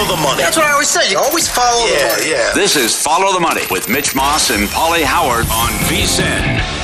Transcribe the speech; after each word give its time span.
Follow 0.00 0.16
the, 0.16 0.22
money. 0.22 0.42
That's 0.42 0.56
what 0.56 0.64
I 0.64 0.72
always 0.72 0.88
say. 0.88 1.10
You 1.10 1.18
always 1.18 1.46
follow 1.46 1.86
the 1.86 1.92
money. 1.92 2.30
yeah. 2.30 2.52
This 2.54 2.74
is 2.74 2.96
Follow 2.96 3.34
the 3.34 3.40
Money 3.40 3.64
with 3.70 3.90
Mitch 3.90 4.14
Moss 4.14 4.48
and 4.48 4.66
Pauly 4.68 5.02
Howard 5.02 5.44
on 5.50 5.68
VSIN. 5.90 6.80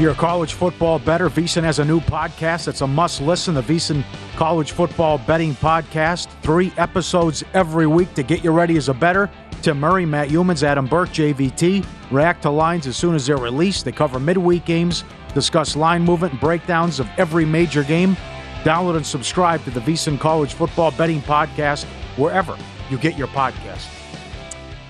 You're 0.00 0.12
a 0.12 0.14
college 0.14 0.54
football 0.54 0.98
bettor. 0.98 1.28
VSiN 1.28 1.62
has 1.62 1.78
a 1.78 1.84
new 1.84 2.00
podcast. 2.00 2.68
It's 2.68 2.80
a 2.80 2.86
must 2.86 3.20
listen. 3.20 3.52
The 3.54 3.60
VSiN 3.60 4.02
College 4.36 4.72
Football 4.72 5.18
Betting 5.18 5.54
Podcast. 5.56 6.28
Three 6.40 6.72
episodes 6.78 7.44
every 7.52 7.86
week 7.86 8.14
to 8.14 8.22
get 8.22 8.42
you 8.42 8.50
ready 8.50 8.78
as 8.78 8.88
a 8.88 8.94
bettor. 8.94 9.28
Tim 9.60 9.78
Murray, 9.78 10.06
Matt 10.06 10.30
Youmans, 10.30 10.62
Adam 10.62 10.86
Burke, 10.86 11.10
JVT. 11.10 11.84
React 12.10 12.42
to 12.42 12.50
lines 12.50 12.86
as 12.86 12.96
soon 12.96 13.14
as 13.14 13.26
they're 13.26 13.36
released. 13.36 13.84
They 13.84 13.92
cover 13.92 14.18
midweek 14.18 14.64
games, 14.64 15.04
discuss 15.32 15.76
line 15.76 16.02
movement 16.02 16.32
and 16.32 16.40
breakdowns 16.40 17.00
of 17.00 17.08
every 17.18 17.44
major 17.44 17.82
game. 17.82 18.16
Download 18.62 18.96
and 18.96 19.06
subscribe 19.06 19.64
to 19.64 19.70
the 19.70 19.80
VSiN 19.80 20.18
College 20.18 20.54
Football 20.54 20.90
Betting 20.92 21.20
Podcast 21.22 21.84
wherever 22.16 22.56
you 22.90 22.98
get 22.98 23.16
your 23.16 23.28
podcast. 23.28 23.88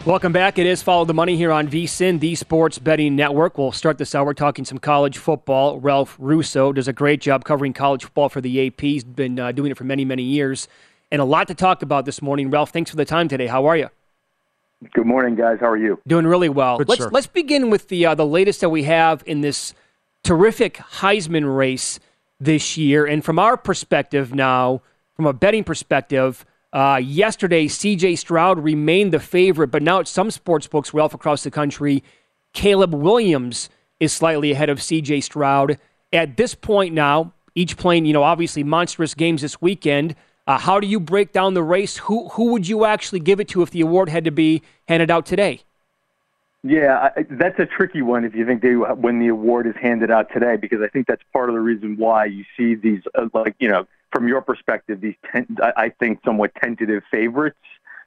Welcome 0.06 0.32
back. 0.32 0.58
It 0.58 0.64
is 0.64 0.82
Follow 0.82 1.04
the 1.04 1.12
Money 1.12 1.36
here 1.36 1.52
on 1.52 1.68
VSIN, 1.68 2.20
the 2.20 2.34
Sports 2.34 2.78
Betting 2.78 3.14
Network. 3.16 3.58
We'll 3.58 3.70
start 3.70 3.98
this 3.98 4.14
hour 4.14 4.32
talking 4.32 4.64
some 4.64 4.78
college 4.78 5.18
football. 5.18 5.78
Ralph 5.78 6.16
Russo 6.18 6.72
does 6.72 6.88
a 6.88 6.92
great 6.94 7.20
job 7.20 7.44
covering 7.44 7.74
college 7.74 8.04
football 8.04 8.30
for 8.30 8.40
the 8.40 8.66
AP. 8.66 8.80
He's 8.80 9.04
been 9.04 9.38
uh, 9.38 9.52
doing 9.52 9.70
it 9.70 9.76
for 9.76 9.84
many, 9.84 10.06
many 10.06 10.22
years. 10.22 10.68
And 11.12 11.20
a 11.20 11.24
lot 11.26 11.48
to 11.48 11.54
talk 11.54 11.82
about 11.82 12.06
this 12.06 12.22
morning. 12.22 12.50
Ralph, 12.50 12.70
thanks 12.70 12.90
for 12.90 12.96
the 12.96 13.04
time 13.04 13.28
today. 13.28 13.46
How 13.46 13.66
are 13.66 13.76
you? 13.76 13.90
Good 14.94 15.04
morning, 15.04 15.34
guys. 15.34 15.58
How 15.60 15.68
are 15.68 15.76
you? 15.76 16.00
Doing 16.06 16.26
really 16.26 16.48
well. 16.48 16.78
Good, 16.78 16.88
let's 16.88 17.02
sir. 17.02 17.10
let's 17.10 17.26
begin 17.26 17.68
with 17.68 17.88
the 17.88 18.06
uh, 18.06 18.14
the 18.14 18.24
latest 18.24 18.62
that 18.62 18.70
we 18.70 18.84
have 18.84 19.22
in 19.26 19.42
this 19.42 19.74
terrific 20.24 20.76
Heisman 20.76 21.56
race 21.56 21.98
this 22.38 22.76
year. 22.76 23.06
And 23.06 23.24
from 23.24 23.38
our 23.38 23.56
perspective 23.56 24.34
now, 24.34 24.82
from 25.14 25.26
a 25.26 25.32
betting 25.32 25.64
perspective, 25.64 26.44
uh, 26.72 27.00
yesterday 27.02 27.68
C.J. 27.68 28.16
Stroud 28.16 28.62
remained 28.62 29.12
the 29.12 29.20
favorite, 29.20 29.68
but 29.68 29.82
now 29.82 30.00
at 30.00 30.08
some 30.08 30.30
sports 30.30 30.66
books, 30.66 30.94
Ralph, 30.94 31.14
across 31.14 31.42
the 31.42 31.50
country, 31.50 32.02
Caleb 32.52 32.94
Williams 32.94 33.68
is 33.98 34.12
slightly 34.12 34.52
ahead 34.52 34.70
of 34.70 34.82
C.J. 34.82 35.20
Stroud. 35.20 35.78
At 36.12 36.36
this 36.36 36.54
point 36.54 36.94
now, 36.94 37.32
each 37.54 37.76
playing, 37.76 38.06
you 38.06 38.12
know, 38.12 38.22
obviously 38.22 38.62
monstrous 38.62 39.14
games 39.14 39.42
this 39.42 39.60
weekend. 39.60 40.14
Uh, 40.46 40.58
how 40.58 40.80
do 40.80 40.86
you 40.86 40.98
break 40.98 41.32
down 41.32 41.54
the 41.54 41.62
race? 41.62 41.98
Who 41.98 42.28
who 42.30 42.52
would 42.52 42.66
you 42.66 42.84
actually 42.84 43.20
give 43.20 43.40
it 43.40 43.48
to 43.48 43.62
if 43.62 43.70
the 43.70 43.82
award 43.82 44.08
had 44.08 44.24
to 44.24 44.30
be 44.30 44.62
handed 44.88 45.10
out 45.10 45.26
today? 45.26 45.62
Yeah, 46.62 47.10
I, 47.16 47.24
that's 47.30 47.58
a 47.58 47.64
tricky 47.64 48.02
one 48.02 48.24
if 48.24 48.34
you 48.34 48.44
think 48.44 48.60
they 48.60 48.74
when 48.74 49.18
the 49.18 49.28
award 49.28 49.66
is 49.66 49.74
handed 49.80 50.10
out 50.10 50.30
today, 50.32 50.56
because 50.56 50.82
I 50.82 50.88
think 50.88 51.06
that's 51.06 51.22
part 51.32 51.48
of 51.48 51.54
the 51.54 51.60
reason 51.60 51.96
why 51.96 52.26
you 52.26 52.44
see 52.56 52.74
these, 52.74 53.00
uh, 53.14 53.28
like 53.32 53.56
you 53.58 53.68
know, 53.68 53.86
from 54.12 54.28
your 54.28 54.42
perspective, 54.42 55.00
these 55.00 55.14
ten, 55.32 55.46
I, 55.62 55.88
think 55.88 56.20
somewhat 56.22 56.54
tentative 56.62 57.02
favorites 57.10 57.56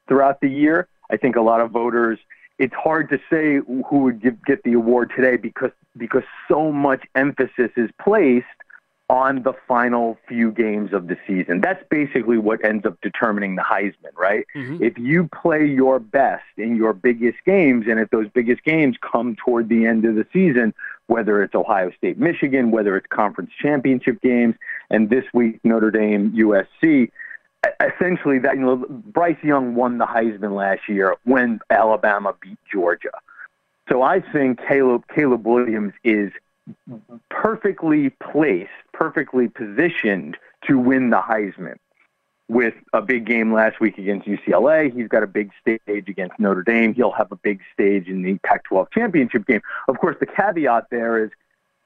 throughout 0.08 0.40
the 0.42 0.50
year. 0.50 0.88
I 1.10 1.18
think 1.18 1.36
a 1.36 1.42
lot 1.42 1.62
of 1.62 1.72
voters. 1.72 2.20
It's 2.60 2.76
hard 2.76 3.10
to 3.10 3.18
say 3.32 3.56
who 3.90 3.98
would 4.04 4.22
give, 4.22 4.44
get 4.46 4.62
the 4.64 4.74
award 4.74 5.12
today 5.16 5.38
because 5.38 5.72
because 5.98 6.24
so 6.48 6.72
much 6.72 7.04
emphasis 7.16 7.72
is 7.76 7.90
placed 8.00 8.46
on 9.10 9.44
the 9.44 9.54
final 9.68 10.18
few 10.28 10.52
games 10.52 10.94
of 10.94 11.08
the 11.08 11.18
season. 11.28 11.62
That's 11.62 11.84
basically 11.90 12.38
what 12.38 12.64
ends 12.64 12.86
up 12.86 12.98
determining 13.02 13.56
the 13.56 13.62
Heisman, 13.62 14.16
right? 14.16 14.46
Mm-hmm. 14.56 14.84
If 14.84 14.98
you 14.98 15.30
play 15.42 15.66
your 15.66 16.00
best 16.00 16.46
in 16.58 16.76
your 16.76 16.94
biggest 16.94 17.38
games, 17.46 17.86
and 17.88 18.00
if 18.00 18.10
those 18.12 18.28
biggest 18.34 18.64
games 18.64 18.96
come 19.02 19.36
toward 19.36 19.70
the 19.70 19.86
end 19.86 20.06
of 20.06 20.16
the 20.16 20.26
season, 20.32 20.74
whether 21.08 21.44
it's 21.44 21.54
Ohio 21.54 21.92
State, 21.98 22.18
Michigan, 22.18 22.72
whether 22.72 22.96
it's 22.96 23.08
conference 23.08 23.52
championship 23.62 24.22
games, 24.22 24.56
and 24.90 25.10
this 25.10 25.26
week 25.34 25.60
Notre 25.64 25.92
Dame, 25.92 26.32
USC, 26.32 27.12
essentially 27.80 28.40
that 28.40 28.56
you 28.56 28.62
know 28.62 28.86
Bryce 28.88 29.42
Young 29.44 29.76
won 29.76 29.98
the 29.98 30.06
Heisman 30.06 30.56
last 30.56 30.82
year 30.88 31.16
when 31.24 31.60
Alabama 31.70 32.34
beat 32.42 32.58
Georgia. 32.72 33.12
So 33.90 34.02
I 34.02 34.22
think 34.22 34.60
Caleb 34.66 35.04
Caleb 35.14 35.46
Williams 35.46 35.94
is 36.04 36.32
perfectly 37.30 38.10
placed, 38.10 38.70
perfectly 38.94 39.48
positioned 39.48 40.38
to 40.68 40.78
win 40.78 41.10
the 41.10 41.20
Heisman. 41.20 41.76
With 42.50 42.74
a 42.92 43.02
big 43.02 43.26
game 43.26 43.54
last 43.54 43.80
week 43.80 43.98
against 43.98 44.28
UCLA, 44.28 44.94
he's 44.94 45.08
got 45.08 45.24
a 45.24 45.28
big 45.28 45.52
stage 45.62 46.10
against 46.10 46.38
Notre 46.40 46.62
Dame. 46.62 46.94
He'll 46.94 47.12
have 47.12 47.32
a 47.32 47.38
big 47.38 47.62
stage 47.74 48.08
in 48.08 48.22
the 48.22 48.38
Pac 48.40 48.66
12 48.66 48.90
championship 48.92 49.48
game. 49.48 49.62
Of 49.88 49.98
course, 49.98 50.18
the 50.20 50.26
caveat 50.26 50.88
there 50.92 51.24
is 51.24 51.32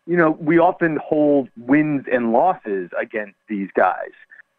you 0.08 0.16
know, 0.16 0.32
we 0.32 0.58
often 0.58 0.98
hold 1.06 1.50
wins 1.58 2.06
and 2.12 2.32
losses 2.32 2.90
against 3.00 3.36
these 3.50 3.70
guys. 3.76 4.12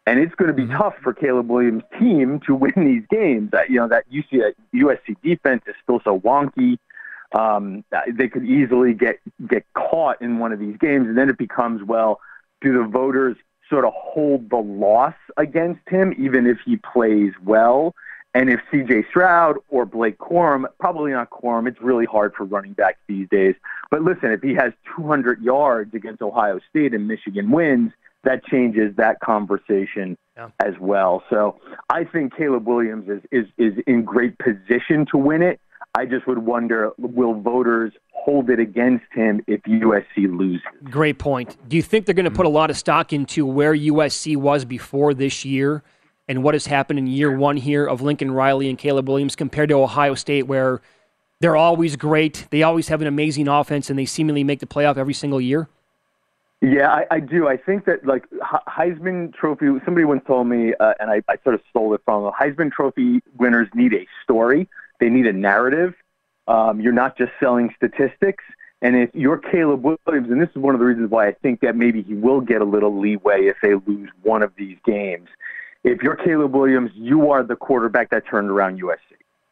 And 0.07 0.21
it's 0.21 0.35
going 0.35 0.49
to 0.49 0.55
be 0.55 0.65
mm-hmm. 0.65 0.77
tough 0.77 0.95
for 1.03 1.13
Caleb 1.13 1.49
Williams' 1.49 1.83
team 1.99 2.41
to 2.47 2.55
win 2.55 2.73
these 2.77 3.03
games. 3.11 3.51
That 3.51 3.71
you 3.71 3.77
know 3.77 3.89
that 3.89 4.05
UC, 4.11 4.55
USC 4.75 5.17
defense 5.23 5.63
is 5.67 5.75
still 5.83 6.01
so 6.05 6.21
wonky. 6.21 6.79
Um, 7.33 7.85
they 8.11 8.29
could 8.29 8.45
easily 8.45 8.95
get 8.95 9.21
get 9.49 9.65
caught 9.75 10.21
in 10.23 10.39
one 10.39 10.53
of 10.53 10.59
these 10.59 10.77
games, 10.79 11.09
and 11.09 11.19
then 11.19 11.29
it 11.29 11.37
becomes 11.37 11.83
well, 11.83 12.21
do 12.61 12.73
the 12.73 12.89
voters 12.89 13.37
sort 13.69 13.85
of 13.85 13.93
hold 13.95 14.49
the 14.51 14.57
loss 14.57 15.15
against 15.37 15.87
him, 15.89 16.15
even 16.19 16.47
if 16.47 16.59
he 16.65 16.77
plays 16.77 17.33
well? 17.45 17.95
And 18.35 18.51
if 18.51 18.61
CJ 18.73 19.09
Stroud 19.09 19.57
or 19.69 19.85
Blake 19.85 20.19
Corum, 20.19 20.65
probably 20.79 21.13
not 21.13 21.31
Corum, 21.31 21.67
it's 21.67 21.81
really 21.81 22.05
hard 22.05 22.35
for 22.35 22.45
running 22.45 22.73
backs 22.73 22.99
these 23.09 23.29
days. 23.31 23.55
But 23.91 24.03
listen, 24.03 24.31
if 24.33 24.43
he 24.43 24.55
has 24.55 24.73
200 24.97 25.43
yards 25.43 25.95
against 25.95 26.21
Ohio 26.23 26.61
State 26.71 26.95
and 26.95 27.09
Michigan 27.09 27.51
wins, 27.51 27.93
that 28.25 28.45
changes 28.45 28.95
that 28.97 29.21
conversation 29.21 30.17
yeah. 30.37 30.51
as 30.61 30.75
well. 30.79 31.23
So 31.31 31.57
I 31.89 32.05
think 32.05 32.37
Caleb 32.37 32.67
Williams 32.67 33.09
is, 33.09 33.23
is, 33.31 33.47
is 33.57 33.83
in 33.87 34.05
great 34.05 34.39
position 34.39 35.07
to 35.11 35.19
win 35.19 35.43
it. 35.43 35.61
I 35.99 36.07
just 36.07 36.27
would 36.27 36.39
wonder 36.39 36.93
will 36.99 37.35
voters 37.35 37.93
hold 38.13 38.51
it 38.51 38.61
against 38.61 39.07
him 39.13 39.43
if 39.47 39.63
USC 39.63 40.05
loses? 40.17 40.63
Great 40.85 41.19
point. 41.19 41.57
Do 41.69 41.77
you 41.77 41.83
think 41.83 42.07
they're 42.07 42.15
going 42.15 42.25
to 42.25 42.31
put 42.31 42.47
a 42.47 42.51
lot 42.51 42.71
of 42.71 42.77
stock 42.77 43.13
into 43.13 43.45
where 43.45 43.75
USC 43.75 44.37
was 44.37 44.65
before 44.65 45.15
this 45.15 45.45
year? 45.45 45.83
and 46.29 46.43
what 46.43 46.55
has 46.55 46.67
happened 46.67 46.99
in 46.99 47.07
year 47.07 47.35
one 47.35 47.57
here 47.57 47.87
of 47.87 48.03
Lincoln 48.03 48.31
Riley 48.31 48.69
and 48.69 48.79
Caleb 48.79 49.09
Williams 49.09 49.35
compared 49.35 49.71
to 49.71 49.77
Ohio 49.77 50.15
State, 50.15 50.47
where 50.47 50.81
they're 51.41 51.57
always 51.57 51.97
great, 51.97 52.47
they 52.51 52.63
always 52.63 52.89
have 52.89 53.01
an 53.01 53.07
amazing 53.07 53.49
offense, 53.49 53.89
and 53.89 53.99
they 53.99 54.05
seemingly 54.05 54.45
make 54.45 54.61
the 54.61 54.67
playoff 54.67 54.99
every 54.99 55.15
single 55.15 55.41
year? 55.41 55.69
Yeah, 56.61 56.89
I, 56.91 57.07
I 57.13 57.21
do. 57.21 57.49
I 57.49 57.57
think 57.57 57.85
that 57.87 58.05
like 58.05 58.25
Heisman 58.43 59.33
Trophy. 59.33 59.67
Somebody 59.85 60.05
once 60.05 60.23
told 60.27 60.49
me, 60.49 60.75
uh, 60.79 60.95
and 60.99 61.09
I, 61.11 61.23
I 61.29 61.37
sort 61.45 61.55
of 61.55 61.61
stole 61.71 61.95
it 61.95 62.01
from 62.05 62.25
them. 62.25 62.33
Heisman 62.39 62.73
Trophy 62.73 63.21
winners 63.39 63.69
need 63.75 63.95
a 63.95 64.07
story. 64.25 64.69
They 65.01 65.09
need 65.09 65.27
a 65.27 65.33
narrative. 65.33 65.95
Um, 66.47 66.81
you're 66.81 66.93
not 66.93 67.17
just 67.17 67.33
selling 67.41 67.73
statistics. 67.77 68.45
And 68.81 68.97
if 68.97 69.11
you're 69.13 69.39
Caleb 69.39 69.85
Williams, 69.85 70.31
and 70.31 70.41
this 70.41 70.51
is 70.51 70.57
one 70.57 70.75
of 70.75 70.81
the 70.81 70.87
reasons 70.87 71.11
why 71.11 71.29
I 71.29 71.33
think 71.33 71.61
that 71.61 71.75
maybe 71.75 72.03
he 72.03 72.15
will 72.15 72.41
get 72.41 72.61
a 72.61 72.65
little 72.65 72.99
leeway 72.99 73.47
if 73.47 73.57
they 73.61 73.75
lose 73.75 74.09
one 74.23 74.43
of 74.43 74.53
these 74.57 74.77
games, 74.85 75.29
if 75.85 76.03
you're 76.03 76.17
Caleb 76.17 76.55
Williams, 76.55 76.91
you 76.95 77.31
are 77.31 77.43
the 77.43 77.57
quarterback 77.57 78.11
that 78.11 78.27
turned 78.27 78.51
around 78.51 78.81
USC. 78.81 78.99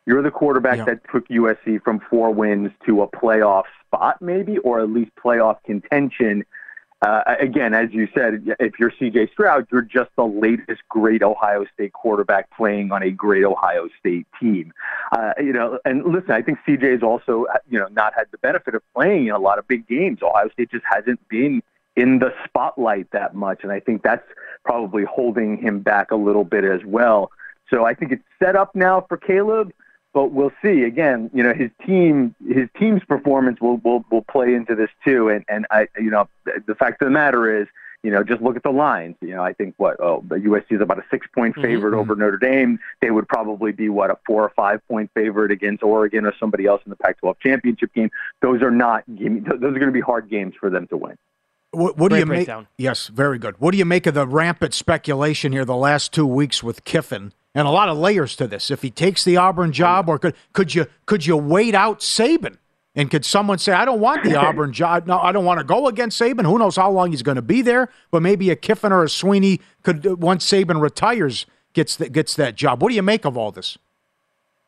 You're 0.07 0.23
the 0.23 0.31
quarterback 0.31 0.79
yeah. 0.79 0.85
that 0.85 1.01
took 1.11 1.27
USC 1.29 1.83
from 1.83 2.01
four 2.09 2.33
wins 2.33 2.71
to 2.87 3.03
a 3.03 3.09
playoff 3.09 3.65
spot, 3.85 4.23
maybe, 4.23 4.59
or 4.59 4.81
at 4.81 4.89
least 4.91 5.11
playoff 5.17 5.63
contention. 5.65 6.45
Uh, 7.07 7.23
again, 7.39 7.73
as 7.73 7.89
you 7.93 8.09
said, 8.13 8.45
if 8.59 8.81
you're 8.81 8.91
CJ 8.91 9.31
Stroud, 9.31 9.69
you're 9.71 9.81
just 9.81 10.11
the 10.17 10.25
latest 10.25 10.83
great 10.89 11.23
Ohio 11.23 11.65
State 11.73 11.93
quarterback 11.93 12.51
playing 12.51 12.91
on 12.91 13.01
a 13.01 13.13
great 13.13 13.45
Ohio 13.45 13.89
State 14.01 14.27
team. 14.41 14.73
Uh, 15.13 15.33
you 15.39 15.53
know, 15.53 15.79
and 15.85 16.05
listen, 16.05 16.33
I 16.33 16.43
think 16.43 16.59
CJ 16.67 16.91
has 16.91 17.03
also, 17.05 17.47
you 17.71 17.79
know, 17.79 17.87
not 17.93 18.13
had 18.17 18.25
the 18.33 18.39
benefit 18.39 18.75
of 18.75 18.83
playing 18.93 19.29
in 19.29 19.35
a 19.35 19.39
lot 19.39 19.61
of 19.61 19.69
big 19.69 19.87
games. 19.87 20.19
Ohio 20.21 20.49
State 20.49 20.73
just 20.73 20.85
hasn't 20.91 21.21
been 21.29 21.63
in 21.95 22.19
the 22.19 22.35
spotlight 22.45 23.09
that 23.13 23.37
much, 23.37 23.61
and 23.63 23.71
I 23.71 23.79
think 23.79 24.03
that's 24.03 24.27
probably 24.65 25.05
holding 25.05 25.59
him 25.59 25.83
back 25.83 26.11
a 26.11 26.17
little 26.17 26.45
bit 26.45 26.65
as 26.65 26.81
well. 26.85 27.31
So 27.71 27.85
I 27.85 27.95
think 27.95 28.11
it's 28.11 28.25
set 28.43 28.57
up 28.57 28.75
now 28.75 29.07
for 29.09 29.17
Caleb, 29.17 29.73
but 30.17 30.33
we'll 30.33 30.53
see. 30.63 30.85
Again, 30.85 31.31
you 31.35 31.43
know, 31.43 31.53
his 31.53 31.71
team, 31.87 32.35
his 32.49 32.71
team's 32.79 33.05
performance 33.05 33.61
will 33.61 33.77
will, 33.85 34.03
will 34.11 34.23
play 34.23 34.55
into 34.55 34.75
this 34.75 34.89
too. 35.05 35.29
And 35.29 35.45
and 35.47 35.67
I, 35.71 35.89
you 35.99 36.11
know, 36.11 36.27
the 36.47 36.75
fact 36.75 37.03
of 37.03 37.07
the 37.09 37.13
matter 37.13 37.61
is, 37.61 37.69
you 38.03 38.11
know, 38.11 38.25
just 38.25 38.41
look 38.41 38.57
at 38.57 38.63
the 38.63 38.71
lines. 38.71 39.17
You 39.21 39.35
know, 39.35 39.43
I 39.43 39.53
think 39.53 39.75
what 39.77 40.01
oh, 40.01 40.25
the 40.27 40.37
USC 40.37 40.73
is 40.73 40.81
about 40.81 40.99
a 40.99 41.05
six 41.11 41.27
point 41.35 41.53
mm-hmm. 41.53 41.65
favorite 41.65 41.91
mm-hmm. 41.91 42.01
over 42.01 42.17
Notre 42.17 42.39
Dame. 42.39 42.79
They 43.03 43.11
would 43.11 43.29
probably 43.29 43.73
be 43.73 43.91
what 43.91 44.11
a 44.11 44.17
four 44.27 44.43
or 44.43 44.53
five 44.57 44.81
point 44.89 45.11
favorite 45.13 45.51
against 45.51 45.83
Oregon 45.83 46.25
or 46.25 46.33
somebody 46.41 46.65
else 46.65 46.81
in 46.87 46.89
the 46.89 46.97
Pac-12 46.97 47.35
championship 47.43 47.93
game. 47.93 48.11
Those 48.41 48.63
are 48.63 48.71
not. 48.71 49.05
Those 49.07 49.45
are 49.45 49.59
going 49.59 49.81
to 49.81 49.93
be 49.93 50.01
hard 50.01 50.31
games 50.31 50.55
for 50.59 50.71
them 50.71 50.87
to 50.87 50.97
win. 50.97 51.19
What, 51.73 51.99
what 51.99 52.11
do 52.11 52.17
you 52.17 52.25
make? 52.25 52.49
Yes, 52.79 53.09
very 53.09 53.39
good. 53.39 53.61
What 53.61 53.73
do 53.73 53.77
you 53.77 53.85
make 53.85 54.07
of 54.07 54.15
the 54.15 54.27
rampant 54.27 54.73
speculation 54.73 55.53
here 55.53 55.67
the 55.67 55.77
last 55.77 56.11
two 56.11 56.27
weeks 56.27 56.63
with 56.63 56.85
Kiffin? 56.85 57.35
And 57.57 57.67
a 57.67 57.71
lot 57.71 57.89
of 57.89 57.97
layers 57.97 58.37
to 58.37 58.47
this. 58.47 58.71
If 58.71 58.83
he 58.83 58.91
takes 58.91 59.25
the 59.25 59.39
Auburn 59.39 59.73
job, 59.73 60.11
or 60.11 60.19
could 60.19 60.35
could 60.53 60.75
you 60.75 60.87
could 61.07 61.25
you 61.25 61.39
wait 61.39 61.75
out 61.75 62.01
Saban? 62.01 62.59
And 62.95 63.11
could 63.11 63.25
someone 63.25 63.57
say, 63.59 63.73
I 63.73 63.87
don't 63.87 63.99
want 63.99 64.25
the 64.25 64.37
Auburn 64.41 64.75
job? 64.75 65.07
No, 65.07 65.19
I 65.19 65.33
don't 65.33 65.47
want 65.47 65.59
to 65.61 65.65
go 65.65 65.89
against 65.89 66.21
Saban. 66.21 66.45
Who 66.45 66.59
knows 66.59 66.77
how 66.77 66.91
long 66.91 67.13
he's 67.13 67.23
going 67.23 67.37
to 67.37 67.43
be 67.43 67.63
there? 67.63 67.89
But 68.11 68.21
maybe 68.21 68.51
a 68.51 68.57
Kiffin 68.57 68.93
or 68.93 69.03
a 69.03 69.07
Swinney 69.07 69.61
could, 69.83 70.07
uh, 70.07 70.17
once 70.17 70.45
Saban 70.45 70.83
retires, 70.83 71.47
gets 71.73 71.97
the, 71.97 72.11
gets 72.11 72.35
that 72.35 72.57
job. 72.57 72.83
What 72.83 72.91
do 72.91 72.95
you 72.95 73.03
make 73.03 73.25
of 73.25 73.39
all 73.39 73.53
this? 73.53 73.79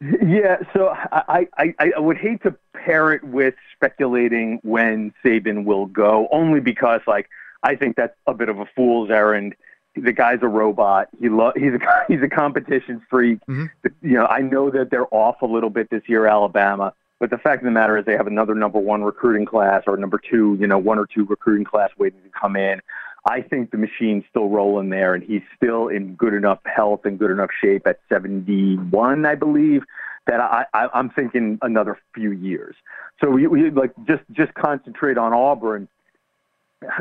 Yeah, 0.01 0.59
so 0.73 0.89
I, 1.13 1.47
I, 1.59 1.75
I 1.79 1.99
would 1.99 2.19
hate 2.19 2.43
to 2.45 2.55
pair 2.73 3.13
it 3.13 3.23
with 3.25 3.55
speculating 3.75 4.61
when 4.63 5.13
Saban 5.23 5.65
will 5.65 5.87
go, 5.87 6.29
only 6.31 6.61
because 6.61 7.01
like 7.07 7.29
I 7.63 7.75
think 7.77 7.97
that's 7.97 8.17
a 8.27 8.33
bit 8.33 8.49
of 8.49 8.61
a 8.61 8.67
fool's 8.77 9.11
errand. 9.11 9.57
The 10.01 10.13
guy's 10.13 10.39
a 10.43 10.49
robot. 10.49 11.09
He 11.21 11.29
lo- 11.29 11.53
he's 11.55 11.73
a 11.75 11.79
he's 12.09 12.23
a 12.23 12.29
competition 12.29 13.03
freak. 13.09 13.41
Mm-hmm. 13.47 13.89
You 14.03 14.15
know, 14.15 14.27
I 14.27 14.41
know 14.41 14.71
that 14.71 14.91
they're 14.91 15.13
off 15.13 15.43
a 15.43 15.47
little 15.47 15.71
bit 15.71 15.91
this 15.91 16.03
year, 16.07 16.27
Alabama. 16.27 16.93
But 17.21 17.31
the 17.31 17.39
fact 17.39 17.63
of 17.63 17.65
the 17.65 17.73
matter 17.73 17.99
is, 17.99 18.05
they 18.05 18.17
have 18.17 18.29
another 18.29 18.55
number 18.55 18.79
one 18.79 19.03
recruiting 19.03 19.45
class 19.45 19.83
or 19.89 19.97
number 19.97 20.19
two, 20.19 20.57
you 20.61 20.69
know, 20.69 20.79
one 20.79 20.99
or 20.99 21.07
two 21.07 21.25
recruiting 21.25 21.65
class 21.65 21.91
waiting 21.99 22.21
to 22.23 22.31
come 22.31 22.55
in. 22.55 22.81
I 23.29 23.43
think 23.43 23.73
the 23.73 23.77
machine's 23.77 24.25
still 24.31 24.49
rolling 24.49 24.91
there, 24.91 25.15
and 25.15 25.23
he's 25.23 25.43
still 25.57 25.89
in 25.89 26.15
good 26.15 26.33
enough 26.33 26.61
health 26.65 27.05
and 27.05 27.19
good 27.19 27.31
enough 27.31 27.51
shape 27.61 27.87
at 27.87 27.99
71, 28.09 29.27
I 29.27 29.35
believe, 29.35 29.83
that 30.27 30.41
I, 30.41 30.65
I, 30.73 30.89
I'm 30.95 31.11
thinking 31.11 31.59
another 31.63 31.99
few 32.15 32.31
years. 32.31 32.77
So 33.21 33.31
we, 33.31 33.47
we 33.47 33.71
like 33.71 33.93
just 34.07 34.23
just 34.33 34.55
concentrate 34.55 35.19
on 35.19 35.33
Auburn. 35.33 35.89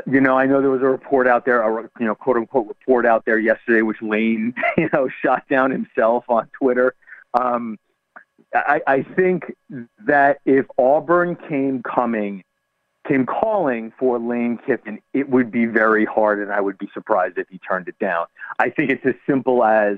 You 0.10 0.22
know, 0.22 0.38
I 0.38 0.48
know 0.48 0.62
there 0.62 0.72
was 0.72 0.82
a 0.82 0.88
report 0.88 1.28
out 1.28 1.46
there, 1.46 1.62
a 1.62 1.90
you 2.00 2.06
know, 2.06 2.16
quote 2.16 2.38
unquote 2.38 2.68
report 2.68 3.06
out 3.06 3.26
there 3.26 3.38
yesterday, 3.38 3.84
which 3.84 4.02
Lane, 4.02 4.56
you 4.78 4.90
know, 4.92 5.08
shot 5.22 5.48
down 5.50 5.72
himself 5.72 6.26
on 6.30 6.50
Twitter. 6.60 6.96
Um, 7.40 7.78
I, 8.54 8.82
I 8.88 9.04
think 9.04 9.56
that 10.06 10.40
if 10.46 10.66
Auburn 10.78 11.36
came 11.36 11.84
coming 11.84 12.44
came 13.08 13.26
calling 13.26 13.94
for 13.98 14.20
Lane 14.20 14.60
Kiffin, 14.66 15.00
it 15.14 15.30
would 15.30 15.50
be 15.50 15.66
very 15.66 16.06
hard, 16.06 16.42
and 16.42 16.52
I 16.52 16.60
would 16.60 16.78
be 16.78 16.90
surprised 16.94 17.38
if 17.38 17.48
he 17.50 17.58
turned 17.60 17.88
it 17.88 17.98
down. 18.00 18.26
I 18.60 18.70
think 18.70 18.92
it's 18.92 19.06
as 19.06 19.16
simple 19.26 19.64
as 19.64 19.98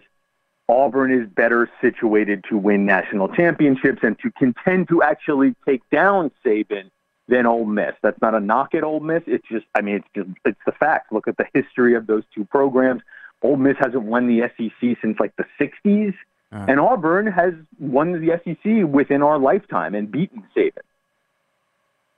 Auburn 0.67 1.11
is 1.11 1.27
better 1.27 1.69
situated 1.81 2.45
to 2.49 2.57
win 2.57 2.85
national 2.85 3.27
championships 3.29 3.99
and 4.03 4.17
to 4.19 4.31
contend 4.37 4.87
to 4.89 5.01
actually 5.01 5.55
take 5.65 5.81
down 5.89 6.29
Saban 6.45 6.91
than 7.29 7.45
Ole 7.45 7.65
Miss. 7.65 7.93
That's 8.01 8.19
not 8.21 8.33
a 8.33 8.39
knock 8.39 8.73
at 8.73 8.83
Ole 8.83 8.99
Miss. 8.99 9.21
It's 9.27 9.47
just, 9.49 9.65
I 9.75 9.81
mean, 9.81 9.95
it's 9.95 10.07
just, 10.15 10.29
it's 10.45 10.59
the 10.65 10.71
fact. 10.71 11.13
Look 11.13 11.27
at 11.27 11.37
the 11.37 11.45
history 11.53 11.95
of 11.95 12.07
those 12.07 12.23
two 12.33 12.43
programs. 12.45 13.01
Ole 13.41 13.55
Miss 13.55 13.77
hasn't 13.79 14.03
won 14.03 14.27
the 14.27 14.49
SEC 14.57 14.97
since 15.01 15.19
like 15.19 15.33
the 15.37 15.45
60s, 15.59 16.13
uh-huh. 16.51 16.65
and 16.67 16.79
Auburn 16.79 17.27
has 17.27 17.53
won 17.79 18.13
the 18.13 18.39
SEC 18.43 18.91
within 18.91 19.21
our 19.21 19.37
lifetime 19.37 19.95
and 19.95 20.11
beaten 20.11 20.43
Saban. 20.55 20.79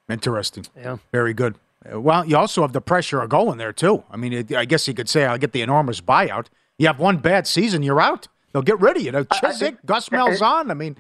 Interesting. 0.10 0.66
Yeah. 0.76 0.98
Very 1.12 1.34
good. 1.34 1.56
Well, 1.92 2.26
you 2.26 2.38
also 2.38 2.62
have 2.62 2.74
the 2.74 2.82
pressure 2.82 3.22
of 3.22 3.30
going 3.30 3.58
there, 3.58 3.74
too. 3.74 4.04
I 4.10 4.18
mean, 4.18 4.34
it, 4.34 4.54
I 4.54 4.66
guess 4.66 4.88
you 4.88 4.94
could 4.94 5.10
say 5.10 5.26
I'll 5.26 5.38
get 5.38 5.52
the 5.52 5.62
enormous 5.62 6.00
buyout. 6.00 6.48
You 6.78 6.88
have 6.88 7.00
one 7.00 7.18
bad 7.18 7.48
season, 7.48 7.84
you're 7.84 8.02
out. 8.02 8.28
They'll 8.52 8.62
get 8.62 8.80
rid 8.80 8.98
of 8.98 9.04
you. 9.04 9.12
Chizik, 9.12 9.78
Gus 9.86 10.10
Malzahn. 10.10 10.72
I 10.72 10.74
mean, 10.74 10.98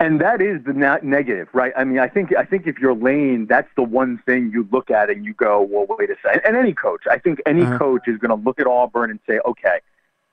and 0.00 0.20
that 0.20 0.40
is 0.40 0.64
the 0.64 0.72
na- 0.72 0.98
negative, 1.02 1.48
right? 1.52 1.72
I 1.76 1.84
mean, 1.84 1.98
I 1.98 2.08
think 2.08 2.34
I 2.34 2.44
think 2.44 2.66
if 2.66 2.78
you're 2.78 2.94
Lane, 2.94 3.46
that's 3.46 3.68
the 3.76 3.82
one 3.82 4.20
thing 4.24 4.50
you 4.52 4.66
look 4.72 4.90
at 4.90 5.10
and 5.10 5.24
you 5.24 5.34
go, 5.34 5.60
well, 5.60 5.86
wait 5.88 6.10
a 6.10 6.16
second. 6.22 6.42
And 6.44 6.56
any 6.56 6.72
coach, 6.72 7.02
I 7.08 7.18
think 7.18 7.40
any 7.46 7.62
uh-huh. 7.62 7.78
coach 7.78 8.08
is 8.08 8.18
going 8.18 8.30
to 8.30 8.42
look 8.42 8.58
at 8.58 8.66
Auburn 8.66 9.10
and 9.10 9.20
say, 9.28 9.38
okay, 9.44 9.80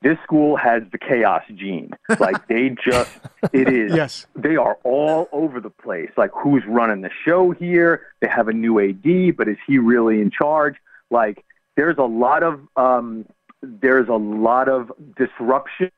this 0.02 0.18
school 0.24 0.56
has 0.56 0.84
the 0.92 0.98
chaos 0.98 1.44
gene. 1.54 1.92
Like 2.20 2.48
they 2.48 2.70
just, 2.86 3.12
it 3.52 3.68
is. 3.68 3.94
Yes. 3.94 4.26
They 4.36 4.56
are 4.56 4.78
all 4.84 5.28
over 5.34 5.60
the 5.60 5.70
place. 5.70 6.12
Like 6.16 6.32
who's 6.34 6.64
running 6.66 7.02
the 7.02 7.12
show 7.26 7.52
here? 7.52 8.08
They 8.22 8.28
have 8.28 8.48
a 8.48 8.54
new 8.54 8.80
AD, 8.80 9.36
but 9.36 9.48
is 9.50 9.58
he 9.68 9.80
really 9.80 10.22
in 10.22 10.32
charge? 10.32 10.76
Like 11.10 11.44
there's 11.76 11.98
a 11.98 12.04
lot 12.04 12.44
of, 12.44 12.62
um, 12.78 13.26
there's 13.62 14.08
a 14.08 14.14
lot 14.14 14.70
of 14.70 14.92
disruption, 15.18 15.92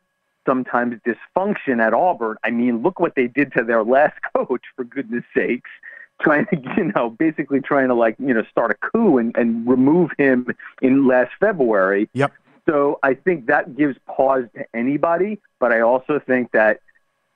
sometimes 0.50 0.96
dysfunction 1.06 1.80
at 1.80 1.94
Auburn. 1.94 2.38
I 2.44 2.50
mean, 2.50 2.82
look 2.82 3.00
what 3.00 3.16
they 3.16 3.28
did 3.28 3.54
to 3.54 3.64
their 3.64 3.84
last 3.84 4.16
coach, 4.36 4.64
for 4.76 4.84
goodness 4.84 5.24
sakes 5.36 5.70
trying 6.22 6.46
to, 6.48 6.58
you 6.78 6.92
know, 6.96 7.10
basically 7.10 7.62
trying 7.62 7.88
to 7.88 7.94
like, 7.94 8.16
you 8.20 8.34
know, 8.34 8.44
start 8.52 8.72
a 8.72 8.76
coup 8.76 9.18
and, 9.18 9.36
and 9.38 9.66
remove 9.68 10.12
him 10.18 10.48
in 10.82 11.08
last 11.08 11.32
February. 11.40 12.10
Yep. 12.14 12.34
So 12.68 13.00
I 13.04 13.14
think 13.14 13.46
that 13.46 13.78
gives 13.78 13.98
pause 14.06 14.44
to 14.56 14.66
anybody, 14.74 15.40
but 15.60 15.72
I 15.72 15.80
also 15.80 16.20
think 16.20 16.52
that 16.52 16.82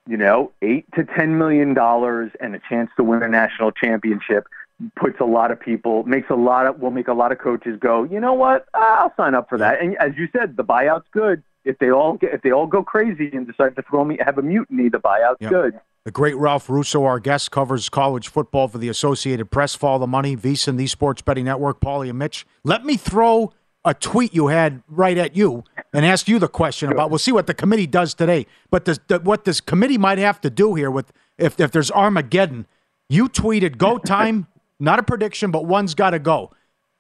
you 0.08 0.18
know, 0.18 0.52
eight 0.62 0.86
to 0.96 1.06
ten 1.06 1.38
million 1.38 1.74
dollars 1.74 2.32
and 2.42 2.56
a 2.56 2.60
chance 2.70 2.90
to 2.98 3.04
win 3.04 3.24
a 3.24 3.28
national 3.28 3.72
championship. 3.72 4.48
puts 4.96 5.20
a 5.22 5.26
lot 5.26 5.52
of 5.52 5.60
people, 5.60 6.04
makes 6.04 6.30
a 6.30 6.36
lot 6.36 6.66
of, 6.66 6.80
will 6.80 6.92
make 6.92 7.08
a 7.08 7.14
lot 7.14 7.32
of 7.32 7.40
coaches 7.40 7.78
go, 7.80 8.04
you 8.04 8.20
know 8.20 8.34
what, 8.34 8.66
I'll 8.74 9.14
sign 9.16 9.34
up 9.34 9.48
for 9.48 9.58
that. 9.60 9.80
And 9.80 9.96
as 9.98 10.12
you 10.18 10.28
said, 10.36 10.58
the 10.58 10.64
buyout's 10.64 11.08
good. 11.12 11.42
If 11.66 11.80
they 11.80 11.92
all 11.92 12.14
get, 12.14 12.34
if 12.34 12.42
they 12.42 12.52
all 12.52 12.68
go 12.68 12.84
crazy 12.84 13.30
and 13.34 13.48
decide 13.48 13.76
to 13.78 13.82
throw 13.84 14.04
me, 14.04 14.18
have 14.26 14.38
a 14.38 14.42
mutiny, 14.42 14.90
the 14.90 14.98
buyout's 15.00 15.38
Yep. 15.40 15.52
good. 15.52 15.80
The 16.06 16.12
great 16.12 16.36
Ralph 16.36 16.70
Russo, 16.70 17.06
our 17.06 17.20
guest, 17.20 17.52
covers 17.52 17.88
college 17.88 18.28
football 18.28 18.68
for 18.68 18.78
the 18.78 18.90
Associated 18.90 19.50
Press. 19.50 19.74
Follow 19.74 20.00
the 20.00 20.08
money, 20.08 20.36
VSiN, 20.36 20.76
the 20.76 20.88
Sports 20.88 21.22
Betting 21.22 21.46
Network, 21.46 21.80
Paulie 21.80 22.10
and 22.10 22.20
Mitch. 22.20 22.46
Let 22.66 22.84
me 22.84 22.98
throw 22.98 23.54
a 23.86 23.94
tweet 23.94 24.34
you 24.34 24.48
had 24.48 24.84
right 24.90 25.18
at 25.18 25.36
you 25.38 25.64
and 25.94 26.06
ask 26.06 26.28
you 26.28 26.40
the 26.40 26.50
question 26.50 26.92
about. 26.92 27.10
We'll 27.10 27.20
see 27.20 27.32
what 27.32 27.48
the 27.48 27.54
committee 27.54 27.88
does 27.88 28.14
today. 28.14 28.46
But 28.70 28.84
this, 28.84 29.00
the, 29.08 29.20
what 29.20 29.46
this 29.46 29.62
committee 29.62 29.98
might 29.98 30.18
have 30.18 30.42
to 30.42 30.50
do 30.50 30.76
here 30.76 30.92
with 30.92 31.12
if 31.38 31.58
if 31.60 31.72
there's 31.72 31.92
Armageddon, 31.92 32.66
you 33.08 33.30
tweeted 33.30 33.78
go 33.78 33.98
time, 34.18 34.48
not 34.82 35.00
a 35.00 35.04
prediction, 35.04 35.52
but 35.52 35.66
one's 35.66 35.96
got 35.96 36.10
to 36.10 36.20
go. 36.20 36.52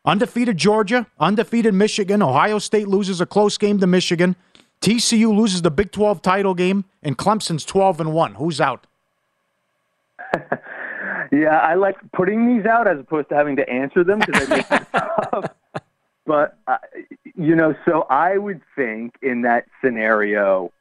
Undefeated 0.05 0.57
Georgia, 0.57 1.07
undefeated 1.19 1.73
Michigan. 1.73 2.21
Ohio 2.21 2.59
State 2.59 2.87
loses 2.87 3.19
a 3.21 3.25
close 3.25 3.57
game 3.57 3.79
to 3.79 3.87
Michigan. 3.87 4.35
TCU 4.83 5.35
loses 5.35 5.61
the 5.61 5.71
Big 5.71 5.91
12 5.91 6.21
title 6.21 6.53
game, 6.53 6.85
and 7.01 7.17
Clemson's 7.17 7.63
12 7.65 8.01
and 8.01 8.13
one. 8.13 8.35
Who's 8.35 8.59
out? 8.61 8.85
Yeah, 11.33 11.57
I 11.57 11.73
like 11.73 11.95
putting 12.11 12.55
these 12.55 12.65
out 12.67 12.87
as 12.87 12.99
opposed 12.99 13.29
to 13.29 13.35
having 13.35 13.55
to 13.55 13.67
answer 13.67 14.03
them 14.03 14.19
because 14.19 14.51
I 14.51 14.55
make 14.55 14.91
tough. 14.91 15.51
But 16.25 16.57
uh, 16.67 16.77
you 17.35 17.53
know, 17.53 17.75
so 17.83 18.03
I 18.09 18.37
would 18.37 18.61
think 18.77 19.15
in 19.21 19.41
that 19.41 19.65
scenario, 19.83 20.71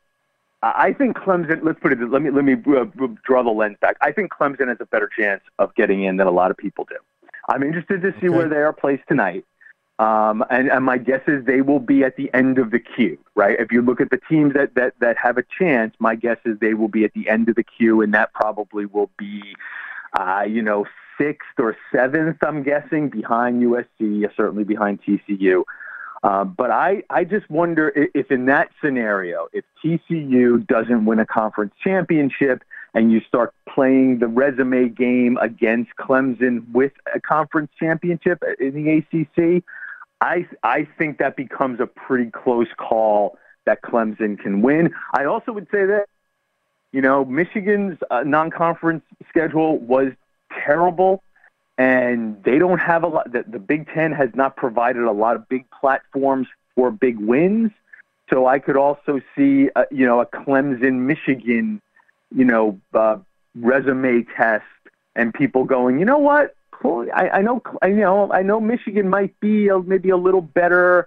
I 0.62 0.92
think 0.92 1.16
Clemson. 1.16 1.64
Let's 1.64 1.80
put 1.80 1.92
it. 1.92 1.98
Let 1.98 2.22
me 2.22 2.30
let 2.30 2.44
me 2.44 2.52
uh, 2.52 2.84
draw 3.24 3.42
the 3.42 3.50
lens 3.50 3.76
back. 3.80 3.96
I 4.00 4.12
think 4.12 4.30
Clemson 4.30 4.68
has 4.68 4.76
a 4.78 4.86
better 4.86 5.10
chance 5.18 5.42
of 5.58 5.74
getting 5.74 6.04
in 6.04 6.16
than 6.16 6.28
a 6.28 6.30
lot 6.30 6.52
of 6.52 6.56
people 6.56 6.86
do. 6.88 6.94
I'm 7.48 7.64
interested 7.64 8.02
to 8.02 8.14
see 8.20 8.28
where 8.28 8.48
they 8.48 8.58
are 8.58 8.72
placed 8.72 9.02
tonight. 9.08 9.44
Um, 10.02 10.44
and, 10.50 10.68
and 10.68 10.84
my 10.84 10.98
guess 10.98 11.20
is 11.28 11.44
they 11.44 11.60
will 11.60 11.78
be 11.78 12.02
at 12.02 12.16
the 12.16 12.28
end 12.34 12.58
of 12.58 12.72
the 12.72 12.80
queue, 12.80 13.18
right? 13.36 13.56
If 13.60 13.70
you 13.70 13.82
look 13.82 14.00
at 14.00 14.10
the 14.10 14.20
teams 14.28 14.52
that, 14.54 14.74
that, 14.74 14.94
that 14.98 15.16
have 15.22 15.38
a 15.38 15.44
chance, 15.56 15.94
my 16.00 16.16
guess 16.16 16.38
is 16.44 16.58
they 16.58 16.74
will 16.74 16.88
be 16.88 17.04
at 17.04 17.12
the 17.14 17.28
end 17.28 17.48
of 17.48 17.54
the 17.54 17.62
queue, 17.62 18.00
and 18.00 18.12
that 18.12 18.32
probably 18.32 18.84
will 18.84 19.10
be, 19.16 19.54
uh, 20.18 20.44
you 20.48 20.60
know, 20.60 20.86
sixth 21.16 21.56
or 21.56 21.76
seventh, 21.94 22.38
I'm 22.44 22.64
guessing, 22.64 23.10
behind 23.10 23.62
USC, 23.62 24.28
certainly 24.36 24.64
behind 24.64 24.98
TCU. 25.04 25.62
Uh, 26.24 26.44
but 26.44 26.72
I, 26.72 27.04
I 27.08 27.22
just 27.22 27.48
wonder 27.48 27.92
i- 27.96 28.08
if 28.12 28.32
in 28.32 28.46
that 28.46 28.70
scenario, 28.82 29.46
if 29.52 29.64
TCU 29.84 30.66
doesn't 30.66 31.04
win 31.04 31.20
a 31.20 31.26
conference 31.26 31.74
championship 31.82 32.64
and 32.94 33.12
you 33.12 33.20
start 33.20 33.54
playing 33.68 34.18
the 34.18 34.26
resume 34.26 34.88
game 34.88 35.38
against 35.40 35.90
Clemson 35.96 36.64
with 36.72 36.92
a 37.14 37.20
conference 37.20 37.70
championship 37.78 38.42
in 38.58 38.74
the 38.74 38.90
ACC, 38.98 39.62
I, 40.22 40.46
I 40.62 40.86
think 40.98 41.18
that 41.18 41.34
becomes 41.34 41.80
a 41.80 41.86
pretty 41.86 42.30
close 42.30 42.68
call 42.76 43.36
that 43.64 43.82
Clemson 43.82 44.38
can 44.38 44.62
win. 44.62 44.94
I 45.12 45.24
also 45.24 45.50
would 45.50 45.66
say 45.72 45.84
that, 45.84 46.06
you 46.92 47.00
know, 47.00 47.24
Michigan's 47.24 47.98
uh, 48.08 48.22
non-conference 48.24 49.02
schedule 49.28 49.78
was 49.78 50.12
terrible 50.64 51.24
and 51.76 52.40
they 52.44 52.58
don't 52.58 52.78
have 52.78 53.02
a 53.02 53.08
lot. 53.08 53.32
The, 53.32 53.44
the 53.48 53.58
Big 53.58 53.88
Ten 53.92 54.12
has 54.12 54.30
not 54.34 54.54
provided 54.54 55.02
a 55.02 55.10
lot 55.10 55.34
of 55.34 55.48
big 55.48 55.68
platforms 55.70 56.46
for 56.76 56.92
big 56.92 57.18
wins. 57.18 57.72
So 58.30 58.46
I 58.46 58.60
could 58.60 58.76
also 58.76 59.20
see, 59.34 59.70
uh, 59.74 59.86
you 59.90 60.06
know, 60.06 60.20
a 60.20 60.26
Clemson, 60.26 61.00
Michigan, 61.00 61.82
you 62.32 62.44
know, 62.44 62.78
uh, 62.94 63.16
resume 63.56 64.22
test, 64.36 64.64
and 65.16 65.34
people 65.34 65.64
going, 65.64 65.98
you 65.98 66.04
know 66.04 66.18
what? 66.18 66.54
Cool. 66.82 67.06
I, 67.14 67.28
I 67.28 67.42
know, 67.42 67.62
I 67.80 67.90
know, 67.90 68.32
I 68.32 68.42
know 68.42 68.60
Michigan 68.60 69.08
might 69.08 69.38
be 69.38 69.68
a, 69.68 69.78
maybe 69.78 70.10
a 70.10 70.16
little 70.16 70.40
better, 70.40 71.06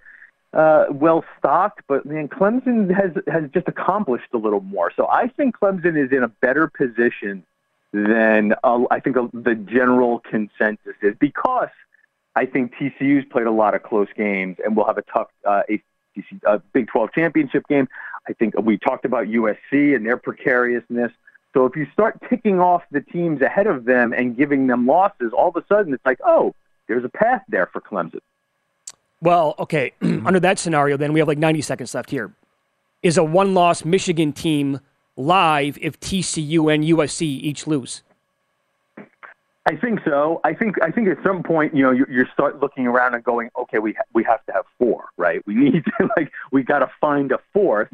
uh, 0.53 0.85
well 0.89 1.25
stocked, 1.37 1.81
but 1.85 2.05
man, 2.05 2.29
Clemson 2.29 2.89
has 2.95 3.11
has 3.27 3.51
just 3.53 3.67
accomplished 3.67 4.29
a 4.33 4.37
little 4.37 4.61
more. 4.61 4.89
So 4.95 5.05
I 5.05 5.27
think 5.27 5.57
Clemson 5.59 6.01
is 6.01 6.13
in 6.13 6.23
a 6.23 6.29
better 6.29 6.67
position 6.67 7.43
than 7.91 8.53
uh, 8.63 8.85
I 8.89 9.01
think 9.01 9.17
uh, 9.17 9.27
the 9.33 9.55
general 9.55 10.19
consensus 10.19 10.95
is 11.01 11.13
because 11.19 11.67
I 12.37 12.45
think 12.45 12.73
TCU's 12.75 13.25
played 13.29 13.47
a 13.47 13.51
lot 13.51 13.75
of 13.75 13.83
close 13.83 14.07
games 14.15 14.55
and 14.63 14.77
will 14.77 14.85
have 14.85 14.97
a 14.97 15.01
tough 15.01 15.27
uh, 15.43 15.63
ACC, 15.67 16.23
uh, 16.47 16.59
Big 16.71 16.87
12 16.87 17.11
championship 17.11 17.67
game. 17.67 17.89
I 18.29 18.31
think 18.31 18.57
we 18.57 18.77
talked 18.77 19.03
about 19.03 19.27
USC 19.27 19.93
and 19.93 20.05
their 20.05 20.15
precariousness. 20.15 21.11
So 21.55 21.65
if 21.65 21.75
you 21.77 21.87
start 21.93 22.21
ticking 22.29 22.59
off 22.59 22.83
the 22.91 22.99
teams 22.99 23.41
ahead 23.41 23.65
of 23.65 23.85
them 23.85 24.11
and 24.11 24.35
giving 24.35 24.67
them 24.67 24.85
losses, 24.85 25.31
all 25.31 25.47
of 25.47 25.55
a 25.55 25.63
sudden 25.67 25.93
it's 25.93 26.05
like, 26.05 26.19
oh, 26.25 26.53
there's 26.87 27.05
a 27.05 27.09
path 27.09 27.43
there 27.47 27.67
for 27.71 27.79
Clemson. 27.79 28.19
Well, 29.21 29.55
okay. 29.57 29.93
Under 30.01 30.41
that 30.41 30.59
scenario, 30.59 30.97
then 30.97 31.13
we 31.13 31.19
have 31.19 31.29
like 31.29 31.37
90 31.37 31.61
seconds 31.61 31.95
left 31.95 32.09
here. 32.09 32.33
Is 33.03 33.17
a 33.17 33.23
one 33.23 33.53
loss 33.53 33.85
Michigan 33.85 34.33
team 34.33 34.81
live 35.15 35.77
if 35.79 35.97
TCU 36.01 36.73
and 36.73 36.83
USC 36.83 37.21
each 37.21 37.67
lose? 37.67 38.03
I 39.65 39.77
think 39.77 40.01
so. 40.03 40.41
I 40.43 40.53
think 40.53 40.75
I 40.83 40.91
think 40.91 41.07
at 41.07 41.17
some 41.23 41.41
point, 41.41 41.73
you 41.75 41.83
know, 41.83 41.91
you, 41.91 42.05
you 42.09 42.25
start 42.33 42.59
looking 42.59 42.85
around 42.85 43.15
and 43.15 43.23
going, 43.23 43.49
okay, 43.57 43.79
we 43.79 43.93
ha- 43.93 44.03
we 44.13 44.23
have 44.25 44.45
to 44.45 44.51
have 44.51 44.65
four, 44.77 45.05
right? 45.17 45.41
We 45.47 45.55
need 45.55 45.85
to 45.85 46.09
like 46.17 46.31
we 46.51 46.63
got 46.63 46.79
to 46.79 46.91
find 46.99 47.31
a 47.31 47.39
fourth. 47.53 47.89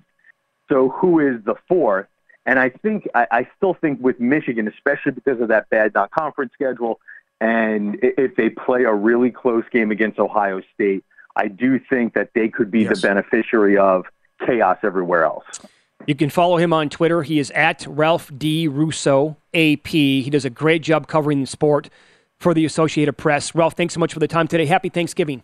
So 0.67 0.89
who 0.89 1.19
is 1.19 1.43
the 1.45 1.55
fourth? 1.67 2.07
And 2.45 2.59
I 2.59 2.69
think 2.69 3.07
I, 3.13 3.27
I 3.31 3.47
still 3.57 3.73
think 3.75 3.99
with 4.01 4.19
Michigan, 4.19 4.67
especially 4.67 5.11
because 5.11 5.39
of 5.41 5.47
that 5.49 5.69
bad 5.69 5.93
non-conference 5.93 6.53
schedule, 6.53 6.99
and 7.39 7.97
if 8.01 8.35
they 8.35 8.49
play 8.49 8.83
a 8.83 8.93
really 8.93 9.31
close 9.31 9.63
game 9.71 9.91
against 9.91 10.19
Ohio 10.19 10.61
State, 10.73 11.03
I 11.35 11.47
do 11.47 11.79
think 11.79 12.13
that 12.13 12.31
they 12.35 12.49
could 12.49 12.71
be 12.71 12.81
Yes. 12.81 13.01
the 13.01 13.07
beneficiary 13.07 13.77
of 13.77 14.05
chaos 14.45 14.77
everywhere 14.83 15.23
else. 15.23 15.45
You 16.07 16.15
can 16.15 16.29
follow 16.31 16.57
him 16.57 16.73
on 16.73 16.89
Twitter. 16.89 17.21
He 17.21 17.37
is 17.37 17.51
at 17.51 17.85
Ralph 17.87 18.31
D. 18.35 18.67
Russo, 18.67 19.37
AP. 19.53 19.87
He 19.87 20.29
does 20.31 20.45
a 20.45 20.49
great 20.49 20.81
job 20.81 21.07
covering 21.07 21.41
the 21.41 21.47
sport 21.47 21.89
for 22.39 22.55
the 22.55 22.65
Associated 22.65 23.13
Press. 23.13 23.53
Ralph, 23.53 23.73
thanks 23.75 23.93
so 23.93 23.99
much 23.99 24.13
for 24.13 24.19
the 24.19 24.27
time 24.27 24.47
today. 24.47 24.65
Happy 24.65 24.89
Thanksgiving. 24.89 25.43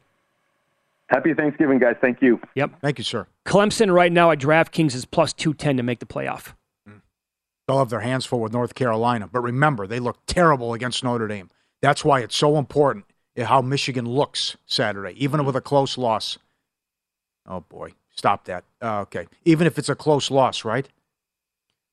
Happy 1.10 1.34
Thanksgiving, 1.34 1.78
guys. 1.80 1.96
Thank 2.02 2.22
you. 2.22 2.40
Yep. 2.56 2.72
Thank 2.82 2.98
you, 2.98 3.04
sir. 3.04 3.28
Clemson 3.46 3.94
right 3.94 4.12
now 4.12 4.32
at 4.32 4.40
DraftKings 4.40 4.94
is 4.96 5.06
plus 5.06 5.32
210 5.32 5.78
to 5.78 5.84
make 5.84 6.00
the 6.00 6.06
playoff. 6.06 6.54
They'll 7.68 7.80
have 7.80 7.90
their 7.90 8.00
hands 8.00 8.26
full 8.26 8.40
with 8.40 8.54
North 8.54 8.76
Carolina. 8.76 9.28
But 9.32 9.42
remember, 9.42 9.88
they 9.88 10.00
look 10.00 10.18
terrible 10.26 10.74
against 10.74 11.04
Notre 11.04 11.28
Dame. 11.28 11.50
That's 11.82 12.04
why 12.06 12.22
it's 12.22 12.36
so 12.36 12.58
important 12.58 13.06
how 13.38 13.62
Michigan 13.62 14.06
looks 14.08 14.56
Saturday, 14.66 15.14
even 15.24 15.46
with 15.46 15.56
a 15.56 15.62
close 15.62 15.98
loss. 15.98 16.38
Oh, 17.48 17.60
boy. 17.62 17.94
Stop 18.16 18.46
that. 18.46 18.64
Uh, 18.82 19.02
okay. 19.02 19.28
Even 19.46 19.68
if 19.68 19.78
it's 19.78 19.90
a 19.90 19.96
close 19.96 20.32
loss, 20.32 20.66
right? 20.66 20.88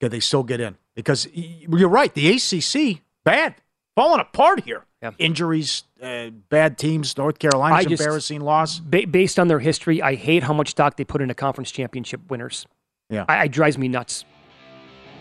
Can 0.00 0.10
they 0.10 0.20
still 0.20 0.42
get 0.42 0.60
in? 0.60 0.76
Because 0.94 1.28
you're 1.34 1.88
right. 1.88 2.14
The 2.14 2.30
ACC, 2.30 3.02
bad. 3.24 3.56
Falling 3.94 4.20
apart 4.20 4.64
here. 4.64 4.84
Yeah. 5.02 5.10
Injuries, 5.18 5.84
uh, 6.02 6.30
bad 6.30 6.78
teams. 6.78 7.16
North 7.18 7.38
Carolina's 7.38 7.84
just- 7.86 8.00
embarrassing 8.02 8.40
loss. 8.40 8.78
Ba- 8.78 9.06
based 9.06 9.38
on 9.38 9.48
their 9.48 9.58
history, 9.60 10.00
I 10.00 10.14
hate 10.14 10.44
how 10.44 10.54
much 10.54 10.70
stock 10.70 10.96
they 10.96 11.04
put 11.04 11.20
into 11.20 11.34
conference 11.34 11.70
championship 11.70 12.20
winners. 12.30 12.66
Yeah. 13.10 13.26
I- 13.28 13.44
it 13.44 13.48
drives 13.52 13.76
me 13.76 13.88
nuts. 13.88 14.24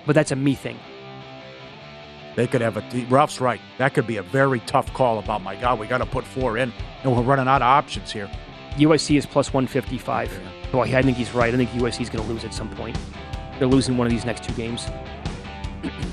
But 0.05 0.15
that's 0.15 0.31
a 0.31 0.35
me 0.35 0.55
thing. 0.55 0.79
They 2.35 2.47
could 2.47 2.61
have 2.61 2.77
a. 2.77 3.05
Ralph's 3.09 3.39
right. 3.39 3.61
That 3.77 3.93
could 3.93 4.07
be 4.07 4.17
a 4.17 4.23
very 4.23 4.59
tough 4.61 4.91
call 4.93 5.19
about, 5.19 5.41
my 5.41 5.55
God, 5.55 5.79
we 5.79 5.87
got 5.87 5.99
to 5.99 6.05
put 6.05 6.25
four 6.25 6.57
in. 6.57 6.73
And 7.03 7.15
we're 7.15 7.21
running 7.21 7.47
out 7.47 7.61
of 7.61 7.67
options 7.67 8.11
here. 8.11 8.29
USC 8.75 9.17
is 9.17 9.25
plus 9.25 9.53
155. 9.53 10.39
Boy, 10.71 10.95
I 10.95 11.01
think 11.03 11.17
he's 11.17 11.33
right. 11.33 11.53
I 11.53 11.57
think 11.57 11.69
USC 11.71 12.01
is 12.01 12.09
going 12.09 12.25
to 12.25 12.31
lose 12.31 12.43
at 12.43 12.53
some 12.53 12.69
point. 12.69 12.97
They're 13.59 13.67
losing 13.67 13.97
one 13.97 14.07
of 14.07 14.11
these 14.11 14.25
next 14.25 14.43
two 14.43 14.53
games. 14.53 14.87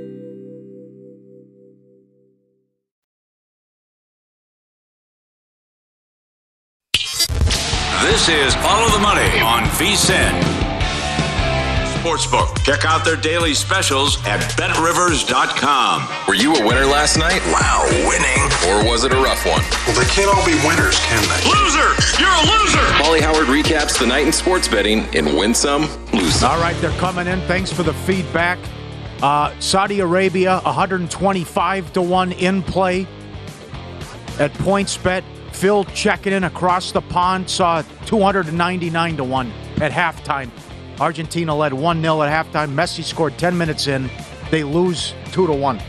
This 8.01 8.29
is 8.29 8.55
Follow 8.55 8.89
the 8.89 8.99
Money 8.99 9.41
on 9.41 9.63
VSIN. 9.77 10.31
Sportsbook. 12.01 12.63
Check 12.65 12.83
out 12.83 13.05
their 13.05 13.15
daily 13.15 13.53
specials 13.53 14.17
at 14.25 14.39
betrivers.com. 14.57 16.07
Were 16.27 16.33
you 16.33 16.55
a 16.55 16.65
winner 16.65 16.85
last 16.85 17.17
night? 17.17 17.39
Wow, 17.53 17.85
winning. 18.09 18.41
Or 18.69 18.89
was 18.89 19.03
it 19.03 19.13
a 19.13 19.17
rough 19.17 19.45
one? 19.45 19.61
Well, 19.85 19.95
they 19.99 20.09
can't 20.09 20.35
all 20.35 20.43
be 20.43 20.55
winners, 20.67 20.99
can 21.01 21.21
they? 21.29 21.47
Loser! 21.47 21.93
You're 22.19 22.33
a 22.33 22.41
loser! 22.41 22.85
Pauly 22.97 23.21
Howard 23.21 23.45
recaps 23.45 23.99
the 23.99 24.07
night 24.07 24.25
in 24.25 24.33
sports 24.33 24.67
betting 24.67 25.05
in 25.13 25.37
Win 25.37 25.53
Some, 25.53 25.83
Lose 26.11 26.33
Some. 26.33 26.51
All 26.51 26.59
right, 26.59 26.75
they're 26.81 26.97
coming 26.97 27.27
in. 27.27 27.39
Thanks 27.41 27.71
for 27.71 27.83
the 27.83 27.93
feedback. 27.93 28.57
Uh, 29.21 29.53
Saudi 29.59 29.99
Arabia, 29.99 30.59
125 30.63 31.93
to 31.93 32.01
1 32.01 32.31
in 32.31 32.63
play 32.63 33.07
at 34.39 34.51
PointsBet. 34.53 35.23
Phil 35.51 35.83
checking 35.85 36.33
in 36.33 36.43
across 36.45 36.91
the 36.91 37.01
pond 37.01 37.49
saw 37.49 37.81
299 38.05 39.17
to 39.17 39.23
1 39.23 39.51
at 39.81 39.91
halftime. 39.91 40.49
Argentina 40.99 41.55
led 41.55 41.73
1 41.73 42.01
0 42.01 42.21
at 42.21 42.45
halftime. 42.45 42.73
Messi 42.73 43.03
scored 43.03 43.37
10 43.37 43.57
minutes 43.57 43.87
in. 43.87 44.09
They 44.49 44.63
lose 44.63 45.13
2 45.31 45.47
to 45.47 45.53
1. 45.53 45.81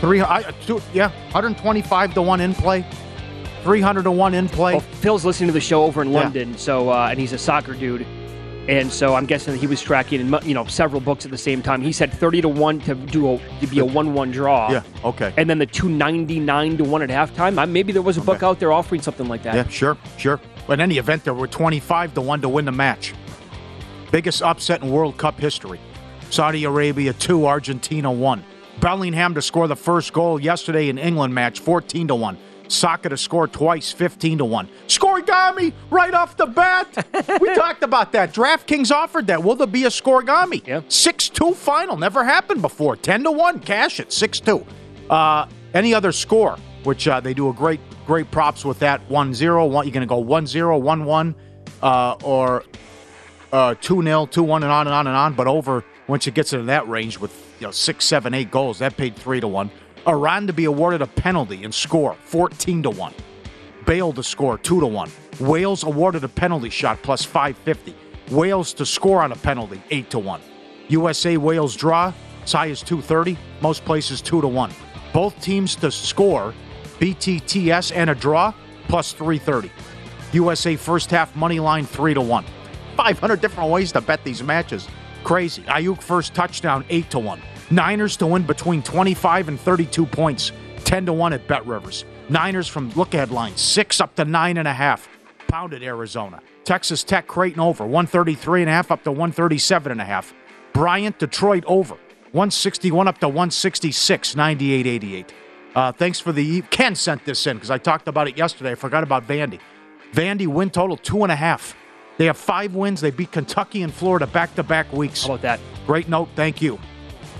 Three, 0.00 0.22
I, 0.22 0.42
two, 0.66 0.80
yeah, 0.94 1.08
125 1.32 2.14
to 2.14 2.22
1 2.22 2.40
in 2.40 2.54
play. 2.54 2.84
300 3.64 4.04
to 4.04 4.10
1 4.12 4.34
in 4.34 4.48
play. 4.48 4.74
Well, 4.74 4.80
Phil's 4.80 5.24
listening 5.24 5.48
to 5.48 5.52
the 5.52 5.60
show 5.60 5.82
over 5.82 6.02
in 6.02 6.12
Yeah. 6.12 6.20
London, 6.20 6.56
so 6.56 6.90
uh, 6.90 7.08
and 7.10 7.18
he's 7.18 7.32
a 7.32 7.38
soccer 7.38 7.74
dude, 7.74 8.06
and 8.68 8.92
so 8.92 9.14
I'm 9.14 9.24
guessing 9.24 9.54
that 9.54 9.58
he 9.58 9.66
was 9.66 9.80
tracking 9.80 10.20
in 10.20 10.38
you 10.44 10.52
know 10.52 10.66
several 10.66 11.00
books 11.00 11.24
at 11.24 11.30
the 11.30 11.38
same 11.38 11.62
time. 11.62 11.80
He 11.80 11.90
said 11.90 12.12
30 12.12 12.42
to 12.42 12.48
one 12.48 12.80
to 12.80 12.94
do 12.94 13.34
a 13.34 13.38
to 13.60 13.66
be 13.66 13.78
a 13.78 13.84
one-one 13.84 14.30
draw. 14.30 14.70
Yeah, 14.70 14.82
okay. 15.04 15.32
And 15.38 15.48
then 15.48 15.58
the 15.58 15.66
299 15.66 16.76
to 16.76 16.84
one 16.84 17.02
at 17.02 17.08
halftime. 17.08 17.58
I, 17.58 17.64
maybe 17.64 17.92
there 17.92 18.02
was 18.02 18.18
a 18.18 18.20
book 18.20 18.42
out 18.42 18.60
there 18.60 18.70
offering 18.70 19.00
something 19.00 19.26
like 19.26 19.42
that. 19.42 19.54
Yeah, 19.54 19.66
sure, 19.68 19.96
sure. 20.18 20.38
But 20.66 20.74
in 20.74 20.80
any 20.82 20.98
event, 20.98 21.24
there 21.24 21.32
were 21.32 21.46
25 21.46 22.12
to 22.14 22.20
1 22.20 22.42
to 22.42 22.48
win 22.48 22.66
the 22.66 22.72
match. 22.72 23.14
Biggest 24.10 24.42
upset 24.42 24.82
in 24.82 24.90
World 24.90 25.16
Cup 25.16 25.40
history. 25.40 25.80
Saudi 26.28 26.64
Arabia 26.64 27.14
2, 27.14 27.46
Argentina 27.46 28.12
1. 28.12 28.44
Bellingham 28.80 29.34
to 29.34 29.40
score 29.40 29.66
the 29.66 29.76
first 29.76 30.12
goal 30.12 30.38
yesterday 30.38 30.90
in 30.90 30.98
England 30.98 31.34
match, 31.34 31.60
14 31.60 32.08
to 32.08 32.14
1. 32.14 32.38
Saka 32.68 33.08
to 33.08 33.16
score 33.16 33.48
twice, 33.48 33.92
15 33.92 34.38
to 34.38 34.44
1. 34.44 34.68
Scorigami 34.86 35.72
right 35.90 36.14
off 36.14 36.36
the 36.36 36.46
bat. 36.46 37.06
we 37.40 37.54
talked 37.54 37.82
about 37.82 38.12
that. 38.12 38.32
DraftKings 38.32 38.90
offered 38.90 39.26
that. 39.28 39.42
Will 39.42 39.54
there 39.54 39.66
be 39.66 39.84
a 39.84 39.88
Scorigami? 39.88 40.66
Yeah. 40.66 40.82
6 40.88 41.28
2 41.30 41.54
final. 41.54 41.96
Never 41.96 42.24
happened 42.24 42.62
before. 42.62 42.96
10 42.96 43.24
to 43.24 43.30
1. 43.30 43.60
Cash 43.60 44.00
it. 44.00 44.12
6 44.12 44.40
2. 44.40 44.66
Uh, 45.10 45.46
any 45.74 45.94
other 45.94 46.12
score, 46.12 46.56
which 46.84 47.08
uh, 47.08 47.20
they 47.20 47.34
do 47.34 47.48
a 47.48 47.52
great, 47.52 47.80
great 48.06 48.30
props 48.30 48.64
with 48.64 48.78
that 48.80 49.00
1 49.10 49.34
0. 49.34 49.70
You're 49.70 49.82
going 49.82 50.00
to 50.00 50.06
go 50.06 50.18
1 50.18 50.46
0, 50.46 50.78
1 50.78 51.04
1, 51.04 51.34
uh, 51.82 52.16
or 52.22 52.64
uh, 53.52 53.74
2 53.80 54.02
0, 54.02 54.26
2 54.26 54.42
1, 54.42 54.62
and 54.62 54.72
on 54.72 54.86
and 54.86 54.94
on 54.94 55.06
and 55.06 55.16
on. 55.16 55.34
But 55.34 55.46
over, 55.46 55.84
once 56.06 56.26
it 56.26 56.34
gets 56.34 56.52
into 56.52 56.66
that 56.66 56.88
range 56.88 57.18
with 57.18 57.32
you 57.60 57.66
know, 57.66 57.70
6, 57.70 58.04
7, 58.04 58.34
8 58.34 58.50
goals, 58.50 58.78
that 58.78 58.96
paid 58.96 59.16
3 59.16 59.40
to 59.40 59.48
1. 59.48 59.70
Iran 60.08 60.46
to 60.46 60.54
be 60.54 60.64
awarded 60.64 61.02
a 61.02 61.06
penalty 61.06 61.64
and 61.64 61.74
score 61.74 62.14
14 62.24 62.82
to 62.84 62.90
1. 62.90 63.14
Bale 63.84 64.12
to 64.14 64.22
score 64.22 64.56
2 64.56 64.80
to 64.80 64.86
1. 64.86 65.10
Wales 65.40 65.84
awarded 65.84 66.24
a 66.24 66.28
penalty 66.28 66.70
shot 66.70 67.02
plus 67.02 67.24
550. 67.24 67.94
Wales 68.30 68.72
to 68.72 68.86
score 68.86 69.22
on 69.22 69.32
a 69.32 69.36
penalty 69.36 69.82
8 69.90 70.08
to 70.10 70.18
1. 70.18 70.40
USA 70.88 71.36
Wales 71.36 71.76
draw 71.76 72.12
as 72.42 72.52
high 72.52 72.70
as 72.70 72.80
230, 72.80 73.36
most 73.60 73.84
places 73.84 74.22
2 74.22 74.40
to 74.40 74.48
1. 74.48 74.72
Both 75.12 75.38
teams 75.42 75.76
to 75.76 75.90
score 75.90 76.54
BTTS 77.00 77.92
and 77.94 78.08
a 78.08 78.14
draw 78.14 78.54
plus 78.88 79.12
330. 79.12 79.70
USA 80.32 80.76
first 80.76 81.10
half 81.10 81.36
money 81.36 81.60
line 81.60 81.84
3 81.84 82.14
to 82.14 82.22
1. 82.22 82.44
500 82.96 83.40
different 83.42 83.70
ways 83.70 83.92
to 83.92 84.00
bet 84.00 84.24
these 84.24 84.42
matches. 84.42 84.88
Crazy. 85.22 85.62
Aiyuk 85.62 86.00
first 86.00 86.34
touchdown 86.34 86.82
8 86.88 87.10
to 87.10 87.18
1. 87.18 87.42
Niners 87.70 88.16
to 88.18 88.26
win 88.26 88.44
between 88.44 88.82
25 88.82 89.48
and 89.48 89.60
32 89.60 90.06
points 90.06 90.52
10 90.84 91.06
to 91.06 91.12
1 91.12 91.32
at 91.34 91.46
Bet 91.46 91.66
Rivers. 91.66 92.04
Niners 92.28 92.66
from 92.66 92.90
look 92.92 93.14
ahead 93.14 93.30
line 93.30 93.56
6 93.56 94.00
up 94.00 94.14
to 94.16 94.24
9.5. 94.24 95.06
Pounded 95.48 95.82
Arizona. 95.82 96.40
Texas 96.64 97.02
Tech 97.02 97.26
Creighton 97.26 97.60
over 97.60 97.84
133 97.84 98.62
and 98.62 98.70
a 98.70 98.72
half 98.72 98.90
up 98.90 99.02
to 99.04 99.10
137 99.10 99.92
and 99.92 100.00
a 100.00 100.04
half. 100.04 100.34
Bryant 100.72 101.18
Detroit 101.18 101.64
over 101.66 101.94
161 102.32 103.08
up 103.08 103.18
to 103.18 103.28
166, 103.28 104.36
98 104.36 104.86
88. 104.86 105.34
Uh, 105.74 105.92
thanks 105.92 106.20
for 106.20 106.32
the. 106.32 106.62
Ken 106.62 106.94
sent 106.94 107.24
this 107.24 107.46
in 107.46 107.56
because 107.56 107.70
I 107.70 107.78
talked 107.78 108.08
about 108.08 108.28
it 108.28 108.36
yesterday. 108.36 108.72
I 108.72 108.74
forgot 108.74 109.02
about 109.02 109.26
Vandy. 109.26 109.60
Vandy 110.12 110.46
win 110.46 110.70
total 110.70 110.96
two 110.96 111.22
and 111.22 111.32
a 111.32 111.36
half. 111.36 111.74
They 112.18 112.26
have 112.26 112.36
five 112.36 112.74
wins. 112.74 113.00
They 113.00 113.10
beat 113.10 113.32
Kentucky 113.32 113.82
and 113.82 113.92
Florida 113.92 114.26
back 114.26 114.54
to 114.56 114.62
back 114.62 114.92
weeks. 114.92 115.22
How 115.22 115.34
about 115.34 115.42
that? 115.42 115.60
Great 115.86 116.08
note. 116.08 116.28
Thank 116.34 116.60
you. 116.60 116.78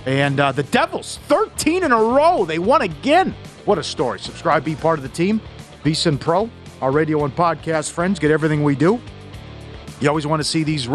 And 0.09 0.40
uh, 0.40 0.53
the 0.53 0.62
Devils, 0.62 1.18
13 1.25 1.85
in 1.85 1.92
a 1.92 2.03
row. 2.03 2.47
They 2.47 2.59
won 2.59 2.81
again. 2.81 3.35
What 3.66 3.77
a 3.77 3.83
story. 3.83 4.18
Subscribe, 4.18 4.64
be 4.64 4.75
part 4.75 4.99
of 4.99 5.03
the 5.03 5.11
team. 5.11 5.38
VSIN 5.85 6.18
Pro, 6.18 6.49
our 6.81 6.90
radio 6.90 7.27
and 7.27 7.37
podcast 7.37 7.92
friends, 7.92 8.18
get 8.18 8.31
everything 8.31 8.64
we 8.64 8.75
do. 8.75 8.99
You 10.01 10.09
always 10.09 10.27
want 10.27 10.40
to 10.40 10.44
see 10.44 10.62
these 10.62 10.87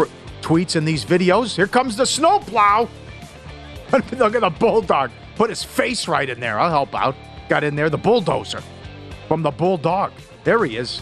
tweets 0.42 0.74
and 0.74 0.86
these 0.86 1.04
videos. 1.04 1.54
Here 1.54 1.68
comes 1.68 1.96
the 1.96 2.04
snowplow. 2.04 2.88
Look 3.92 4.34
at 4.34 4.40
the 4.40 4.50
bulldog. 4.50 5.12
Put 5.36 5.48
his 5.48 5.62
face 5.62 6.08
right 6.08 6.28
in 6.28 6.40
there. 6.40 6.58
I'll 6.58 6.70
help 6.70 6.92
out. 6.92 7.14
Got 7.48 7.62
in 7.62 7.76
there 7.76 7.90
the 7.90 7.96
bulldozer 7.96 8.64
from 9.28 9.42
the 9.42 9.52
bulldog. 9.52 10.10
There 10.42 10.64
he 10.64 10.76
is. 10.76 11.00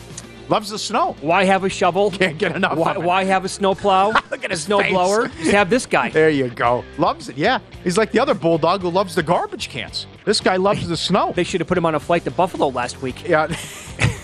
Loves 0.52 0.68
the 0.68 0.78
snow. 0.78 1.16
Why 1.22 1.44
have 1.44 1.64
a 1.64 1.70
shovel? 1.70 2.10
Can't 2.22 2.36
get 2.36 2.54
enough. 2.54 2.76
Why, 2.76 2.98
why 2.98 3.24
have 3.24 3.46
a 3.46 3.48
snowplow? 3.48 4.08
Look 4.30 4.44
at 4.44 4.50
a 4.50 4.54
his 4.54 4.66
snowblower. 4.66 5.30
face. 5.30 5.38
Just 5.38 5.52
have 5.52 5.70
this 5.70 5.86
guy. 5.86 6.10
There 6.22 6.28
you 6.28 6.50
go. 6.50 6.84
Loves 6.98 7.30
it. 7.30 7.38
Yeah. 7.38 7.60
He's 7.82 7.96
like 7.96 8.12
the 8.12 8.18
other 8.18 8.34
bulldog 8.34 8.82
who 8.82 8.90
loves 8.90 9.14
the 9.14 9.22
garbage 9.22 9.70
cans. 9.70 10.06
This 10.26 10.42
guy 10.42 10.56
loves 10.56 10.86
the 10.86 10.96
snow. 10.96 11.32
They 11.34 11.42
should 11.42 11.62
have 11.62 11.68
put 11.68 11.78
him 11.78 11.86
on 11.86 11.94
a 11.94 12.00
flight 12.00 12.24
to 12.24 12.30
Buffalo 12.30 12.68
last 12.68 13.00
week. 13.00 13.26
Yeah. 13.26 13.46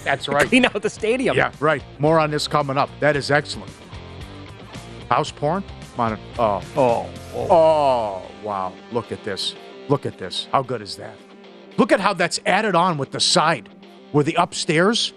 That's 0.04 0.28
right. 0.28 0.46
Clean 0.46 0.66
out 0.66 0.82
the 0.82 0.90
stadium. 0.90 1.34
Yeah, 1.34 1.50
right. 1.60 1.82
More 1.98 2.20
on 2.20 2.30
this 2.30 2.46
coming 2.46 2.76
up. 2.76 2.90
That 3.00 3.16
is 3.16 3.30
excellent. 3.30 3.72
House 5.08 5.30
porn? 5.30 5.64
Come 5.96 6.12
on. 6.12 6.20
Oh. 6.38 6.62
oh. 6.76 7.10
Oh. 7.34 7.46
Oh, 7.50 8.22
wow. 8.42 8.74
Look 8.92 9.12
at 9.12 9.24
this. 9.24 9.54
Look 9.88 10.04
at 10.04 10.18
this. 10.18 10.46
How 10.52 10.60
good 10.60 10.82
is 10.82 10.96
that? 10.96 11.16
Look 11.78 11.90
at 11.90 12.00
how 12.00 12.12
that's 12.12 12.38
added 12.44 12.74
on 12.74 12.98
with 12.98 13.12
the 13.12 13.20
side, 13.20 13.70
where 14.12 14.24
the 14.24 14.34
upstairs, 14.34 15.14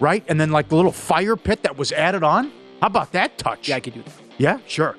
right? 0.00 0.24
And 0.28 0.40
then 0.40 0.50
like 0.50 0.68
the 0.68 0.76
little 0.76 0.92
fire 0.92 1.36
pit 1.36 1.62
that 1.62 1.76
was 1.76 1.92
added 1.92 2.22
on. 2.22 2.50
How 2.80 2.86
about 2.86 3.12
that 3.12 3.38
touch? 3.38 3.68
Yeah, 3.68 3.76
I 3.76 3.80
could 3.80 3.94
do 3.94 4.02
that. 4.02 4.12
Yeah, 4.38 4.58
sure. 4.66 4.96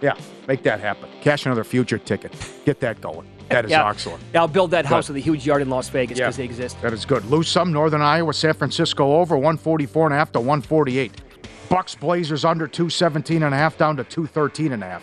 Yeah, 0.00 0.16
make 0.46 0.62
that 0.62 0.80
happen. 0.80 1.10
Cash 1.20 1.44
another 1.44 1.64
future 1.64 1.98
ticket. 1.98 2.32
Get 2.64 2.78
that 2.80 3.00
going. 3.00 3.28
That 3.48 3.64
is 3.64 3.70
yeah. 3.70 3.88
excellent. 3.88 4.22
Yeah, 4.32 4.40
I'll 4.40 4.48
build 4.48 4.70
that 4.72 4.84
house 4.86 5.08
with 5.08 5.16
a 5.16 5.20
huge 5.20 5.46
yard 5.46 5.62
in 5.62 5.70
Las 5.70 5.88
Vegas 5.88 6.18
Yeah. 6.18 6.26
because 6.26 6.36
they 6.36 6.44
exist. 6.44 6.80
That 6.82 6.92
is 6.92 7.04
good. 7.04 7.24
Lose 7.26 7.48
some. 7.48 7.72
Northern 7.72 8.02
Iowa, 8.02 8.32
San 8.32 8.54
Francisco 8.54 9.16
over 9.16 9.36
144 9.36 10.06
and 10.06 10.14
a 10.14 10.18
half 10.18 10.30
to 10.32 10.38
148. 10.38 11.22
Bucks 11.68 11.94
Blazers 11.94 12.44
under 12.44 12.66
217 12.68 13.42
and 13.42 13.54
a 13.54 13.58
half 13.58 13.76
down 13.76 13.96
to 13.96 14.04
213 14.04 14.72
and 14.72 14.82
a 14.82 14.86
half. 14.86 15.02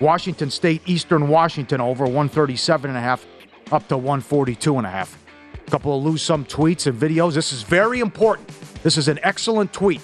Washington 0.00 0.50
State 0.50 0.82
Eastern 0.86 1.28
Washington 1.28 1.80
over 1.80 2.04
137 2.04 2.90
and 2.90 2.98
a 2.98 3.00
half 3.00 3.26
up 3.72 3.88
to 3.88 3.96
142 3.96 4.76
and 4.78 4.86
a 4.86 4.90
half. 4.90 5.23
A 5.66 5.70
couple 5.70 5.96
of 5.96 6.04
lose 6.04 6.22
some 6.22 6.44
tweets 6.44 6.86
and 6.86 6.98
videos. 6.98 7.34
This 7.34 7.52
is 7.52 7.62
very 7.62 8.00
important. 8.00 8.48
This 8.82 8.96
is 8.96 9.08
an 9.08 9.18
excellent 9.22 9.72
tweet 9.72 10.00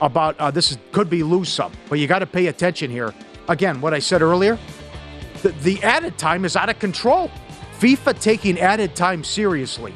about 0.00 0.38
uh, 0.38 0.50
this 0.50 0.70
is 0.70 0.78
could 0.92 1.10
be 1.10 1.22
lose 1.22 1.48
some, 1.48 1.72
but 1.88 1.98
you 1.98 2.06
got 2.06 2.20
to 2.20 2.26
pay 2.26 2.46
attention 2.46 2.90
here. 2.90 3.14
Again, 3.48 3.80
what 3.80 3.94
I 3.94 3.98
said 3.98 4.22
earlier, 4.22 4.58
the, 5.42 5.48
the 5.62 5.82
added 5.82 6.18
time 6.18 6.44
is 6.44 6.56
out 6.56 6.68
of 6.68 6.78
control. 6.78 7.30
FIFA 7.78 8.20
taking 8.20 8.60
added 8.60 8.94
time 8.94 9.24
seriously. 9.24 9.94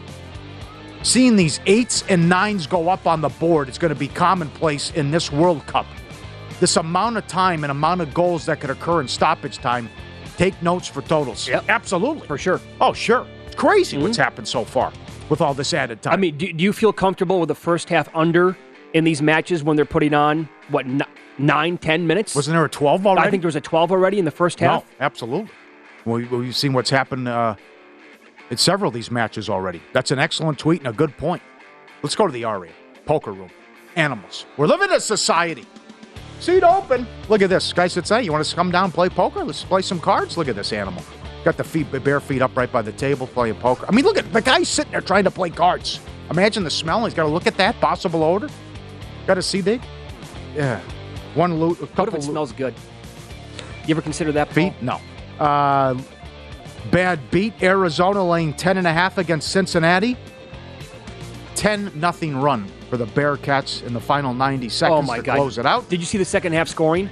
Seeing 1.03 1.37
these 1.37 1.61
eights 1.67 2.03
and 2.09 2.31
nines 2.31 2.67
go 2.67 2.89
up 2.89 3.07
on 3.07 3.21
the 3.21 3.29
board 3.29 3.69
is 3.69 3.77
going 3.77 3.93
to 3.93 3.99
be 3.99 4.09
commonplace 4.09 4.91
in 4.93 5.11
this 5.11 5.31
World 5.31 5.67
Cup. 5.67 5.87
This 6.61 6.77
amount 6.79 7.19
of 7.19 7.27
time 7.27 7.63
and 7.63 7.71
amount 7.71 8.01
of 8.01 8.15
goals 8.15 8.47
that 8.47 8.61
could 8.61 8.71
occur 8.71 9.03
in 9.03 9.09
stoppage 9.09 9.59
time, 9.59 9.91
take 10.39 10.61
notes 10.63 10.89
for 10.89 11.03
totals. 11.03 11.47
Yep. 11.47 11.65
Absolutely. 11.69 12.27
For 12.27 12.39
sure. 12.39 12.59
Oh, 12.81 12.95
sure. 12.95 13.27
It's 13.55 13.61
crazy 13.61 13.97
what's 13.99 14.17
happened 14.17 14.49
so 14.49 14.65
far 14.65 14.93
with 15.29 15.41
all 15.41 15.55
this 15.55 15.73
added 15.73 16.03
time. 16.03 16.13
I 16.15 16.17
mean, 16.17 16.37
do, 16.37 16.53
do 16.53 16.65
you 16.65 16.73
feel 16.73 16.93
comfortable 16.93 17.39
with 17.39 17.47
the 17.47 17.55
first 17.55 17.89
half 17.89 18.09
under 18.13 18.57
in 18.95 19.05
these 19.05 19.23
matches 19.23 19.63
when 19.63 19.77
they're 19.77 19.85
putting 19.85 20.13
on, 20.13 20.49
what, 20.71 20.85
n- 20.87 21.03
nine, 21.39 21.79
ten 21.79 22.05
minutes? 22.05 22.35
wasn't 22.35 22.57
there 22.57 22.65
a 22.65 22.69
12 22.69 23.07
already? 23.07 23.29
I 23.29 23.31
think 23.31 23.43
there 23.43 23.47
was 23.49 23.55
a 23.55 23.61
12 23.61 23.93
already 23.93 24.19
in 24.19 24.25
the 24.25 24.33
first 24.33 24.59
half. 24.59 24.83
No, 24.83 24.97
absolutely. 24.99 25.51
Well, 26.05 26.17
we- 26.17 26.25
we've 26.25 26.57
seen 26.57 26.73
what's 26.73 26.91
happened 26.91 27.29
uh, 27.29 27.55
in 28.51 28.57
several 28.57 28.89
of 28.89 28.95
these 28.95 29.09
matches 29.13 29.49
already. 29.49 29.81
That's 29.93 30.11
an 30.11 30.19
excellent 30.19 30.59
tweet 30.59 30.81
and 30.81 30.89
a 30.89 30.93
good 30.93 31.17
point. 31.17 31.43
Let's 32.03 32.17
go 32.17 32.27
to 32.27 32.33
the 32.33 32.45
area. 32.47 32.73
Poker 33.07 33.31
room. 33.31 33.51
Animals. 33.95 34.47
We're 34.57 34.67
living 34.67 34.91
in 34.91 34.97
a 34.97 35.01
society. 35.01 35.65
Seat 36.41 36.65
open. 36.65 37.07
Look 37.29 37.41
at 37.41 37.51
this. 37.51 37.73
Guy 37.73 37.87
sits 37.87 38.09
down. 38.09 38.25
You 38.25 38.33
want 38.33 38.45
to 38.45 38.57
come 38.57 38.73
down 38.73 38.87
and 38.87 38.93
play 38.95 39.09
poker? 39.09 39.45
Let's 39.45 39.63
play 39.63 39.83
some 39.83 40.01
cards. 40.01 40.37
Look 40.37 40.49
at 40.49 40.57
this 40.57 40.73
animal. 40.73 41.05
Got 41.45 41.59
the 41.59 41.65
feet, 41.65 41.87
bare 42.03 42.21
feet 42.21 42.41
up 42.41 42.57
right 42.57 42.71
by 42.73 42.81
the 42.83 42.93
table 42.93 43.27
playing 43.27 43.57
poker. 43.57 43.85
I 43.87 43.93
mean, 43.93 44.05
look 44.05 44.17
at 44.17 44.33
the 44.33 44.41
guy 44.41 44.63
sitting 44.63 44.93
there 44.93 45.03
trying 45.03 45.25
to 45.25 45.31
play 45.31 45.51
cards. 45.51 46.01
Imagine 46.31 46.65
the 46.65 46.71
smell. 46.71 47.05
He's 47.05 47.13
got 47.13 47.25
to 47.25 47.29
look 47.29 47.47
at 47.47 47.57
that 47.59 47.79
possible 47.81 48.23
odor. 48.23 48.49
Got 49.27 49.35
to 49.35 49.43
see 49.43 49.61
big. 49.61 49.83
Yeah. 50.55 50.81
One 51.35 51.61
loot. 51.61 51.81
A 51.81 51.87
What 51.87 52.09
if 52.09 52.15
it 52.15 52.23
smells 52.23 52.53
good? 52.53 52.75
You 53.87 53.95
ever 53.95 54.01
consider 54.01 54.33
that? 54.33 54.47
Paul? 54.49 54.55
Feet? 54.55 54.73
No. 54.83 55.01
Uh, 55.39 56.01
bad 56.91 57.21
beat. 57.31 57.63
Arizona 57.63 58.25
laying 58.27 58.55
10 58.55 58.79
and 58.79 58.87
a 58.87 58.93
half 58.93 59.19
against 59.19 59.51
Cincinnati. 59.51 60.17
10 61.57 61.93
nothing 61.95 62.37
run 62.37 62.67
for 62.91 62.97
the 62.97 63.07
Bearcats 63.07 63.83
in 63.85 63.93
the 63.93 64.01
final 64.01 64.33
90 64.35 64.69
seconds 64.71 64.99
Oh 64.99 65.03
my 65.03 65.19
to 65.19 65.23
God! 65.23 65.37
close 65.37 65.59
it 65.59 65.67
out. 65.67 65.89
Did 65.89 66.01
you 66.01 66.07
see 66.07 66.19
the 66.19 66.25
second 66.25 66.53
half 66.53 66.69
scoring? 66.69 67.09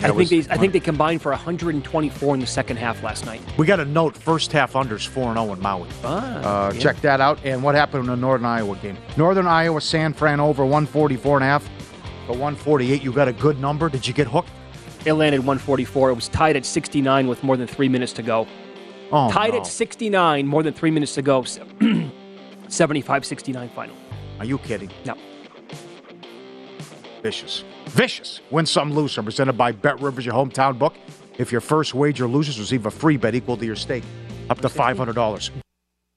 I 0.00 0.12
think 0.12 0.28
they, 0.28 0.38
I 0.52 0.56
think 0.56 0.72
they 0.72 0.80
combined 0.80 1.22
for 1.22 1.32
124 1.32 2.34
in 2.34 2.40
the 2.40 2.46
second 2.46 2.76
half 2.76 3.02
last 3.02 3.26
night. 3.26 3.40
We 3.56 3.66
got 3.66 3.80
a 3.80 3.84
note 3.84 4.16
first 4.16 4.52
half 4.52 4.74
unders 4.74 5.06
4 5.06 5.34
0 5.34 5.52
in 5.52 5.60
Maui. 5.60 5.88
Ah, 6.04 6.68
Uh, 6.68 6.72
yeah. 6.72 6.80
Check 6.80 7.00
that 7.00 7.20
out. 7.20 7.38
And 7.44 7.62
what 7.62 7.74
happened 7.74 8.04
in 8.04 8.10
the 8.10 8.16
Northern 8.16 8.46
Iowa 8.46 8.76
game? 8.76 8.96
Northern 9.16 9.46
Iowa, 9.48 9.80
San 9.80 10.12
Fran 10.12 10.38
over 10.40 10.64
144 10.64 11.38
and 11.38 11.44
a 11.44 11.46
half. 11.48 11.64
The 12.26 12.32
148, 12.32 13.02
you 13.02 13.12
got 13.12 13.26
a 13.26 13.32
good 13.32 13.58
number. 13.58 13.88
Did 13.88 14.06
you 14.06 14.14
get 14.14 14.26
hooked? 14.28 14.50
It 15.04 15.14
landed 15.14 15.38
144. 15.38 16.10
It 16.10 16.14
was 16.14 16.28
tied 16.28 16.56
at 16.56 16.64
69 16.66 17.26
with 17.26 17.42
more 17.42 17.56
than 17.56 17.66
three 17.66 17.88
minutes 17.88 18.12
to 18.14 18.22
go. 18.22 18.46
Oh, 19.10 19.30
tied 19.30 19.54
no. 19.54 19.60
at 19.60 19.66
69, 19.66 20.46
more 20.46 20.62
than 20.62 20.74
three 20.74 20.90
minutes 20.90 21.14
to 21.14 21.22
go. 21.22 21.44
75 22.68 23.24
69 23.24 23.68
final. 23.70 23.96
Are 24.38 24.44
you 24.44 24.58
kidding? 24.58 24.90
No. 25.06 25.16
Vicious. 27.22 27.64
Vicious. 27.88 28.40
Win 28.50 28.66
some, 28.66 28.92
lose 28.92 29.12
some. 29.12 29.24
Presented 29.24 29.54
by 29.54 29.72
Bet 29.72 30.00
Rivers, 30.00 30.26
your 30.26 30.34
hometown 30.34 30.78
book. 30.78 30.94
If 31.38 31.50
your 31.52 31.60
first 31.60 31.94
wager 31.94 32.26
loses, 32.26 32.58
receive 32.58 32.86
a 32.86 32.90
free 32.90 33.16
bet 33.16 33.34
equal 33.34 33.56
to 33.56 33.64
your 33.64 33.76
stake, 33.76 34.04
up 34.50 34.60
to 34.60 34.68
$500. 34.68 35.50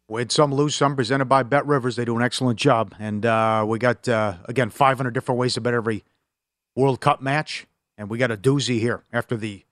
Win 0.10 0.30
some, 0.30 0.54
lose 0.54 0.76
some. 0.76 0.96
Presented 0.96 1.26
by 1.26 1.44
Bet 1.44 1.66
Rivers. 1.66 1.96
They 1.96 2.06
do 2.06 2.18
an 2.18 2.24
excellent 2.24 2.60
job. 2.60 2.94
And 3.00 3.26
uh, 3.26 3.66
we 3.68 3.80
got, 3.80 4.08
uh, 4.08 4.36
again, 4.46 4.70
500 4.70 5.12
different 5.12 5.40
ways 5.40 5.54
to 5.54 5.62
bet 5.62 5.74
every 5.74 6.04
World 6.76 7.00
Cup 7.00 7.22
match. 7.22 7.68
And 7.98 8.10
we 8.10 8.18
got 8.18 8.32
a 8.32 8.38
doozy 8.38 8.80
here 8.80 9.04
after 9.14 9.38
the 9.38 9.64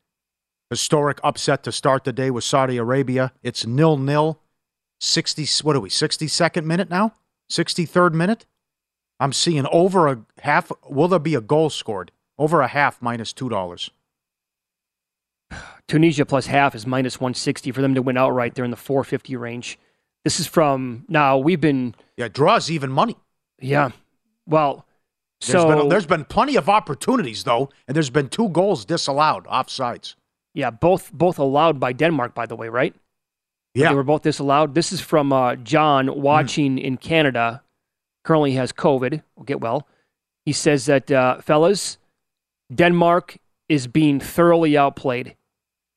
historic 0.70 1.20
upset 1.24 1.64
to 1.64 1.72
start 1.72 2.04
the 2.04 2.14
day 2.14 2.32
with 2.32 2.44
Saudi 2.44 2.78
Arabia. 2.78 3.34
It's 3.44 3.66
nil 3.66 3.98
nil. 3.98 4.40
60, 5.02 5.46
what 5.64 5.76
are 5.76 5.80
we, 5.80 5.90
62nd 5.90 6.66
minute 6.66 6.90
now? 6.90 7.14
63rd 7.50 8.14
minute? 8.14 8.46
I'm 9.20 9.34
seeing 9.34 9.66
over 9.72 10.08
a 10.08 10.22
half. 10.42 10.72
Will 10.90 11.08
there 11.08 11.20
be 11.20 11.36
a 11.36 11.42
goal 11.42 11.70
scored? 11.70 12.12
Over 12.38 12.62
a 12.62 12.68
half 12.68 13.02
$2. 13.02 13.90
Tunisia 15.88 16.26
plus 16.26 16.46
half 16.46 16.76
is 16.76 16.86
minus 16.86 17.20
160 17.20 17.72
for 17.72 17.82
them 17.82 17.96
to 17.96 18.02
win 18.02 18.18
outright. 18.18 18.54
They're 18.56 18.66
in 18.66 18.72
the 18.72 18.78
450 18.78 19.36
range. 19.36 19.80
This 20.24 20.40
is 20.40 20.48
from 20.48 21.06
now. 21.10 21.38
We've 21.38 21.60
been 21.60 21.96
Yeah, 22.18 22.28
draws 22.28 22.70
even 22.70 22.92
money. 22.92 23.16
yeah. 23.60 23.92
Well, 24.46 24.86
There's, 25.42 25.62
so 25.62 25.76
been, 25.76 25.90
there's 25.90 26.06
been 26.06 26.26
plenty 26.26 26.56
of 26.56 26.70
opportunities, 26.70 27.44
though, 27.44 27.70
and 27.88 27.96
there's 27.96 28.10
been 28.10 28.30
two 28.30 28.50
goals 28.50 28.84
disallowed, 28.86 29.46
offsides. 29.46 30.16
yeah, 30.54 30.70
both 30.72 31.12
both 31.14 31.38
allowed 31.40 31.80
by 31.80 31.94
Denmark, 31.94 32.34
by 32.34 32.46
the 32.46 32.56
way, 32.56 32.68
right? 32.70 32.96
Yeah. 33.76 33.90
They 33.90 33.96
were 33.96 34.04
both 34.04 34.24
disallowed. 34.24 34.74
This 34.76 34.92
is 34.92 35.02
from 35.02 35.32
uh, 35.32 35.56
John 35.56 36.22
watching 36.22 36.78
in 36.80 36.98
Canada. 36.98 37.62
Currently 38.24 38.54
has 38.54 38.72
COVID. 38.72 39.24
Will 39.36 39.44
get 39.44 39.62
well. 39.62 39.88
He 40.46 40.54
says 40.54 40.86
that 40.86 41.12
uh, 41.12 41.42
fellas, 41.42 41.98
Denmark 42.74 43.38
is 43.68 43.88
being 43.88 44.20
thoroughly 44.20 44.78
outplayed. 44.78 45.36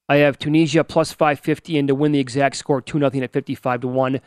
I 0.08 0.16
have 0.16 0.38
Tunisia 0.38 0.84
plus 0.84 1.12
550 1.12 1.78
and 1.78 1.88
to 1.88 1.94
win 1.94 2.12
the 2.12 2.18
exact 2.20 2.56
score 2.56 2.80
2 2.80 2.98
nothing 2.98 3.22
at 3.22 3.32
55 3.32 3.80
to 3.82 3.88
1. 3.88 4.20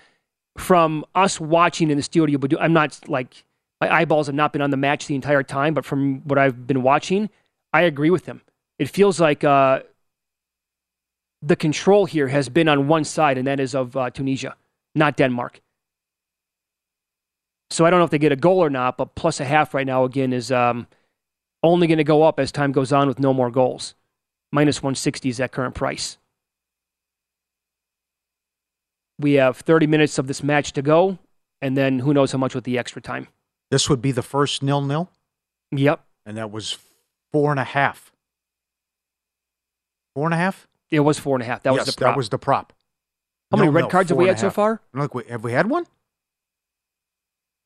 From 0.57 1.05
us 1.13 1.39
watching 1.39 1.91
in 1.91 1.97
the 1.97 2.03
studio, 2.03 2.37
but 2.37 2.59
I'm 2.59 2.73
not 2.73 3.07
like 3.07 3.43
My 3.81 3.93
eyeballs 3.93 4.27
have 4.27 4.35
not 4.35 4.53
been 4.53 4.61
on 4.61 4.71
the 4.71 4.77
match 4.77 5.07
the 5.07 5.15
entire 5.15 5.43
time, 5.43 5.73
but 5.73 5.85
from 5.85 6.21
what 6.21 6.39
I've 6.39 6.65
been 6.65 6.81
watching, 6.81 7.29
I 7.73 7.81
agree 7.81 8.09
with 8.09 8.25
him. 8.25 8.41
It 8.79 8.89
feels 8.89 9.19
like 9.19 9.43
uh, 9.43 9.81
the 11.41 11.55
control 11.55 12.05
here 12.05 12.29
has 12.29 12.49
been 12.49 12.67
on 12.69 12.87
one 12.87 13.03
side, 13.03 13.37
and 13.37 13.45
that 13.47 13.59
is 13.59 13.75
of 13.75 13.95
uh, 13.95 14.09
Tunisia, 14.09 14.55
not 14.95 15.17
Denmark. 15.17 15.61
So 17.71 17.85
I 17.85 17.89
don't 17.89 17.99
know 17.99 18.05
if 18.05 18.11
they 18.11 18.19
get 18.19 18.31
a 18.31 18.35
goal 18.37 18.59
or 18.63 18.69
not, 18.69 18.97
but 18.97 19.15
plus 19.15 19.39
a 19.39 19.45
half 19.45 19.73
right 19.73 19.87
now 19.87 20.03
again 20.03 20.33
is 20.33 20.51
um, 20.51 20.87
only 21.63 21.87
going 21.87 21.97
to 21.97 22.03
go 22.03 22.23
up 22.23 22.39
as 22.39 22.51
time 22.51 22.71
goes 22.71 22.91
on 22.93 23.07
with 23.07 23.19
no 23.19 23.33
more 23.33 23.49
goals. 23.49 23.95
Minus 24.51 24.81
160 24.81 25.29
is 25.29 25.37
that 25.37 25.51
current 25.51 25.75
price. 25.75 26.17
We 29.19 29.33
have 29.33 29.57
30 29.57 29.87
minutes 29.87 30.17
of 30.17 30.27
this 30.27 30.43
match 30.43 30.73
to 30.73 30.81
go, 30.81 31.17
and 31.61 31.77
then 31.77 31.99
who 31.99 32.13
knows 32.13 32.31
how 32.31 32.37
much 32.37 32.53
with 32.53 32.65
the 32.65 32.77
extra 32.77 33.01
time. 33.01 33.27
This 33.71 33.89
would 33.89 34.01
be 34.01 34.11
the 34.11 34.21
first 34.21 34.61
nil 34.61 34.81
nil, 34.81 35.09
Yep. 35.71 36.03
and 36.25 36.37
that 36.37 36.51
was 36.51 36.77
four 37.31 37.51
and 37.51 37.59
a 37.59 37.63
half. 37.63 38.11
Four 40.15 40.25
and 40.25 40.33
a 40.33 40.37
half. 40.37 40.67
It 40.91 40.99
was 40.99 41.17
four 41.17 41.35
and 41.35 41.43
a 41.43 41.45
half. 41.45 41.63
That 41.63 41.73
yes, 41.73 41.85
was 41.87 41.95
the 41.95 41.99
prop. 41.99 42.11
that 42.13 42.17
was 42.17 42.29
the 42.29 42.37
prop. 42.37 42.73
How 43.51 43.57
many 43.57 43.69
red 43.69 43.89
cards 43.89 44.09
have 44.09 44.17
we 44.17 44.27
had 44.27 44.39
so 44.39 44.49
far? 44.49 44.81
Look, 44.93 45.15
we- 45.15 45.23
have 45.25 45.43
we 45.43 45.51
had 45.53 45.69
one? 45.69 45.85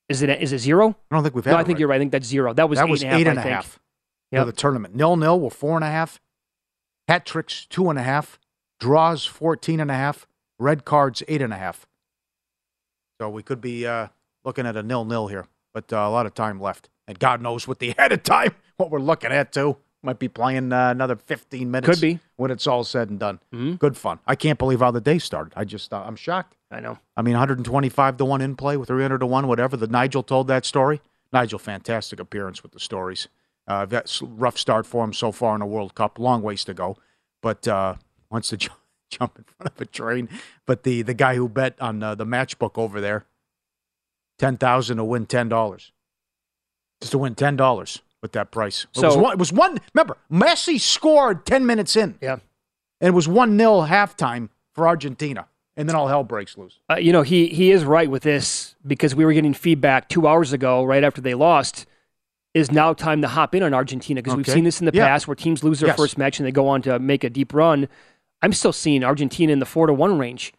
Is 0.09 0.21
it 0.23 0.29
is 0.29 0.51
it 0.53 0.57
zero? 0.59 0.95
I 1.11 1.15
don't 1.15 1.23
think 1.23 1.35
we've 1.35 1.45
had. 1.45 1.51
No, 1.51 1.57
I 1.57 1.61
a 1.61 1.63
think 1.63 1.75
red- 1.75 1.79
you're 1.79 1.89
right. 1.89 1.95
I 1.95 1.99
think 1.99 2.11
that's 2.11 2.27
zero. 2.27 2.53
That 2.53 2.67
was 2.69 2.79
that 2.79 2.87
eight 2.87 2.91
was 2.91 3.03
and 3.03 3.09
a 3.09 3.11
half, 3.13 3.19
eight 3.21 3.27
and 3.27 3.39
I 3.39 3.41
a 3.41 3.45
think. 3.45 3.55
half 3.55 3.79
for 4.33 4.45
the 4.45 4.51
tournament. 4.51 4.95
Nil 4.95 5.15
nil 5.17 5.39
were 5.39 5.49
four 5.49 5.75
and 5.75 5.83
a 5.85 5.89
half. 5.89 6.19
Hat 7.07 7.25
tricks 7.25 7.65
two 7.67 7.89
and 7.89 7.97
a 7.99 8.03
half. 8.03 8.39
Draws 8.79 9.25
fourteen 9.25 9.79
and 9.79 9.89
a 9.91 9.93
half. 9.95 10.27
Red 10.57 10.83
cards 10.85 11.21
eight 11.27 11.41
and 11.41 11.53
a 11.53 11.57
half. 11.57 11.85
So 13.21 13.29
we 13.29 13.43
could 13.43 13.61
be 13.61 13.85
uh, 13.85 14.07
looking 14.43 14.65
at 14.65 14.75
a 14.75 14.83
nil 14.83 15.05
nil 15.05 15.27
here, 15.27 15.45
but 15.73 15.91
uh, 15.93 15.97
a 15.97 16.09
lot 16.09 16.25
of 16.25 16.33
time 16.33 16.59
left, 16.59 16.89
and 17.07 17.19
God 17.19 17.41
knows 17.41 17.67
what 17.67 17.79
the 17.79 17.93
added 17.97 18.23
time 18.23 18.53
what 18.77 18.89
we're 18.91 18.99
looking 18.99 19.31
at 19.31 19.51
too. 19.51 19.77
Might 20.01 20.17
be 20.19 20.29
playing 20.29 20.71
uh, 20.71 20.91
another 20.91 21.15
fifteen 21.17 21.71
minutes. 21.71 21.89
Could 21.99 22.01
be. 22.01 22.19
when 22.37 22.51
it's 22.51 22.65
all 22.67 22.83
said 22.85 23.09
and 23.09 23.19
done. 23.19 23.39
Mhm. 23.53 23.77
Good 23.79 23.97
fun. 23.97 24.19
I 24.25 24.35
can't 24.35 24.57
believe 24.57 24.79
how 24.79 24.91
the 24.91 25.01
day 25.01 25.19
started. 25.19 25.51
I 25.57 25.65
just 25.65 25.91
uh, 25.93 26.03
I'm 26.05 26.15
shocked. 26.15 26.55
I 26.71 26.79
know. 26.79 26.99
I 27.17 27.21
mean, 27.23 27.33
125 27.33 28.17
to 28.17 28.25
1 28.25 28.41
in 28.41 28.55
play 28.55 28.77
with 28.77 28.87
300 28.89 29.17
to 29.17 29.25
1, 29.25 29.47
whatever. 29.47 29.75
The 29.75 29.87
Nigel 29.87 30.21
told 30.23 30.47
that 30.47 30.65
story. 30.65 31.01
Nigel, 31.33 31.57
fantastic 31.59 32.19
appearance 32.19 32.61
with 32.61 32.71
the 32.73 32.79
stories. 32.79 33.27
Uh, 33.67 33.85
that's 33.85 34.21
rough 34.21 34.55
start 34.57 34.85
for 34.85 35.03
him 35.03 35.11
so 35.11 35.31
far 35.31 35.55
in 35.55 35.59
the 35.61 35.65
World 35.65 35.95
Cup. 35.95 36.19
Long 36.19 36.41
ways 36.43 36.63
to 36.65 36.73
go. 36.75 36.95
But 37.41 37.67
uh, 37.67 37.95
wants 38.29 38.49
to 38.49 38.57
jump, 38.57 38.77
jump 39.09 39.37
in 39.39 39.43
front 39.45 39.73
of 39.75 39.81
a 39.81 39.85
train. 39.85 40.29
But 40.67 40.83
the, 40.83 41.01
the 41.01 41.13
guy 41.15 41.35
who 41.35 41.49
bet 41.49 41.75
on 41.81 42.01
uh, 42.03 42.13
the 42.15 42.25
Matchbook 42.25 42.77
over 42.77 43.01
there, 43.01 43.25
10000 44.37 44.97
to 44.97 45.03
win 45.03 45.25
$10. 45.25 45.91
Just 47.01 47.11
to 47.11 47.17
win 47.17 47.33
$10 47.35 48.01
with 48.21 48.31
that 48.33 48.51
price. 48.51 48.85
It, 48.95 49.01
was 49.01 49.13
So- 49.13 49.19
one, 49.19 49.33
it 49.33 49.39
was 49.39 49.51
one. 49.53 49.77
Remember, 49.93 50.17
Messi 50.31 50.79
scored 50.79 51.45
10 51.45 51.65
minutes 51.65 51.95
in. 51.95 52.17
Yeah. 52.21 52.37
And 53.01 53.07
it 53.09 53.13
was 53.13 53.27
1 53.27 53.57
0 53.57 53.81
halftime 53.85 54.49
for 54.73 54.87
Argentina. 54.87 55.47
And 55.77 55.87
then 55.87 55.95
all 55.95 56.07
hell 56.09 56.25
breaks 56.25 56.57
loose. 56.57 56.79
Uh, 56.91 56.95
you 56.95 57.13
know, 57.13 57.21
he 57.21 57.47
he 57.47 57.71
is 57.71 57.85
right 57.85 58.09
with 58.11 58.23
this 58.23 58.75
because 58.85 59.15
we 59.15 59.23
were 59.23 59.31
getting 59.31 59.53
feedback 59.53 60.09
two 60.09 60.27
hours 60.27 60.51
ago, 60.51 60.83
right 60.83 61.03
after 61.05 61.21
they 61.21 61.33
lost. 61.33 61.85
Is 62.53 62.69
now 62.71 62.93
time 62.93 63.21
to 63.21 63.27
hop 63.29 63.53
in 63.55 63.61
on 63.63 63.73
Argentina 63.73 64.21
because 64.21 64.35
we've 64.35 64.47
seen 64.47 64.63
this 64.65 64.81
in 64.81 64.85
the 64.87 64.91
Yeah. 64.93 65.05
past 65.07 65.27
where 65.27 65.35
teams 65.35 65.63
lose 65.63 65.79
their 65.79 65.89
Yes. 65.89 65.97
first 65.97 66.17
match 66.17 66.39
and 66.39 66.45
they 66.47 66.51
go 66.51 66.67
on 66.67 66.81
to 66.81 66.97
make 66.99 67.23
a 67.23 67.29
deep 67.29 67.53
run. 67.53 67.87
I'm 68.41 68.51
still 68.51 68.73
seeing 68.73 69.03
Argentina 69.03 69.53
in 69.53 69.59
the 69.59 69.65
four 69.67 69.85
to 69.87 69.93
one 69.93 70.17
range. 70.17 70.51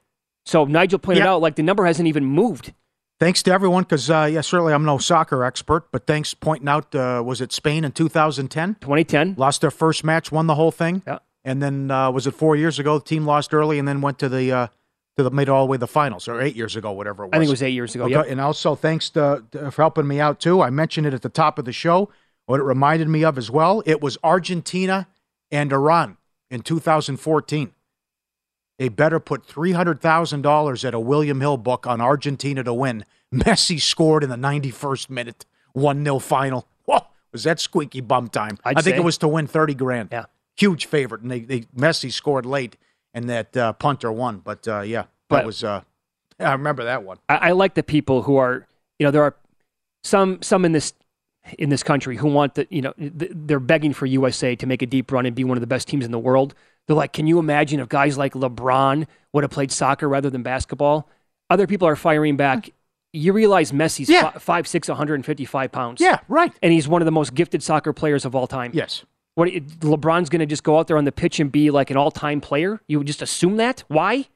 So 0.47 0.65
Nigel 0.65 0.99
pointed 1.01 1.25
Yeah. 1.25 1.33
out 1.33 1.43
like 1.43 1.57
the 1.57 1.63
number 1.65 1.85
hasn't 1.85 2.07
even 2.09 2.25
moved. 2.25 2.73
Thanks 3.21 3.43
to 3.43 3.53
everyone, 3.53 3.83
because 3.83 4.09
uh, 4.09 4.27
yeah, 4.33 4.41
certainly 4.41 4.73
I'm 4.73 4.85
no 4.87 4.97
soccer 4.97 5.45
expert, 5.45 5.93
but 5.93 6.07
thanks 6.07 6.33
pointing 6.33 6.69
out. 6.69 6.95
Uh, 6.95 7.23
was 7.25 7.43
it 7.43 7.53
Spain 7.53 7.85
in 7.85 7.93
2010? 7.93 8.77
2010 8.81 9.35
lost 9.37 9.61
their 9.61 9.71
first 9.71 10.05
match, 10.05 10.33
won 10.33 10.47
the 10.47 10.55
whole 10.55 10.71
thing. 10.71 11.03
Yeah. 11.07 11.19
And 11.45 11.63
then 11.63 11.91
uh, 11.91 12.11
was 12.11 12.27
it 12.27 12.33
four 12.33 12.57
years 12.57 12.79
ago? 12.79 12.99
The 12.99 13.05
team 13.05 13.27
lost 13.27 13.53
early 13.53 13.79
and 13.79 13.87
then 13.87 14.01
went 14.01 14.19
to 14.21 14.31
the 14.31 14.51
uh, 14.53 14.67
to 15.19 15.23
the 15.23 15.31
made 15.31 15.45
it 15.45 15.49
all 15.51 15.67
the 15.67 15.71
way 15.71 15.77
to 15.77 15.81
the 15.81 15.87
finals, 15.87 16.29
or 16.29 16.41
eight 16.41 16.57
years 16.57 16.77
ago, 16.77 16.93
whatever 16.93 17.25
it 17.25 17.27
was. 17.27 17.35
I 17.35 17.39
think 17.39 17.49
it 17.49 17.53
was 17.53 17.63
eight 17.63 17.75
years 17.75 17.95
ago. 17.95 18.05
Okay, 18.05 18.15
Yep. 18.15 18.27
And 18.29 18.41
also 18.41 18.75
thanks 18.75 19.11
to, 19.11 19.45
to- 19.51 19.71
for 19.71 19.83
helping 19.83 20.07
me 20.09 20.19
out 20.19 20.41
too. 20.41 20.63
I 20.63 20.71
mentioned 20.71 21.07
it 21.07 21.13
at 21.13 21.21
the 21.21 21.29
top 21.29 21.59
of 21.59 21.67
the 21.67 21.73
show. 21.73 22.09
What 22.47 22.59
it 22.59 22.65
reminded 22.65 23.09
me 23.09 23.23
of 23.23 23.37
as 23.37 23.51
well, 23.51 23.83
it 23.85 24.01
was 24.01 24.17
Argentina 24.25 25.09
and 25.51 25.71
Iran 25.73 26.17
in 26.51 26.63
2014. 26.63 27.73
They 28.81 28.89
better 28.89 29.21
put 29.21 29.45
three 29.45 29.73
hundred 29.73 30.01
thousand 30.01 30.41
dollars 30.41 30.87
at 30.87 30.95
a 30.95 30.99
William 30.99 31.43
Hill 31.43 31.59
book 31.59 31.87
on 31.87 32.01
Argentina 32.01 32.65
to 32.65 32.73
win. 32.73 33.05
Messi 33.33 33.79
scored 33.81 34.25
in 34.25 34.31
the 34.31 34.37
91st 34.37 35.11
minute, 35.11 35.45
one 35.75 36.03
0 36.03 36.19
final. 36.19 36.67
Whoa, 36.87 37.01
was 37.31 37.45
that 37.45 37.61
squeaky 37.61 38.01
bum 38.01 38.29
time? 38.29 38.57
I'd 38.65 38.79
I 38.79 38.81
think 38.81 38.95
say. 38.97 39.01
it 39.03 39.05
was 39.05 39.19
to 39.19 39.29
win 39.29 39.47
thirty 39.47 39.75
grand. 39.75 40.09
Yeah. 40.11 40.25
huge 40.57 40.87
favorite, 40.87 41.21
and 41.21 41.31
they, 41.31 41.41
they 41.41 41.61
Messi 41.77 42.11
scored 42.11 42.47
late, 42.47 42.79
and 43.13 43.29
that 43.29 43.55
uh, 43.55 43.75
punter 43.75 44.11
won. 44.11 44.39
But 44.39 44.67
uh, 44.67 44.81
yeah, 44.81 45.03
that 45.03 45.09
But- 45.29 45.45
was. 45.47 45.63
Uh, 45.63 45.83
I 46.39 46.53
remember 46.53 46.85
that 46.85 47.05
one. 47.05 47.19
I, 47.29 47.37
I 47.37 47.51
like 47.53 47.75
the 47.75 47.83
people 47.83 48.23
who 48.23 48.37
are, 48.39 48.67
you 48.99 49.05
know, 49.07 49.11
there 49.11 49.23
are 49.25 49.37
some 50.03 50.41
some 50.41 50.65
in 50.65 50.73
this 50.73 50.95
in 51.59 51.69
this 51.69 51.83
country 51.83 52.17
who 52.17 52.29
want 52.29 52.55
the, 52.55 52.67
you 52.71 52.81
know, 52.81 52.93
th- 52.95 53.33
they're 53.35 53.61
begging 53.61 53.93
for 53.93 54.07
USA 54.07 54.57
to 54.57 54.67
make 54.67 54.81
a 54.81 54.87
deep 54.87 55.13
run 55.13 55.27
and 55.27 55.37
be 55.37 55.45
one 55.45 55.59
of 55.59 55.61
the 55.61 55.67
best 55.67 55.87
teams 55.87 56.05
in 56.07 56.13
the 56.13 56.19
world. 56.19 56.55
They're 56.91 56.97
like, 56.97 57.13
can 57.13 57.29
you 57.29 57.39
imagine 57.39 57.79
if 57.79 57.89
guys 57.89 58.19
like 58.19 58.33
LeBron 58.35 59.07
would 59.33 59.45
have 59.45 59.53
played 59.53 59.71
soccer 59.71 60.09
rather 60.09 60.29
than 60.29 60.43
basketball? 60.43 61.09
Other 61.49 61.69
people 61.69 61.87
are 61.87 61.95
firing 61.95 62.37
back. 62.37 62.59
Uh-huh. 62.59 62.71
You 63.13 63.33
realize 63.33 63.71
Messi's 63.71 64.09
Yeah. 64.09 64.31
fi- 64.33 64.39
five 64.41 64.67
six, 64.67 64.89
155 64.89 65.71
pounds. 65.71 66.01
Yeah, 66.01 66.19
right. 66.27 66.53
and 66.61 66.73
he's 66.73 66.89
one 66.89 67.01
of 67.01 67.07
the 67.07 67.13
most 67.13 67.33
gifted 67.37 67.63
soccer 67.63 67.93
players 67.93 68.25
of 68.25 68.35
all 68.35 68.49
time. 68.49 68.73
Yes. 68.75 69.05
What 69.37 69.51
LeBron's 69.51 70.31
going 70.31 70.41
to 70.41 70.47
just 70.47 70.65
go 70.65 70.81
out 70.81 70.89
there 70.89 70.99
on 70.99 71.05
the 71.05 71.13
pitch 71.13 71.39
and 71.39 71.53
be 71.53 71.71
like 71.71 71.93
an 71.93 71.97
all-time 71.97 72.41
player? 72.41 72.81
You 72.89 72.99
would 72.99 73.07
just 73.07 73.23
assume 73.23 73.57
that? 73.59 73.85
Why? 73.87 74.27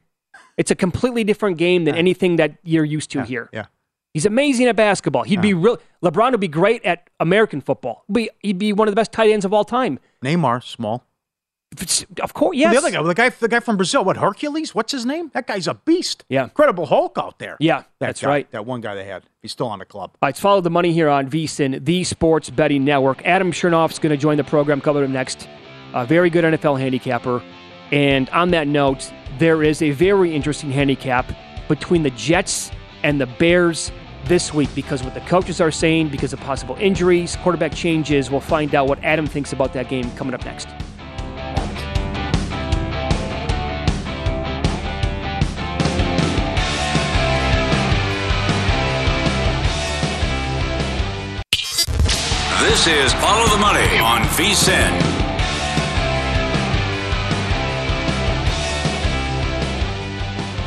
It's 0.57 0.71
a 0.71 0.77
completely 0.77 1.25
different 1.25 1.59
game 1.59 1.87
than 1.87 1.97
anything 1.97 2.37
that 2.37 2.53
you're 2.63 2.85
used 2.85 3.11
to 3.11 3.25
here. 3.25 3.51
Yeah. 3.53 3.65
He's 4.13 4.27
amazing 4.27 4.69
at 4.69 4.77
basketball. 4.77 5.25
He'd 5.25 5.41
be 5.43 5.55
real. 5.55 5.79
LeBron 6.05 6.31
would 6.31 6.41
be 6.41 6.47
great 6.47 6.85
at 6.85 7.11
American 7.19 7.61
football. 7.61 8.05
Be, 8.13 8.31
he'd 8.39 8.59
be 8.59 8.73
one 8.73 8.87
of 8.87 8.93
the 8.93 8.97
best 8.97 9.11
tight 9.11 9.31
ends 9.33 9.45
of 9.45 9.53
all 9.53 9.65
time. 9.65 9.99
Neymar, 10.25 10.63
small. 10.63 11.05
Of 12.21 12.35
course, 12.35 12.57
yes. 12.57 12.73
The 12.73 12.79
other 12.79 12.91
guy, 12.91 13.03
the 13.03 13.15
guy, 13.15 13.29
the 13.31 13.49
guy 13.49 13.61
from 13.61 13.77
Brazil, 13.77 14.05
what 14.05 14.17
Hercules? 14.17 14.75
What's 14.75 14.93
his 14.93 15.05
name? 15.05 15.31
That 15.35 15.47
guy's 15.47 15.67
a 15.67 15.75
beast. 15.75 16.25
Yeah. 16.29 16.45
Incredible 16.45 16.87
Hulk 16.87 17.17
out 17.19 17.39
there. 17.39 17.57
Yeah, 17.61 17.79
That 17.79 17.87
that's 17.99 18.23
guy, 18.23 18.29
right. 18.29 18.51
That 18.53 18.67
one 18.67 18.81
guy 18.81 18.95
they 18.95 19.05
had. 19.05 19.25
He's 19.43 19.53
still 19.53 19.67
on 19.69 19.79
the 19.81 19.85
club. 19.85 20.11
All 20.15 20.19
right, 20.23 20.29
let's 20.29 20.41
follow 20.41 20.61
the 20.61 20.71
money 20.71 20.93
here 20.93 21.09
on 21.09 21.29
VSIN, 21.31 21.85
the 21.85 22.05
Sports 22.05 22.51
Betting 22.51 22.85
Network. 22.85 23.25
Adam 23.27 23.53
Chernoff's 23.53 23.99
going 23.99 24.11
to 24.11 24.17
join 24.17 24.37
the 24.37 24.45
program 24.45 24.81
coming 24.81 25.05
up 25.05 25.11
next. 25.11 25.49
A 25.93 26.07
very 26.07 26.31
good 26.31 26.45
NFL 26.45 26.79
handicapper. 26.81 27.43
And 27.93 28.29
on 28.31 28.51
that 28.51 28.67
note, 28.67 29.13
there 29.39 29.63
is 29.63 29.83
a 29.83 29.91
very 29.91 30.35
interesting 30.35 30.71
handicap 30.71 31.31
between 31.69 32.03
the 32.03 32.11
Jets 32.11 32.71
and 33.03 33.21
the 33.21 33.27
Bears 33.27 33.93
this 34.25 34.55
week 34.55 34.71
because 34.75 35.03
what 35.03 35.13
the 35.15 35.21
coaches 35.21 35.61
are 35.61 35.71
saying, 35.71 36.09
because 36.09 36.33
of 36.33 36.41
possible 36.41 36.77
injuries, 36.81 37.37
quarterback 37.37 37.75
changes. 37.75 38.31
We'll 38.31 38.41
find 38.41 38.75
out 38.75 38.87
what 38.89 39.03
Adam 39.05 39.27
thinks 39.27 39.53
about 39.53 39.73
that 39.75 39.89
game 39.89 40.11
coming 40.13 40.35
up 40.35 40.45
next. 40.45 40.69
This 52.65 52.87
is 52.87 53.13
Follow 53.13 53.47
the 53.51 53.59
Money 53.59 53.99
on 53.99 54.23
VSIN. 54.23 54.95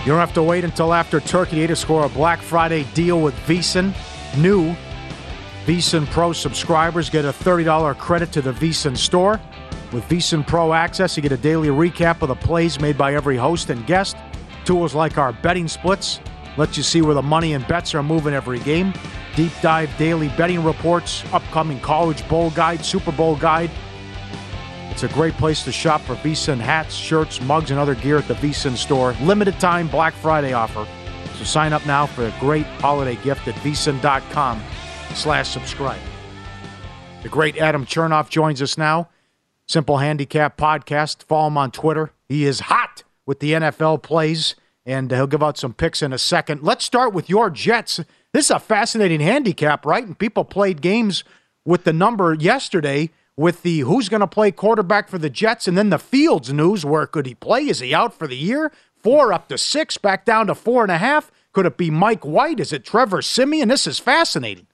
You 0.01 0.11
don't 0.11 0.19
have 0.19 0.31
to 0.35 0.43
wait 0.43 0.63
until 0.63 0.93
after 0.93 1.19
Turkey 1.19 1.55
Day 1.55 1.65
to 1.65 1.75
score 1.75 2.05
a 2.05 2.09
Black 2.09 2.39
Friday 2.39 2.83
deal 2.93 3.19
with 3.19 3.33
VSiN. 3.47 3.95
New 4.37 4.75
VSiN 5.65 6.05
Pro 6.11 6.33
subscribers 6.33 7.09
get 7.09 7.25
a 7.25 7.29
$30 7.29 7.97
credit 7.97 8.31
to 8.31 8.43
the 8.43 8.53
VSiN 8.53 8.95
store. 8.95 9.41
With 9.91 10.03
VSiN 10.03 10.45
Pro 10.45 10.73
Access, 10.73 11.17
you 11.17 11.23
get 11.23 11.31
a 11.31 11.37
daily 11.37 11.69
recap 11.69 12.21
of 12.21 12.27
the 12.27 12.35
plays 12.35 12.79
made 12.79 12.95
by 12.95 13.15
every 13.15 13.37
host 13.37 13.71
and 13.71 13.83
guest. 13.87 14.17
Tools 14.65 14.93
like 14.93 15.17
our 15.17 15.33
betting 15.33 15.67
splits 15.67 16.19
let 16.57 16.75
you 16.75 16.83
see 16.83 17.01
where 17.01 17.13
the 17.15 17.21
money 17.21 17.53
and 17.53 17.67
bets 17.67 17.95
are 17.95 18.03
moving 18.03 18.33
every 18.33 18.59
game. 18.59 18.93
Deep 19.37 19.53
dive 19.61 19.97
daily 19.97 20.27
betting 20.29 20.61
reports, 20.61 21.23
upcoming 21.31 21.79
college 21.79 22.27
bowl 22.27 22.49
guide, 22.49 22.83
Super 22.83 23.13
Bowl 23.13 23.37
guide, 23.37 23.71
it's 24.97 25.03
a 25.03 25.09
great 25.09 25.35
place 25.35 25.63
to 25.65 25.71
shop 25.71 26.01
for 26.01 26.15
VSiN 26.15 26.57
hats, 26.57 26.95
shirts, 26.95 27.39
mugs, 27.41 27.69
and 27.69 27.79
other 27.79 27.93
gear 27.93 28.17
at 28.17 28.27
the 28.27 28.33
VSiN 28.33 28.75
store. 28.75 29.13
Limited 29.21 29.59
time 29.59 29.87
Black 29.87 30.15
Friday 30.15 30.53
offer. 30.53 30.87
So 31.35 31.43
sign 31.43 31.71
up 31.71 31.85
now 31.85 32.07
for 32.07 32.25
a 32.25 32.33
great 32.39 32.65
holiday 32.65 33.15
gift 33.17 33.47
at 33.47 33.53
VSiN.com 33.57 34.59
slash 35.13 35.49
subscribe. 35.49 36.01
The 37.21 37.29
great 37.29 37.57
Adam 37.57 37.85
Chernoff 37.85 38.29
joins 38.29 38.59
us 38.59 38.75
now. 38.75 39.09
Simple 39.67 39.97
Handicap 39.99 40.57
Podcast. 40.57 41.21
Follow 41.25 41.49
him 41.49 41.59
on 41.59 41.69
Twitter. 41.69 42.11
He 42.27 42.45
is 42.45 42.61
hot 42.61 43.03
with 43.27 43.39
the 43.39 43.51
NFL 43.51 44.01
plays 44.01 44.55
and 44.83 45.11
he'll 45.11 45.27
give 45.27 45.43
out 45.43 45.59
some 45.59 45.75
picks 45.75 46.01
in 46.01 46.11
a 46.11 46.17
second. 46.17 46.63
Let's 46.63 46.83
start 46.83 47.13
with 47.13 47.29
your 47.29 47.51
Jets. 47.51 47.99
This 48.33 48.45
is 48.45 48.51
a 48.51 48.59
fascinating 48.59 49.19
handicap, 49.19 49.85
right? 49.85 50.03
And 50.03 50.17
people 50.17 50.45
played 50.45 50.81
games 50.81 51.23
with 51.65 51.83
the 51.83 51.93
number 51.93 52.33
yesterday 52.33 53.09
with 53.37 53.61
the 53.61 53.79
who's 53.79 54.09
going 54.09 54.21
to 54.21 54.27
play 54.27 54.51
quarterback 54.51 55.07
for 55.07 55.19
the 55.19 55.29
Jets, 55.29 55.67
and 55.67 55.77
then 55.77 55.89
the 55.89 55.99
Fields 55.99 56.51
news. 56.51 56.83
Where 56.83 57.05
could 57.05 57.27
he 57.27 57.35
play? 57.35 57.67
Is 57.67 57.79
he 57.79 57.93
out 57.93 58.13
for 58.13 58.27
the 58.27 58.35
year? 58.35 58.71
Four 58.95 59.31
up 59.31 59.47
to 59.49 59.57
six, 59.57 59.97
back 59.97 60.25
down 60.25 60.47
to 60.47 60.55
four 60.55 60.81
and 60.81 60.91
a 60.91 60.97
half. 60.97 61.31
Could 61.53 61.67
it 61.67 61.77
be 61.77 61.89
Mike 61.89 62.25
White? 62.25 62.59
Is 62.59 62.73
it 62.73 62.83
Trevor 62.83 63.21
Siemian? 63.21 63.69
This 63.69 63.87
is 63.87 63.99
fascinating. 63.99 64.67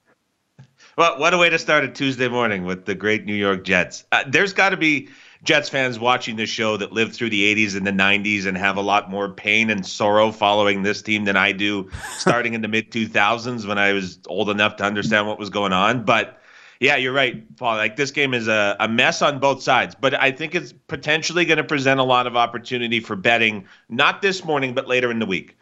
Well, 0.96 1.18
what 1.18 1.34
a 1.34 1.38
way 1.38 1.50
to 1.50 1.58
start 1.58 1.84
a 1.84 1.88
Tuesday 1.88 2.28
morning 2.28 2.64
with 2.64 2.86
the 2.86 2.94
great 2.94 3.26
New 3.26 3.34
York 3.34 3.64
Jets. 3.64 4.04
Uh, 4.12 4.24
there's 4.26 4.52
got 4.52 4.70
to 4.70 4.76
be 4.76 5.08
Jets 5.44 5.68
fans 5.68 5.98
watching 5.98 6.36
this 6.36 6.48
show 6.48 6.76
that 6.78 6.92
lived 6.92 7.14
through 7.14 7.30
the 7.30 7.54
80s 7.54 7.76
and 7.76 7.86
the 7.86 7.92
90s 7.92 8.46
and 8.46 8.56
have 8.56 8.76
a 8.76 8.80
lot 8.80 9.10
more 9.10 9.28
pain 9.28 9.70
and 9.70 9.86
sorrow 9.86 10.32
following 10.32 10.82
this 10.82 11.02
team 11.02 11.24
than 11.24 11.36
I 11.36 11.52
do 11.52 11.90
starting 12.16 12.54
in 12.54 12.62
the 12.62 12.68
mid 12.74 12.90
2000s 12.90 13.66
when 13.66 13.78
I 13.78 13.92
was 13.92 14.18
old 14.26 14.48
enough 14.48 14.76
to 14.76 14.84
understand 14.84 15.26
what 15.26 15.38
was 15.38 15.50
going 15.50 15.72
on. 15.72 16.04
But 16.04 16.40
yeah, 16.80 16.96
you're 16.96 17.12
right, 17.12 17.56
Paul. 17.56 17.76
Like 17.76 17.96
this 17.96 18.10
game 18.10 18.34
is 18.34 18.48
a, 18.48 18.76
a 18.80 18.88
mess 18.88 19.22
on 19.22 19.38
both 19.38 19.62
sides, 19.62 19.94
but 19.94 20.14
I 20.20 20.30
think 20.30 20.54
it's 20.54 20.72
potentially 20.72 21.44
going 21.44 21.58
to 21.58 21.64
present 21.64 22.00
a 22.00 22.04
lot 22.04 22.26
of 22.26 22.36
opportunity 22.36 23.00
for 23.00 23.14
betting, 23.14 23.66
not 23.88 24.22
this 24.22 24.44
morning, 24.44 24.74
but 24.74 24.88
later 24.88 25.10
in 25.10 25.18
the 25.18 25.26
week. 25.26 25.56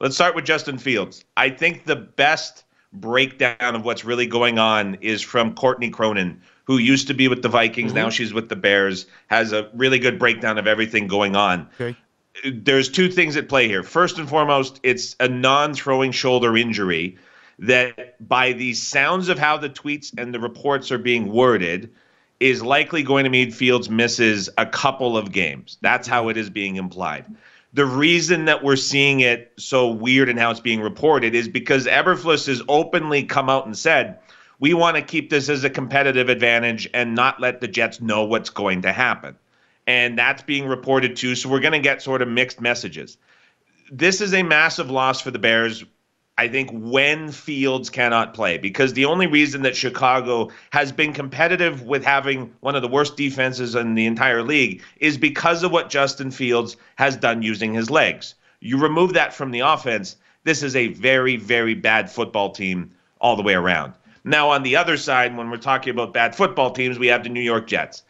Let's 0.00 0.14
start 0.14 0.34
with 0.34 0.44
Justin 0.44 0.78
Fields. 0.78 1.24
I 1.36 1.50
think 1.50 1.84
the 1.84 1.96
best 1.96 2.64
breakdown 2.92 3.74
of 3.74 3.84
what's 3.84 4.04
really 4.04 4.26
going 4.26 4.58
on 4.58 4.94
is 5.00 5.20
from 5.22 5.54
Courtney 5.54 5.90
Cronin, 5.90 6.40
who 6.68 6.76
used 6.76 7.08
to 7.08 7.14
be 7.14 7.28
with 7.28 7.40
the 7.40 7.48
Vikings. 7.48 7.92
Mm-hmm. 7.92 7.98
Now 7.98 8.10
she's 8.10 8.32
with 8.32 8.50
the 8.50 8.54
Bears, 8.54 9.06
has 9.26 9.52
a 9.52 9.70
really 9.74 9.98
good 9.98 10.18
breakdown 10.18 10.58
of 10.58 10.66
everything 10.66 11.08
going 11.08 11.34
on. 11.34 11.70
Okay. 11.80 11.96
There's 12.44 12.90
two 12.90 13.10
things 13.10 13.38
at 13.38 13.48
play 13.48 13.66
here. 13.66 13.82
First 13.82 14.18
and 14.18 14.28
foremost, 14.28 14.78
it's 14.82 15.16
a 15.18 15.28
non 15.28 15.72
throwing 15.72 16.12
shoulder 16.12 16.56
injury 16.56 17.16
that, 17.58 18.28
by 18.28 18.52
the 18.52 18.74
sounds 18.74 19.30
of 19.30 19.38
how 19.38 19.56
the 19.56 19.70
tweets 19.70 20.16
and 20.16 20.32
the 20.32 20.38
reports 20.38 20.92
are 20.92 20.98
being 20.98 21.32
worded, 21.32 21.90
is 22.38 22.62
likely 22.62 23.02
going 23.02 23.24
to 23.24 23.30
mean 23.30 23.50
Fields 23.50 23.88
misses 23.88 24.50
a 24.58 24.66
couple 24.66 25.16
of 25.16 25.32
games. 25.32 25.78
That's 25.80 26.06
how 26.06 26.28
it 26.28 26.36
is 26.36 26.50
being 26.50 26.76
implied 26.76 27.24
the 27.72 27.84
reason 27.84 28.46
that 28.46 28.64
we're 28.64 28.76
seeing 28.76 29.20
it 29.20 29.52
so 29.58 29.88
weird 29.88 30.28
and 30.28 30.38
how 30.38 30.50
it's 30.50 30.60
being 30.60 30.80
reported 30.80 31.34
is 31.34 31.48
because 31.48 31.86
Eberflus 31.86 32.46
has 32.46 32.62
openly 32.66 33.24
come 33.24 33.50
out 33.50 33.66
and 33.66 33.76
said, 33.76 34.18
we 34.60 34.74
want 34.74 34.96
to 34.96 35.02
keep 35.02 35.30
this 35.30 35.48
as 35.48 35.64
a 35.64 35.70
competitive 35.70 36.28
advantage 36.28 36.88
and 36.92 37.14
not 37.14 37.40
let 37.40 37.60
the 37.60 37.68
Jets 37.68 38.00
know 38.00 38.24
what's 38.24 38.50
going 38.50 38.82
to 38.82 38.92
happen. 38.92 39.36
And 39.86 40.18
that's 40.18 40.42
being 40.42 40.66
reported 40.66 41.16
too. 41.16 41.34
So 41.34 41.48
we're 41.48 41.60
going 41.60 41.72
to 41.72 41.78
get 41.78 42.02
sort 42.02 42.22
of 42.22 42.28
mixed 42.28 42.60
messages. 42.60 43.16
This 43.90 44.20
is 44.20 44.34
a 44.34 44.42
massive 44.42 44.90
loss 44.90 45.20
for 45.20 45.30
the 45.30 45.38
Bears. 45.38 45.84
I 46.36 46.46
think 46.46 46.70
when 46.72 47.32
Fields 47.32 47.90
cannot 47.90 48.34
play, 48.34 48.58
because 48.58 48.92
the 48.92 49.06
only 49.06 49.26
reason 49.26 49.62
that 49.62 49.76
Chicago 49.76 50.50
has 50.70 50.92
been 50.92 51.12
competitive 51.12 51.82
with 51.82 52.04
having 52.04 52.54
one 52.60 52.76
of 52.76 52.82
the 52.82 52.88
worst 52.88 53.16
defenses 53.16 53.74
in 53.74 53.94
the 53.94 54.06
entire 54.06 54.42
league 54.42 54.82
is 54.98 55.16
because 55.16 55.64
of 55.64 55.72
what 55.72 55.90
Justin 55.90 56.30
Fields 56.30 56.76
has 56.96 57.16
done 57.16 57.42
using 57.42 57.74
his 57.74 57.90
legs. 57.90 58.34
You 58.60 58.78
remove 58.78 59.14
that 59.14 59.32
from 59.32 59.50
the 59.50 59.60
offense, 59.60 60.16
this 60.44 60.62
is 60.62 60.76
a 60.76 60.88
very, 60.88 61.36
very 61.36 61.74
bad 61.74 62.10
football 62.10 62.50
team 62.50 62.92
all 63.20 63.34
the 63.34 63.42
way 63.42 63.54
around. 63.54 63.94
Now, 64.24 64.50
on 64.50 64.62
the 64.62 64.76
other 64.76 64.96
side, 64.96 65.36
when 65.36 65.50
we're 65.50 65.56
talking 65.56 65.90
about 65.90 66.12
bad 66.12 66.34
football 66.34 66.70
teams, 66.70 66.98
we 66.98 67.08
have 67.08 67.22
the 67.22 67.28
New 67.28 67.40
York 67.40 67.66
Jets. 67.66 68.02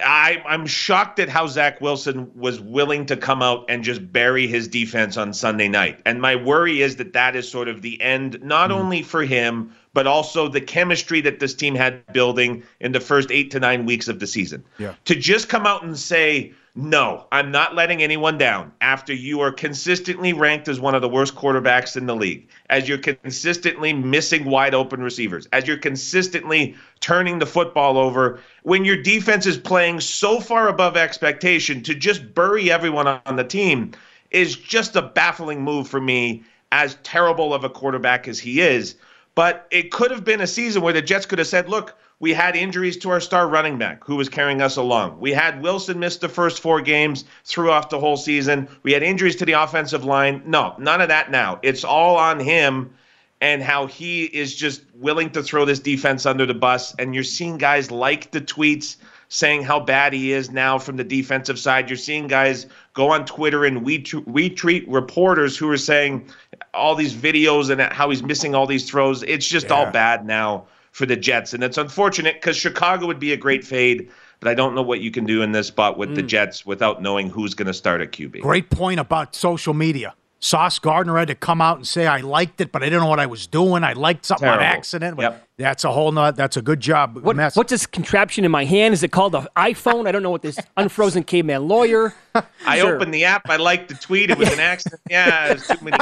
I, 0.00 0.42
I'm 0.46 0.66
shocked 0.66 1.20
at 1.20 1.28
how 1.28 1.46
Zach 1.46 1.80
Wilson 1.80 2.30
was 2.34 2.60
willing 2.60 3.06
to 3.06 3.16
come 3.16 3.42
out 3.42 3.64
and 3.68 3.84
just 3.84 4.12
bury 4.12 4.48
his 4.48 4.66
defense 4.66 5.16
on 5.16 5.32
Sunday 5.32 5.68
night. 5.68 6.00
And 6.04 6.20
my 6.20 6.34
worry 6.34 6.82
is 6.82 6.96
that 6.96 7.12
that 7.12 7.36
is 7.36 7.48
sort 7.48 7.68
of 7.68 7.80
the 7.80 8.00
end, 8.00 8.42
not 8.42 8.70
mm. 8.70 8.74
only 8.74 9.02
for 9.02 9.22
him, 9.22 9.72
but 9.92 10.08
also 10.08 10.48
the 10.48 10.60
chemistry 10.60 11.20
that 11.20 11.38
this 11.38 11.54
team 11.54 11.76
had 11.76 12.04
building 12.12 12.64
in 12.80 12.90
the 12.90 12.98
first 12.98 13.30
eight 13.30 13.52
to 13.52 13.60
nine 13.60 13.86
weeks 13.86 14.08
of 14.08 14.18
the 14.18 14.26
season. 14.26 14.64
Yeah. 14.78 14.94
To 15.04 15.14
just 15.14 15.48
come 15.48 15.64
out 15.64 15.84
and 15.84 15.96
say, 15.96 16.52
no, 16.76 17.26
I'm 17.30 17.52
not 17.52 17.76
letting 17.76 18.02
anyone 18.02 18.36
down 18.36 18.72
after 18.80 19.12
you 19.12 19.40
are 19.40 19.52
consistently 19.52 20.32
ranked 20.32 20.66
as 20.66 20.80
one 20.80 20.96
of 20.96 21.02
the 21.02 21.08
worst 21.08 21.36
quarterbacks 21.36 21.96
in 21.96 22.06
the 22.06 22.16
league, 22.16 22.48
as 22.68 22.88
you're 22.88 22.98
consistently 22.98 23.92
missing 23.92 24.44
wide 24.44 24.74
open 24.74 25.00
receivers, 25.00 25.46
as 25.52 25.68
you're 25.68 25.76
consistently 25.76 26.74
turning 26.98 27.38
the 27.38 27.46
football 27.46 27.96
over, 27.96 28.40
when 28.64 28.84
your 28.84 29.00
defense 29.00 29.46
is 29.46 29.56
playing 29.56 30.00
so 30.00 30.40
far 30.40 30.66
above 30.66 30.96
expectation 30.96 31.80
to 31.82 31.94
just 31.94 32.34
bury 32.34 32.72
everyone 32.72 33.06
on 33.06 33.36
the 33.36 33.44
team 33.44 33.92
is 34.32 34.56
just 34.56 34.96
a 34.96 35.02
baffling 35.02 35.62
move 35.62 35.86
for 35.86 36.00
me, 36.00 36.42
as 36.72 36.96
terrible 37.04 37.54
of 37.54 37.62
a 37.62 37.70
quarterback 37.70 38.26
as 38.26 38.40
he 38.40 38.60
is. 38.60 38.96
But 39.36 39.68
it 39.70 39.92
could 39.92 40.10
have 40.10 40.24
been 40.24 40.40
a 40.40 40.46
season 40.46 40.82
where 40.82 40.92
the 40.92 41.02
Jets 41.02 41.24
could 41.24 41.38
have 41.38 41.46
said, 41.46 41.68
look, 41.68 41.96
we 42.20 42.32
had 42.32 42.56
injuries 42.56 42.96
to 42.98 43.10
our 43.10 43.20
star 43.20 43.48
running 43.48 43.78
back 43.78 44.04
who 44.04 44.16
was 44.16 44.28
carrying 44.28 44.62
us 44.62 44.76
along. 44.76 45.18
We 45.20 45.32
had 45.32 45.62
Wilson 45.62 45.98
miss 45.98 46.16
the 46.16 46.28
first 46.28 46.60
four 46.60 46.80
games, 46.80 47.24
threw 47.44 47.70
off 47.70 47.90
the 47.90 47.98
whole 47.98 48.16
season. 48.16 48.68
We 48.82 48.92
had 48.92 49.02
injuries 49.02 49.36
to 49.36 49.44
the 49.44 49.52
offensive 49.52 50.04
line. 50.04 50.42
No, 50.46 50.74
none 50.78 51.00
of 51.00 51.08
that 51.08 51.30
now. 51.30 51.58
It's 51.62 51.84
all 51.84 52.16
on 52.16 52.40
him 52.40 52.94
and 53.40 53.62
how 53.62 53.86
he 53.86 54.24
is 54.24 54.54
just 54.54 54.82
willing 54.94 55.30
to 55.30 55.42
throw 55.42 55.64
this 55.64 55.80
defense 55.80 56.24
under 56.24 56.46
the 56.46 56.54
bus. 56.54 56.94
And 56.98 57.14
you're 57.14 57.24
seeing 57.24 57.58
guys 57.58 57.90
like 57.90 58.30
the 58.30 58.40
tweets 58.40 58.96
saying 59.28 59.64
how 59.64 59.80
bad 59.80 60.12
he 60.12 60.32
is 60.32 60.50
now 60.50 60.78
from 60.78 60.96
the 60.96 61.04
defensive 61.04 61.58
side. 61.58 61.90
You're 61.90 61.96
seeing 61.96 62.28
guys 62.28 62.66
go 62.92 63.10
on 63.10 63.26
Twitter 63.26 63.64
and 63.64 63.84
we 63.84 63.98
retweet 64.02 64.84
reporters 64.86 65.56
who 65.56 65.68
are 65.68 65.76
saying 65.76 66.28
all 66.72 66.94
these 66.94 67.12
videos 67.12 67.70
and 67.70 67.80
how 67.92 68.08
he's 68.10 68.22
missing 68.22 68.54
all 68.54 68.66
these 68.66 68.88
throws. 68.88 69.22
It's 69.24 69.46
just 69.46 69.66
yeah. 69.66 69.74
all 69.74 69.90
bad 69.90 70.24
now 70.24 70.66
for 70.94 71.06
the 71.06 71.16
Jets. 71.16 71.52
And 71.52 71.64
it's 71.64 71.76
unfortunate 71.76 72.36
because 72.36 72.56
Chicago 72.56 73.06
would 73.08 73.18
be 73.18 73.32
a 73.32 73.36
great 73.36 73.64
fade, 73.64 74.08
but 74.38 74.48
I 74.48 74.54
don't 74.54 74.76
know 74.76 74.82
what 74.82 75.00
you 75.00 75.10
can 75.10 75.26
do 75.26 75.42
in 75.42 75.50
this 75.50 75.66
spot 75.66 75.98
with 75.98 76.10
mm. 76.10 76.14
the 76.14 76.22
Jets 76.22 76.64
without 76.64 77.02
knowing 77.02 77.28
who's 77.28 77.52
going 77.52 77.66
to 77.66 77.74
start 77.74 78.00
at 78.00 78.12
QB. 78.12 78.42
Great 78.42 78.70
point 78.70 79.00
about 79.00 79.34
social 79.34 79.74
media. 79.74 80.14
Sauce 80.44 80.78
Gardner 80.78 81.16
had 81.16 81.28
to 81.28 81.34
come 81.34 81.62
out 81.62 81.78
and 81.78 81.88
say 81.88 82.06
I 82.06 82.20
liked 82.20 82.60
it, 82.60 82.70
but 82.70 82.82
I 82.82 82.86
didn't 82.86 83.00
know 83.00 83.08
what 83.08 83.18
I 83.18 83.24
was 83.24 83.46
doing. 83.46 83.82
I 83.82 83.94
liked 83.94 84.26
something 84.26 84.44
Terrible. 84.44 84.62
on 84.62 84.72
accident. 84.72 85.18
Yep. 85.18 85.48
That's 85.56 85.84
a 85.84 85.90
whole 85.90 86.12
nother. 86.12 86.36
That's 86.36 86.58
a 86.58 86.60
good 86.62 86.80
job. 86.80 87.16
What, 87.16 87.36
what's 87.56 87.70
this 87.70 87.86
contraption 87.86 88.44
in 88.44 88.50
my 88.50 88.66
hand? 88.66 88.92
Is 88.92 89.02
it 89.02 89.10
called 89.10 89.34
an 89.34 89.46
iPhone? 89.56 90.06
I 90.06 90.12
don't 90.12 90.22
know 90.22 90.28
what 90.28 90.42
this 90.42 90.58
unfrozen 90.76 91.24
caveman 91.24 91.66
lawyer. 91.66 92.12
I 92.66 92.78
sure. 92.78 92.96
opened 92.96 93.14
the 93.14 93.24
app. 93.24 93.48
I 93.48 93.56
liked 93.56 93.88
the 93.88 93.94
tweet. 93.94 94.28
It 94.28 94.36
was 94.36 94.52
an 94.52 94.60
accident. 94.60 95.00
Yeah, 95.08 95.54
too 95.54 95.82
many 95.82 95.96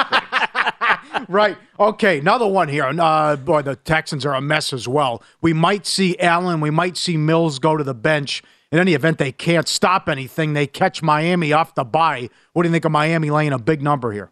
right. 1.28 1.56
Okay. 1.78 2.18
Another 2.18 2.48
one 2.48 2.68
here. 2.68 2.84
Uh, 2.84 3.36
boy, 3.36 3.62
the 3.62 3.76
Texans 3.76 4.26
are 4.26 4.34
a 4.34 4.40
mess 4.40 4.72
as 4.72 4.88
well. 4.88 5.22
We 5.40 5.52
might 5.52 5.86
see 5.86 6.18
Allen. 6.18 6.60
We 6.60 6.70
might 6.70 6.96
see 6.96 7.16
Mills 7.16 7.60
go 7.60 7.76
to 7.76 7.84
the 7.84 7.94
bench. 7.94 8.42
In 8.72 8.78
any 8.78 8.94
event, 8.94 9.18
they 9.18 9.32
can't 9.32 9.68
stop 9.68 10.08
anything. 10.08 10.54
They 10.54 10.66
catch 10.66 11.02
Miami 11.02 11.52
off 11.52 11.74
the 11.74 11.84
bye. 11.84 12.30
What 12.54 12.62
do 12.62 12.70
you 12.70 12.72
think 12.72 12.86
of 12.86 12.90
Miami 12.90 13.30
laying 13.30 13.52
a 13.52 13.58
big 13.58 13.82
number 13.82 14.12
here? 14.12 14.30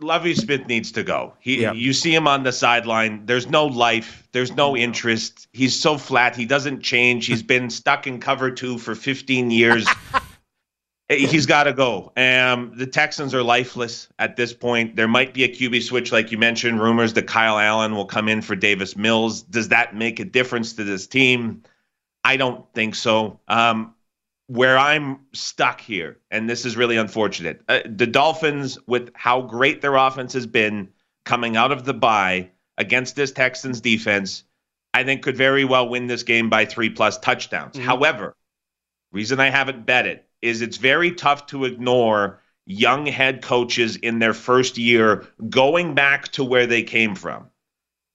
Lovie 0.00 0.34
Smith 0.34 0.66
needs 0.66 0.92
to 0.92 1.02
go. 1.02 1.32
He, 1.40 1.62
yeah. 1.62 1.72
you 1.72 1.94
see 1.94 2.14
him 2.14 2.28
on 2.28 2.42
the 2.42 2.52
sideline. 2.52 3.24
There's 3.24 3.48
no 3.48 3.64
life. 3.64 4.28
There's 4.32 4.52
no 4.52 4.76
interest. 4.76 5.48
He's 5.52 5.74
so 5.74 5.96
flat. 5.96 6.36
He 6.36 6.44
doesn't 6.44 6.82
change. 6.82 7.26
He's 7.26 7.42
been 7.42 7.70
stuck 7.70 8.06
in 8.06 8.20
cover 8.20 8.50
two 8.50 8.76
for 8.76 8.94
15 8.94 9.50
years. 9.50 9.88
He's 11.08 11.46
got 11.46 11.64
to 11.64 11.72
go. 11.72 12.12
Um, 12.16 12.72
the 12.76 12.86
Texans 12.86 13.34
are 13.34 13.42
lifeless 13.42 14.08
at 14.18 14.36
this 14.36 14.52
point. 14.52 14.96
There 14.96 15.08
might 15.08 15.32
be 15.32 15.44
a 15.44 15.48
QB 15.48 15.82
switch, 15.82 16.12
like 16.12 16.32
you 16.32 16.38
mentioned. 16.38 16.82
Rumors 16.82 17.12
that 17.14 17.26
Kyle 17.26 17.58
Allen 17.58 17.94
will 17.94 18.06
come 18.06 18.28
in 18.28 18.42
for 18.42 18.56
Davis 18.56 18.96
Mills. 18.96 19.42
Does 19.42 19.68
that 19.68 19.94
make 19.94 20.18
a 20.18 20.24
difference 20.24 20.72
to 20.74 20.84
this 20.84 21.06
team? 21.06 21.62
I 22.24 22.36
don't 22.36 22.64
think 22.72 22.94
so. 22.94 23.40
Um, 23.46 23.94
where 24.46 24.76
I'm 24.76 25.20
stuck 25.32 25.80
here, 25.80 26.18
and 26.30 26.48
this 26.48 26.64
is 26.64 26.76
really 26.76 26.96
unfortunate, 26.96 27.62
uh, 27.68 27.80
the 27.86 28.06
Dolphins, 28.06 28.78
with 28.86 29.10
how 29.14 29.42
great 29.42 29.80
their 29.80 29.96
offense 29.96 30.32
has 30.32 30.46
been 30.46 30.90
coming 31.24 31.56
out 31.56 31.72
of 31.72 31.84
the 31.84 31.94
bye 31.94 32.50
against 32.76 33.16
this 33.16 33.32
Texans 33.32 33.80
defense, 33.80 34.44
I 34.92 35.04
think 35.04 35.22
could 35.22 35.36
very 35.36 35.64
well 35.64 35.88
win 35.88 36.06
this 36.06 36.22
game 36.22 36.50
by 36.50 36.64
three 36.66 36.90
plus 36.90 37.18
touchdowns. 37.18 37.76
Mm-hmm. 37.76 37.86
However, 37.86 38.36
reason 39.12 39.40
I 39.40 39.50
haven't 39.50 39.86
bet 39.86 40.06
it 40.06 40.28
is 40.42 40.60
it's 40.60 40.76
very 40.76 41.12
tough 41.12 41.46
to 41.46 41.64
ignore 41.64 42.40
young 42.66 43.06
head 43.06 43.42
coaches 43.42 43.96
in 43.96 44.18
their 44.18 44.34
first 44.34 44.78
year 44.78 45.26
going 45.48 45.94
back 45.94 46.28
to 46.28 46.44
where 46.44 46.66
they 46.66 46.82
came 46.82 47.14
from. 47.14 47.48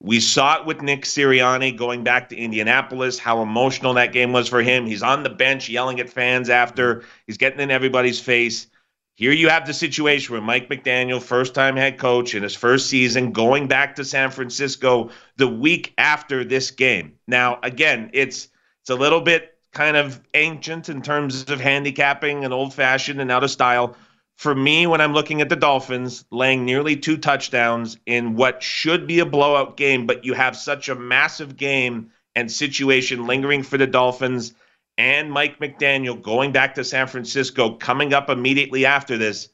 We 0.01 0.21
saw 0.21 0.59
it 0.59 0.65
with 0.65 0.81
Nick 0.81 1.03
Sirianni 1.03 1.75
going 1.75 2.03
back 2.03 2.29
to 2.29 2.37
Indianapolis, 2.37 3.19
how 3.19 3.41
emotional 3.41 3.95
that 3.95 4.13
game 4.13 4.31
was 4.31 4.47
for 4.47 4.61
him. 4.61 4.85
He's 4.85 5.03
on 5.03 5.23
the 5.23 5.29
bench 5.29 5.67
yelling 5.67 5.99
at 5.99 6.09
fans 6.09 6.49
after, 6.49 7.03
he's 7.27 7.37
getting 7.37 7.59
in 7.59 7.69
everybody's 7.69 8.19
face. 8.19 8.67
Here 9.15 9.33
you 9.33 9.49
have 9.49 9.67
the 9.67 9.73
situation 9.73 10.31
where 10.31 10.41
Mike 10.41 10.69
McDaniel, 10.69 11.21
first 11.21 11.53
time 11.53 11.75
head 11.75 11.97
coach 11.97 12.33
in 12.33 12.43
his 12.43 12.55
first 12.55 12.89
season, 12.89 13.33
going 13.33 13.67
back 13.67 13.97
to 13.97 14.05
San 14.05 14.31
Francisco 14.31 15.09
the 15.35 15.49
week 15.49 15.93
after 15.97 16.45
this 16.45 16.71
game. 16.71 17.15
Now, 17.27 17.59
again, 17.61 18.11
it's 18.13 18.47
it's 18.81 18.89
a 18.89 18.95
little 18.95 19.19
bit 19.19 19.57
kind 19.73 19.97
of 19.97 20.21
ancient 20.33 20.87
in 20.87 21.01
terms 21.01 21.49
of 21.49 21.59
handicapping 21.59 22.45
and 22.45 22.53
old 22.53 22.73
fashioned 22.73 23.19
and 23.19 23.29
out 23.29 23.43
of 23.43 23.51
style. 23.51 23.97
For 24.39 24.55
me, 24.55 24.87
when 24.87 25.01
I'm 25.01 25.11
looking 25.11 25.41
at 25.41 25.49
the 25.49 25.57
Dolphins 25.57 26.23
laying 26.31 26.63
nearly 26.63 26.95
two 26.95 27.17
touchdowns 27.17 27.97
in 28.05 28.37
what 28.37 28.63
should 28.63 29.05
be 29.05 29.19
a 29.19 29.25
blowout 29.25 29.75
game, 29.75 30.05
but 30.05 30.23
you 30.23 30.33
have 30.33 30.55
such 30.55 30.87
a 30.87 30.95
massive 30.95 31.57
game 31.57 32.11
and 32.37 32.49
situation 32.49 33.27
lingering 33.27 33.63
for 33.63 33.77
the 33.77 33.85
Dolphins 33.85 34.53
and 34.97 35.29
Mike 35.29 35.59
McDaniel 35.59 36.21
going 36.21 36.53
back 36.53 36.75
to 36.75 36.85
San 36.85 37.07
Francisco, 37.07 37.71
coming 37.71 38.13
up 38.13 38.29
immediately 38.29 38.85
after 38.85 39.17
this. 39.17 39.49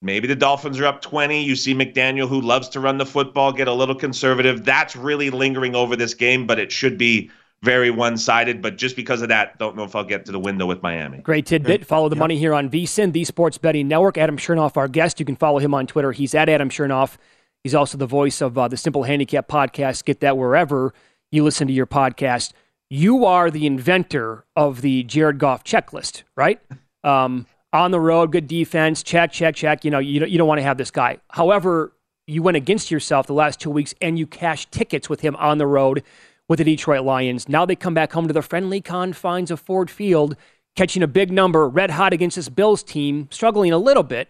Maybe 0.00 0.26
the 0.26 0.34
Dolphins 0.34 0.80
are 0.80 0.86
up 0.86 1.02
20. 1.02 1.44
You 1.44 1.54
see 1.54 1.74
McDaniel, 1.74 2.26
who 2.26 2.40
loves 2.40 2.70
to 2.70 2.80
run 2.80 2.96
the 2.96 3.04
football, 3.04 3.52
get 3.52 3.68
a 3.68 3.74
little 3.74 3.94
conservative. 3.94 4.64
That's 4.64 4.96
really 4.96 5.28
lingering 5.28 5.74
over 5.74 5.94
this 5.94 6.14
game, 6.14 6.46
but 6.46 6.58
it 6.58 6.72
should 6.72 6.96
be 6.96 7.30
very 7.62 7.90
one 7.90 8.16
sided. 8.16 8.62
But 8.62 8.76
just 8.76 8.96
because 8.96 9.22
of 9.22 9.28
that, 9.28 9.58
don't 9.58 9.76
know 9.76 9.84
if 9.84 9.94
I'll 9.94 10.04
get 10.04 10.26
to 10.26 10.32
the 10.32 10.40
window 10.40 10.66
with 10.66 10.82
Miami. 10.82 11.18
Great 11.18 11.46
tidbit. 11.46 11.86
Follow 11.86 12.08
the 12.08 12.16
yep. 12.16 12.20
money 12.20 12.38
here 12.38 12.54
on 12.54 12.70
VSiN, 12.70 13.12
the 13.12 13.24
Sports 13.24 13.58
Betting 13.58 13.88
Network. 13.88 14.18
Adam 14.18 14.36
Chernoff, 14.36 14.76
our 14.76 14.88
guest. 14.88 15.20
You 15.20 15.26
can 15.26 15.36
follow 15.36 15.58
him 15.58 15.74
on 15.74 15.86
Twitter. 15.86 16.12
He's 16.12 16.34
at 16.34 16.48
Adam 16.48 16.70
Chernoff. 16.70 17.16
He's 17.62 17.74
also 17.74 17.98
the 17.98 18.06
voice 18.06 18.40
of 18.40 18.56
uh, 18.56 18.68
the 18.68 18.76
Simple 18.76 19.02
Handicap 19.02 19.48
podcast. 19.48 20.04
Get 20.04 20.20
that 20.20 20.38
wherever 20.38 20.94
you 21.30 21.44
listen 21.44 21.66
to 21.66 21.72
your 21.72 21.86
podcast. 21.86 22.52
You 22.88 23.24
are 23.24 23.50
the 23.50 23.66
inventor 23.66 24.44
of 24.56 24.80
the 24.80 25.04
Jared 25.04 25.38
Goff 25.38 25.62
checklist, 25.62 26.22
right? 26.36 26.60
Um, 27.04 27.46
on 27.72 27.92
the 27.92 28.00
road, 28.00 28.32
good 28.32 28.48
defense, 28.48 29.02
check, 29.02 29.30
check, 29.30 29.54
check. 29.54 29.84
You 29.84 29.92
know, 29.92 30.00
you 30.00 30.20
don't, 30.20 30.30
you 30.30 30.38
don't 30.38 30.48
want 30.48 30.58
to 30.58 30.64
have 30.64 30.76
this 30.76 30.90
guy. 30.90 31.18
However, 31.28 31.92
you 32.26 32.42
went 32.42 32.56
against 32.56 32.90
yourself 32.90 33.26
the 33.26 33.34
last 33.34 33.60
two 33.60 33.70
weeks 33.70 33.94
and 34.00 34.18
you 34.18 34.26
cashed 34.26 34.72
tickets 34.72 35.08
with 35.08 35.20
him 35.20 35.36
on 35.36 35.58
the 35.58 35.66
road 35.66 36.02
with 36.50 36.58
the 36.58 36.64
Detroit 36.64 37.04
Lions. 37.04 37.48
Now 37.48 37.64
they 37.64 37.76
come 37.76 37.94
back 37.94 38.12
home 38.12 38.26
to 38.26 38.32
the 38.34 38.42
friendly 38.42 38.80
confines 38.80 39.52
of 39.52 39.60
Ford 39.60 39.88
Field, 39.88 40.34
catching 40.74 41.00
a 41.00 41.06
big 41.06 41.30
number, 41.30 41.68
red 41.68 41.92
hot 41.92 42.12
against 42.12 42.34
this 42.34 42.48
Bills 42.48 42.82
team, 42.82 43.28
struggling 43.30 43.70
a 43.70 43.78
little 43.78 44.02
bit. 44.02 44.28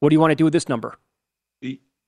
What 0.00 0.08
do 0.08 0.14
you 0.14 0.20
want 0.20 0.30
to 0.30 0.36
do 0.36 0.44
with 0.44 0.54
this 0.54 0.70
number? 0.70 0.96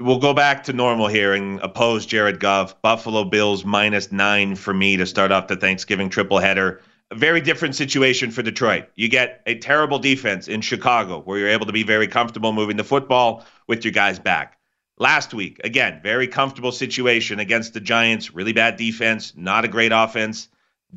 We'll 0.00 0.18
go 0.18 0.32
back 0.32 0.64
to 0.64 0.72
normal 0.72 1.08
here 1.08 1.34
and 1.34 1.60
oppose 1.60 2.06
Jared 2.06 2.40
Goff. 2.40 2.80
Buffalo 2.80 3.24
Bills 3.24 3.62
minus 3.62 4.10
nine 4.10 4.56
for 4.56 4.72
me 4.72 4.96
to 4.96 5.04
start 5.04 5.32
off 5.32 5.48
the 5.48 5.56
Thanksgiving 5.56 6.08
triple 6.08 6.38
header. 6.38 6.80
A 7.10 7.14
very 7.14 7.42
different 7.42 7.74
situation 7.74 8.30
for 8.30 8.40
Detroit. 8.40 8.88
You 8.94 9.10
get 9.10 9.42
a 9.44 9.58
terrible 9.58 9.98
defense 9.98 10.48
in 10.48 10.62
Chicago 10.62 11.20
where 11.20 11.38
you're 11.38 11.48
able 11.48 11.66
to 11.66 11.72
be 11.72 11.82
very 11.82 12.08
comfortable 12.08 12.54
moving 12.54 12.78
the 12.78 12.84
football 12.84 13.44
with 13.68 13.84
your 13.84 13.92
guys 13.92 14.18
back. 14.18 14.55
Last 14.98 15.34
week, 15.34 15.60
again, 15.62 16.00
very 16.02 16.26
comfortable 16.26 16.72
situation 16.72 17.38
against 17.38 17.74
the 17.74 17.80
Giants. 17.80 18.32
Really 18.32 18.54
bad 18.54 18.76
defense, 18.76 19.34
not 19.36 19.64
a 19.64 19.68
great 19.68 19.92
offense. 19.92 20.48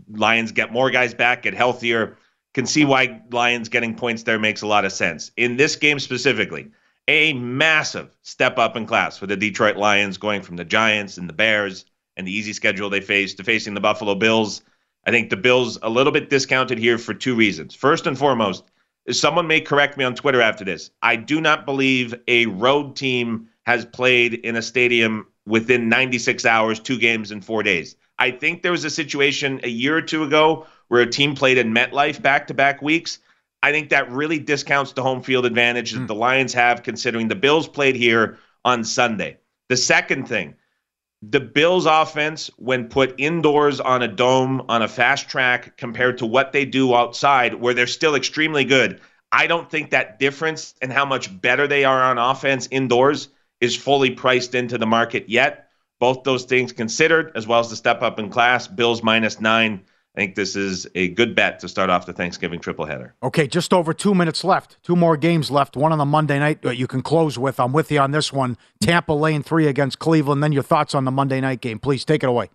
Lions 0.09 0.53
get 0.53 0.71
more 0.71 0.89
guys 0.89 1.13
back, 1.13 1.43
get 1.43 1.53
healthier. 1.53 2.17
Can 2.53 2.65
see 2.65 2.85
why 2.85 3.21
Lions 3.31 3.67
getting 3.67 3.93
points 3.93 4.23
there 4.23 4.39
makes 4.39 4.61
a 4.61 4.67
lot 4.67 4.85
of 4.85 4.93
sense. 4.93 5.31
In 5.35 5.57
this 5.57 5.75
game 5.75 5.99
specifically, 5.99 6.71
a 7.09 7.33
massive 7.33 8.15
step 8.21 8.57
up 8.57 8.77
in 8.77 8.85
class 8.85 9.17
for 9.17 9.27
the 9.27 9.35
Detroit 9.35 9.75
Lions 9.75 10.17
going 10.17 10.43
from 10.43 10.55
the 10.55 10.65
Giants 10.65 11.17
and 11.17 11.27
the 11.27 11.33
Bears 11.33 11.85
and 12.15 12.25
the 12.25 12.31
easy 12.31 12.53
schedule 12.53 12.89
they 12.89 13.01
face 13.01 13.33
to 13.33 13.43
facing 13.43 13.73
the 13.73 13.81
Buffalo 13.81 14.15
Bills. 14.15 14.61
I 15.05 15.11
think 15.11 15.29
the 15.29 15.37
Bills 15.37 15.77
a 15.81 15.89
little 15.89 16.13
bit 16.13 16.29
discounted 16.29 16.77
here 16.77 16.97
for 16.97 17.13
two 17.13 17.35
reasons. 17.35 17.75
First 17.75 18.07
and 18.07 18.17
foremost, 18.17 18.63
someone 19.11 19.47
may 19.47 19.59
correct 19.59 19.97
me 19.97 20.05
on 20.05 20.15
Twitter 20.15 20.41
after 20.41 20.63
this. 20.63 20.91
I 21.01 21.15
do 21.17 21.41
not 21.41 21.65
believe 21.65 22.13
a 22.27 22.45
road 22.45 22.95
team 22.95 23.49
has 23.69 23.85
played 23.85 24.33
in 24.33 24.55
a 24.55 24.63
stadium 24.63 25.27
within 25.45 25.89
96 25.89 26.43
hours, 26.43 26.79
two 26.79 26.97
games 26.97 27.29
in 27.29 27.39
four 27.39 27.61
days. 27.61 27.95
I 28.17 28.31
think 28.31 28.63
there 28.63 28.71
was 28.71 28.83
a 28.83 28.89
situation 28.89 29.59
a 29.63 29.69
year 29.69 29.95
or 29.95 30.01
two 30.01 30.23
ago 30.23 30.65
where 30.87 31.01
a 31.01 31.09
team 31.09 31.35
played 31.35 31.59
in 31.59 31.71
MetLife 31.71 32.19
back 32.19 32.47
to 32.47 32.55
back 32.55 32.81
weeks. 32.81 33.19
I 33.61 33.71
think 33.71 33.89
that 33.89 34.11
really 34.11 34.39
discounts 34.39 34.93
the 34.93 35.03
home 35.03 35.21
field 35.21 35.45
advantage 35.45 35.91
that 35.91 35.99
mm. 35.99 36.07
the 36.07 36.15
Lions 36.15 36.51
have, 36.53 36.81
considering 36.81 37.27
the 37.27 37.35
Bills 37.35 37.67
played 37.67 37.95
here 37.95 38.39
on 38.65 38.83
Sunday. 38.83 39.37
The 39.67 39.77
second 39.77 40.27
thing, 40.27 40.55
the 41.21 41.39
Bills' 41.39 41.85
offense, 41.85 42.49
when 42.57 42.87
put 42.87 43.13
indoors 43.19 43.79
on 43.79 44.01
a 44.01 44.07
dome, 44.07 44.65
on 44.67 44.81
a 44.81 44.87
fast 44.87 45.29
track, 45.29 45.77
compared 45.77 46.17
to 46.17 46.25
what 46.25 46.53
they 46.53 46.65
do 46.65 46.95
outside, 46.95 47.53
where 47.53 47.75
they're 47.75 47.85
still 47.85 48.15
extremely 48.15 48.65
good, 48.65 48.99
I 49.31 49.45
don't 49.45 49.69
think 49.69 49.91
that 49.91 50.17
difference 50.17 50.73
and 50.81 50.91
how 50.91 51.05
much 51.05 51.39
better 51.39 51.67
they 51.67 51.85
are 51.85 52.01
on 52.01 52.17
offense 52.17 52.67
indoors 52.71 53.27
is 53.61 53.75
fully 53.75 54.11
priced 54.11 54.55
into 54.55 54.77
the 54.77 54.85
market 54.85 55.29
yet. 55.29 55.69
Both 55.99 56.23
those 56.23 56.45
things 56.45 56.71
considered, 56.71 57.31
as 57.35 57.45
well 57.45 57.59
as 57.59 57.69
the 57.69 57.75
step 57.75 58.01
up 58.01 58.19
in 58.19 58.29
class, 58.29 58.67
Bills 58.67 59.03
minus 59.03 59.41
nine. 59.41 59.81
I 60.15 60.21
think 60.21 60.35
this 60.35 60.55
is 60.55 60.87
a 60.95 61.09
good 61.09 61.35
bet 61.35 61.59
to 61.59 61.67
start 61.67 61.89
off 61.89 62.05
the 62.05 62.13
Thanksgiving 62.13 62.59
triple 62.59 62.85
header. 62.85 63.15
Okay, 63.21 63.47
just 63.47 63.73
over 63.73 63.93
two 63.93 64.15
minutes 64.15 64.43
left. 64.43 64.77
Two 64.81 64.95
more 64.95 65.15
games 65.17 65.51
left. 65.51 65.77
One 65.77 65.91
on 65.91 65.97
the 65.97 66.05
Monday 66.05 66.39
night 66.39 66.61
that 66.63 66.77
you 66.77 66.87
can 66.87 67.01
close 67.01 67.37
with. 67.37 67.59
I'm 67.59 67.73
with 67.73 67.91
you 67.91 67.99
on 67.99 68.11
this 68.11 68.33
one. 68.33 68.57
Tampa 68.81 69.13
lane 69.13 69.43
three 69.43 69.67
against 69.67 69.99
Cleveland. 69.99 70.41
Then 70.41 70.51
your 70.51 70.63
thoughts 70.63 70.95
on 70.95 71.05
the 71.05 71.11
Monday 71.11 71.39
night 71.41 71.61
game. 71.61 71.79
Please 71.79 72.05
take 72.05 72.23
it 72.23 72.27
away. 72.27 72.49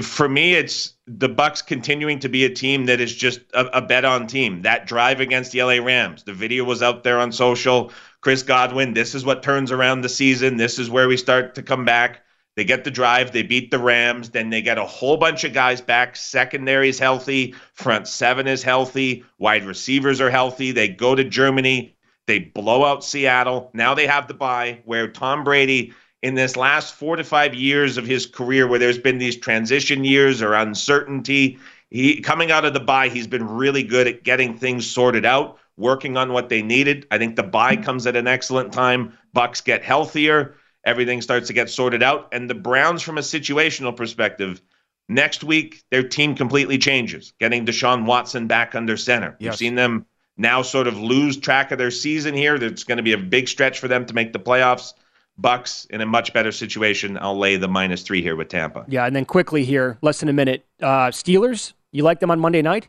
For 0.00 0.28
me, 0.28 0.54
it's 0.54 0.94
the 1.06 1.28
Bucs 1.28 1.64
continuing 1.64 2.18
to 2.20 2.30
be 2.30 2.46
a 2.46 2.50
team 2.50 2.86
that 2.86 3.00
is 3.00 3.14
just 3.14 3.40
a, 3.52 3.78
a 3.78 3.82
bet 3.82 4.06
on 4.06 4.26
team. 4.26 4.62
That 4.62 4.86
drive 4.86 5.20
against 5.20 5.52
the 5.52 5.62
LA 5.62 5.84
Rams. 5.84 6.22
The 6.22 6.32
video 6.32 6.64
was 6.64 6.82
out 6.82 7.04
there 7.04 7.20
on 7.20 7.30
social. 7.30 7.92
Chris 8.20 8.42
Godwin, 8.42 8.94
this 8.94 9.14
is 9.14 9.24
what 9.24 9.42
turns 9.42 9.70
around 9.70 10.00
the 10.00 10.08
season. 10.08 10.56
This 10.56 10.78
is 10.78 10.90
where 10.90 11.08
we 11.08 11.16
start 11.16 11.54
to 11.54 11.62
come 11.62 11.84
back. 11.84 12.22
They 12.56 12.64
get 12.64 12.84
the 12.84 12.90
drive, 12.90 13.32
they 13.32 13.42
beat 13.42 13.70
the 13.70 13.78
Rams, 13.78 14.30
then 14.30 14.48
they 14.48 14.62
get 14.62 14.78
a 14.78 14.84
whole 14.84 15.18
bunch 15.18 15.44
of 15.44 15.52
guys 15.52 15.82
back. 15.82 16.16
Secondary 16.16 16.88
is 16.88 16.98
healthy, 16.98 17.54
front 17.74 18.08
seven 18.08 18.46
is 18.46 18.62
healthy, 18.62 19.24
wide 19.38 19.66
receivers 19.66 20.22
are 20.22 20.30
healthy. 20.30 20.72
They 20.72 20.88
go 20.88 21.14
to 21.14 21.22
Germany, 21.22 21.94
they 22.26 22.38
blow 22.38 22.84
out 22.84 23.04
Seattle. 23.04 23.70
Now 23.74 23.94
they 23.94 24.06
have 24.06 24.26
the 24.26 24.34
bye 24.34 24.80
where 24.86 25.06
Tom 25.06 25.44
Brady, 25.44 25.92
in 26.22 26.34
this 26.34 26.56
last 26.56 26.94
four 26.94 27.16
to 27.16 27.24
five 27.24 27.54
years 27.54 27.98
of 27.98 28.06
his 28.06 28.24
career, 28.24 28.66
where 28.66 28.78
there's 28.78 28.98
been 28.98 29.18
these 29.18 29.36
transition 29.36 30.02
years 30.04 30.40
or 30.40 30.54
uncertainty, 30.54 31.58
he 31.90 32.22
coming 32.22 32.50
out 32.50 32.64
of 32.64 32.72
the 32.72 32.80
bye, 32.80 33.10
he's 33.10 33.26
been 33.26 33.46
really 33.46 33.82
good 33.82 34.06
at 34.06 34.24
getting 34.24 34.56
things 34.56 34.86
sorted 34.86 35.26
out 35.26 35.58
working 35.76 36.16
on 36.16 36.32
what 36.32 36.48
they 36.48 36.62
needed. 36.62 37.06
I 37.10 37.18
think 37.18 37.36
the 37.36 37.42
bye 37.42 37.76
comes 37.76 38.06
at 38.06 38.16
an 38.16 38.26
excellent 38.26 38.72
time. 38.72 39.12
Bucs 39.34 39.62
get 39.62 39.84
healthier, 39.84 40.54
everything 40.84 41.20
starts 41.20 41.48
to 41.48 41.52
get 41.52 41.68
sorted 41.68 42.02
out, 42.02 42.28
and 42.32 42.48
the 42.48 42.54
Browns, 42.54 43.02
from 43.02 43.18
a 43.18 43.22
situational 43.22 43.94
perspective, 43.94 44.62
next 45.08 45.44
week 45.44 45.82
their 45.90 46.02
team 46.02 46.34
completely 46.34 46.78
changes. 46.78 47.32
Getting 47.38 47.66
Deshaun 47.66 48.06
Watson 48.06 48.46
back 48.46 48.74
under 48.74 48.96
center. 48.96 49.36
Yes. 49.38 49.46
You've 49.46 49.56
seen 49.56 49.74
them 49.74 50.06
now 50.36 50.62
sort 50.62 50.86
of 50.86 50.98
lose 50.98 51.36
track 51.36 51.72
of 51.72 51.78
their 51.78 51.90
season 51.90 52.34
here. 52.34 52.54
It's 52.56 52.84
going 52.84 52.98
to 52.98 53.02
be 53.02 53.12
a 53.12 53.18
big 53.18 53.48
stretch 53.48 53.78
for 53.78 53.88
them 53.88 54.06
to 54.06 54.14
make 54.14 54.32
the 54.32 54.40
playoffs. 54.40 54.92
Bucs 55.40 55.88
in 55.90 56.00
a 56.00 56.06
much 56.06 56.32
better 56.32 56.50
situation. 56.50 57.18
I'll 57.20 57.38
lay 57.38 57.56
the 57.56 57.68
minus 57.68 58.02
three 58.02 58.22
here 58.22 58.36
with 58.36 58.48
Tampa. 58.48 58.86
Yeah, 58.88 59.04
and 59.04 59.14
then 59.14 59.26
quickly 59.26 59.64
here, 59.64 59.98
less 60.00 60.20
than 60.20 60.30
a 60.30 60.32
minute. 60.32 60.64
Uh, 60.80 61.08
Steelers, 61.10 61.74
you 61.92 62.02
like 62.02 62.20
them 62.20 62.30
on 62.30 62.40
Monday 62.40 62.62
night? 62.62 62.88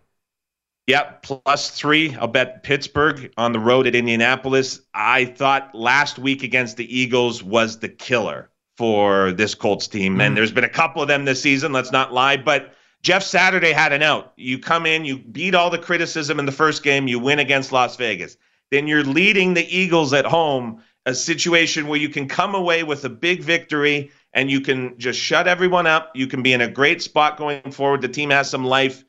Yep, 0.88 1.22
plus 1.22 1.70
three. 1.72 2.16
I'll 2.16 2.28
bet 2.28 2.64
Pittsburgh 2.64 3.34
on 3.38 3.52
the 3.52 3.60
road 3.60 3.88
at 3.88 3.96
Indianapolis. 3.96 4.80
I 4.94 5.26
thought 5.26 5.76
last 5.76 6.18
week 6.18 6.44
against 6.44 6.78
the 6.78 6.98
Eagles 6.98 7.44
was 7.44 7.80
the 7.80 7.90
killer 7.90 8.50
for 8.78 9.34
this 9.34 9.54
Colts 9.54 9.88
team. 9.88 10.18
Mm. 10.18 10.22
And 10.22 10.38
there's 10.38 10.52
been 10.52 10.64
a 10.64 10.70
couple 10.70 11.02
of 11.02 11.10
them 11.10 11.26
this 11.26 11.42
season, 11.42 11.74
let's 11.74 11.92
not 11.92 12.14
lie. 12.14 12.38
But 12.38 12.74
Jeff 13.02 13.24
Saturday 13.24 13.74
had 13.74 13.92
an 13.92 14.02
out. 14.02 14.32
You 14.38 14.60
come 14.60 14.86
in, 14.86 15.04
you 15.04 15.18
beat 15.18 15.56
all 15.56 15.70
the 15.70 15.78
criticism 15.78 16.40
in 16.40 16.46
the 16.46 16.52
first 16.52 16.84
game, 16.84 17.08
you 17.08 17.20
win 17.20 17.40
against 17.40 17.72
Las 17.72 17.98
Vegas. 17.98 18.38
Then 18.72 18.88
you're 18.88 19.04
leading 19.04 19.54
the 19.54 19.68
Eagles 19.76 20.14
at 20.14 20.26
home, 20.26 20.82
a 21.06 21.14
situation 21.14 21.88
where 21.88 22.00
you 22.00 22.10
can 22.10 22.28
come 22.28 22.56
away 22.56 22.84
with 22.84 23.04
a 23.06 23.10
big 23.10 23.42
victory 23.42 24.12
and 24.34 24.52
you 24.52 24.62
can 24.62 24.98
just 25.00 25.20
shut 25.20 25.48
everyone 25.48 25.88
up. 25.88 26.12
You 26.16 26.28
can 26.28 26.44
be 26.44 26.54
in 26.54 26.62
a 26.62 26.70
great 26.70 27.02
spot 27.02 27.38
going 27.38 27.72
forward. 27.72 28.02
The 28.02 28.10
team 28.10 28.30
has 28.30 28.50
some 28.50 28.66
life. 28.66 29.04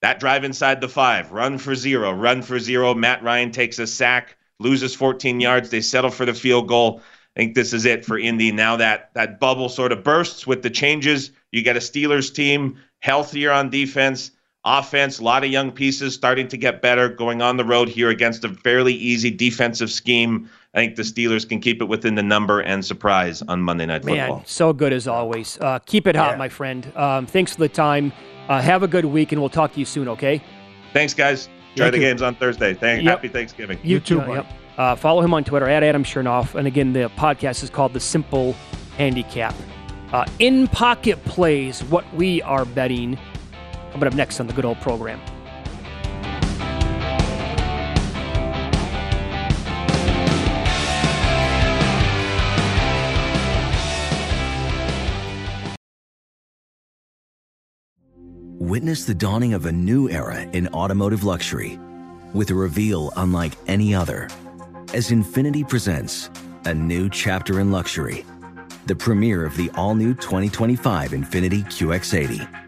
That 0.00 0.20
drive 0.20 0.44
inside 0.44 0.80
the 0.80 0.88
five, 0.88 1.32
run 1.32 1.58
for 1.58 1.74
zero, 1.74 2.12
run 2.12 2.42
for 2.42 2.58
zero. 2.58 2.94
Matt 2.94 3.22
Ryan 3.22 3.50
takes 3.50 3.78
a 3.78 3.86
sack, 3.86 4.36
loses 4.60 4.94
14 4.94 5.40
yards. 5.40 5.70
They 5.70 5.80
settle 5.80 6.10
for 6.10 6.24
the 6.24 6.34
field 6.34 6.68
goal. 6.68 7.02
I 7.36 7.40
think 7.40 7.54
this 7.54 7.72
is 7.72 7.84
it 7.84 8.04
for 8.04 8.18
Indy. 8.18 8.52
Now 8.52 8.76
that 8.76 9.10
that 9.14 9.40
bubble 9.40 9.68
sort 9.68 9.92
of 9.92 10.04
bursts 10.04 10.46
with 10.46 10.62
the 10.62 10.70
changes, 10.70 11.30
you 11.52 11.62
get 11.62 11.76
a 11.76 11.80
Steelers 11.80 12.32
team 12.32 12.78
healthier 13.00 13.50
on 13.50 13.70
defense, 13.70 14.30
offense, 14.78 15.18
a 15.18 15.24
lot 15.24 15.44
of 15.44 15.50
young 15.50 15.72
pieces 15.72 16.14
starting 16.14 16.48
to 16.48 16.56
get 16.56 16.82
better 16.82 17.08
going 17.08 17.42
on 17.42 17.56
the 17.56 17.64
road 17.64 17.88
here 17.88 18.10
against 18.10 18.44
a 18.44 18.48
fairly 18.48 18.94
easy 18.94 19.30
defensive 19.30 19.90
scheme. 19.90 20.48
I 20.74 20.78
think 20.78 20.96
the 20.96 21.02
Steelers 21.02 21.48
can 21.48 21.60
keep 21.60 21.80
it 21.80 21.86
within 21.86 22.14
the 22.14 22.22
number 22.22 22.60
and 22.60 22.84
surprise 22.84 23.42
on 23.42 23.62
Monday 23.62 23.86
Night 23.86 24.04
Football. 24.04 24.36
Man, 24.36 24.46
so 24.46 24.72
good 24.72 24.92
as 24.92 25.08
always. 25.08 25.58
Uh, 25.60 25.78
keep 25.80 26.06
it 26.06 26.14
hot, 26.14 26.32
yeah. 26.32 26.36
my 26.36 26.48
friend. 26.48 26.92
Um, 26.94 27.26
thanks 27.26 27.54
for 27.54 27.60
the 27.60 27.68
time. 27.68 28.12
Uh, 28.48 28.60
have 28.60 28.82
a 28.82 28.88
good 28.88 29.04
week, 29.04 29.32
and 29.32 29.40
we'll 29.40 29.50
talk 29.50 29.72
to 29.72 29.78
you 29.78 29.84
soon, 29.84 30.08
okay? 30.08 30.42
Thanks, 30.92 31.14
guys. 31.14 31.48
Enjoy 31.70 31.84
Thank 31.84 31.92
the 31.92 31.98
you. 31.98 32.04
games 32.04 32.22
on 32.22 32.34
Thursday. 32.34 32.74
Thank, 32.74 33.04
yep. 33.04 33.16
Happy 33.16 33.28
Thanksgiving. 33.28 33.78
You, 33.82 33.94
you 33.94 34.00
too, 34.00 34.20
uh, 34.20 34.34
yep. 34.34 34.46
uh, 34.76 34.96
follow 34.96 35.22
him 35.22 35.32
on 35.34 35.44
Twitter 35.44 35.68
at 35.68 35.82
Adam 35.82 36.04
Chernoff. 36.04 36.54
And 36.54 36.66
again, 36.66 36.92
the 36.92 37.10
podcast 37.16 37.62
is 37.62 37.70
called 37.70 37.92
The 37.92 38.00
Simple 38.00 38.54
Handicap. 38.96 39.54
Uh, 40.12 40.24
in 40.38 40.66
pocket 40.68 41.22
plays, 41.24 41.82
what 41.84 42.04
we 42.14 42.40
are 42.42 42.64
betting. 42.64 43.18
Coming 43.98 44.12
up 44.12 44.16
next 44.16 44.38
on 44.38 44.46
the 44.46 44.52
Good 44.52 44.64
Old 44.64 44.80
Program. 44.80 45.20
Witness 58.60 59.04
the 59.04 59.14
dawning 59.14 59.52
of 59.54 59.66
a 59.66 59.72
new 59.72 60.08
era 60.08 60.42
in 60.42 60.68
automotive 60.68 61.24
luxury 61.24 61.80
with 62.32 62.50
a 62.50 62.54
reveal 62.54 63.12
unlike 63.16 63.54
any 63.66 63.96
other 63.96 64.28
as 64.94 65.10
Infiniti 65.10 65.68
presents 65.68 66.30
a 66.66 66.72
new 66.72 67.10
chapter 67.10 67.58
in 67.58 67.72
luxury, 67.72 68.24
the 68.86 68.94
premiere 68.94 69.44
of 69.44 69.56
the 69.56 69.68
all 69.74 69.96
new 69.96 70.14
2025 70.14 71.10
Infiniti 71.10 71.64
QX80 71.64 72.67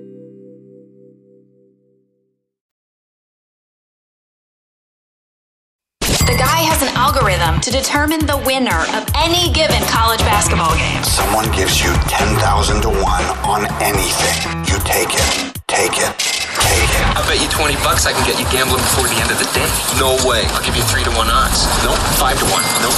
The 6.61 6.69
guy 6.69 6.77
has 6.77 6.85
an 6.85 6.93
algorithm 6.93 7.57
to 7.65 7.73
determine 7.73 8.21
the 8.29 8.37
winner 8.45 8.85
of 8.93 9.01
any 9.17 9.49
given 9.49 9.81
college 9.89 10.21
basketball 10.29 10.77
game. 10.77 11.01
Someone 11.01 11.49
gives 11.57 11.81
you 11.81 11.89
10,000 12.05 12.37
to 12.85 12.89
1 12.93 13.01
on 13.49 13.65
anything. 13.81 14.37
You 14.69 14.77
take 14.85 15.09
it. 15.09 15.25
Take 15.65 15.97
it. 15.97 16.13
Take 16.61 16.85
it. 16.85 17.03
I 17.17 17.25
bet 17.25 17.41
you 17.41 17.49
20 17.49 17.73
bucks 17.81 18.05
I 18.05 18.13
can 18.13 18.21
get 18.29 18.37
you 18.37 18.45
gambling 18.53 18.77
before 18.77 19.09
the 19.09 19.17
end 19.17 19.33
of 19.33 19.41
the 19.41 19.49
day. 19.57 19.65
No 19.97 20.13
way. 20.21 20.45
I'll 20.53 20.61
give 20.61 20.77
you 20.77 20.85
3 20.85 21.01
to 21.01 21.09
1 21.09 21.33
odds. 21.33 21.65
Nope. 21.81 21.97
5 22.21 22.29
to 22.29 22.45
1. 22.45 22.61
Nope. 22.85 22.93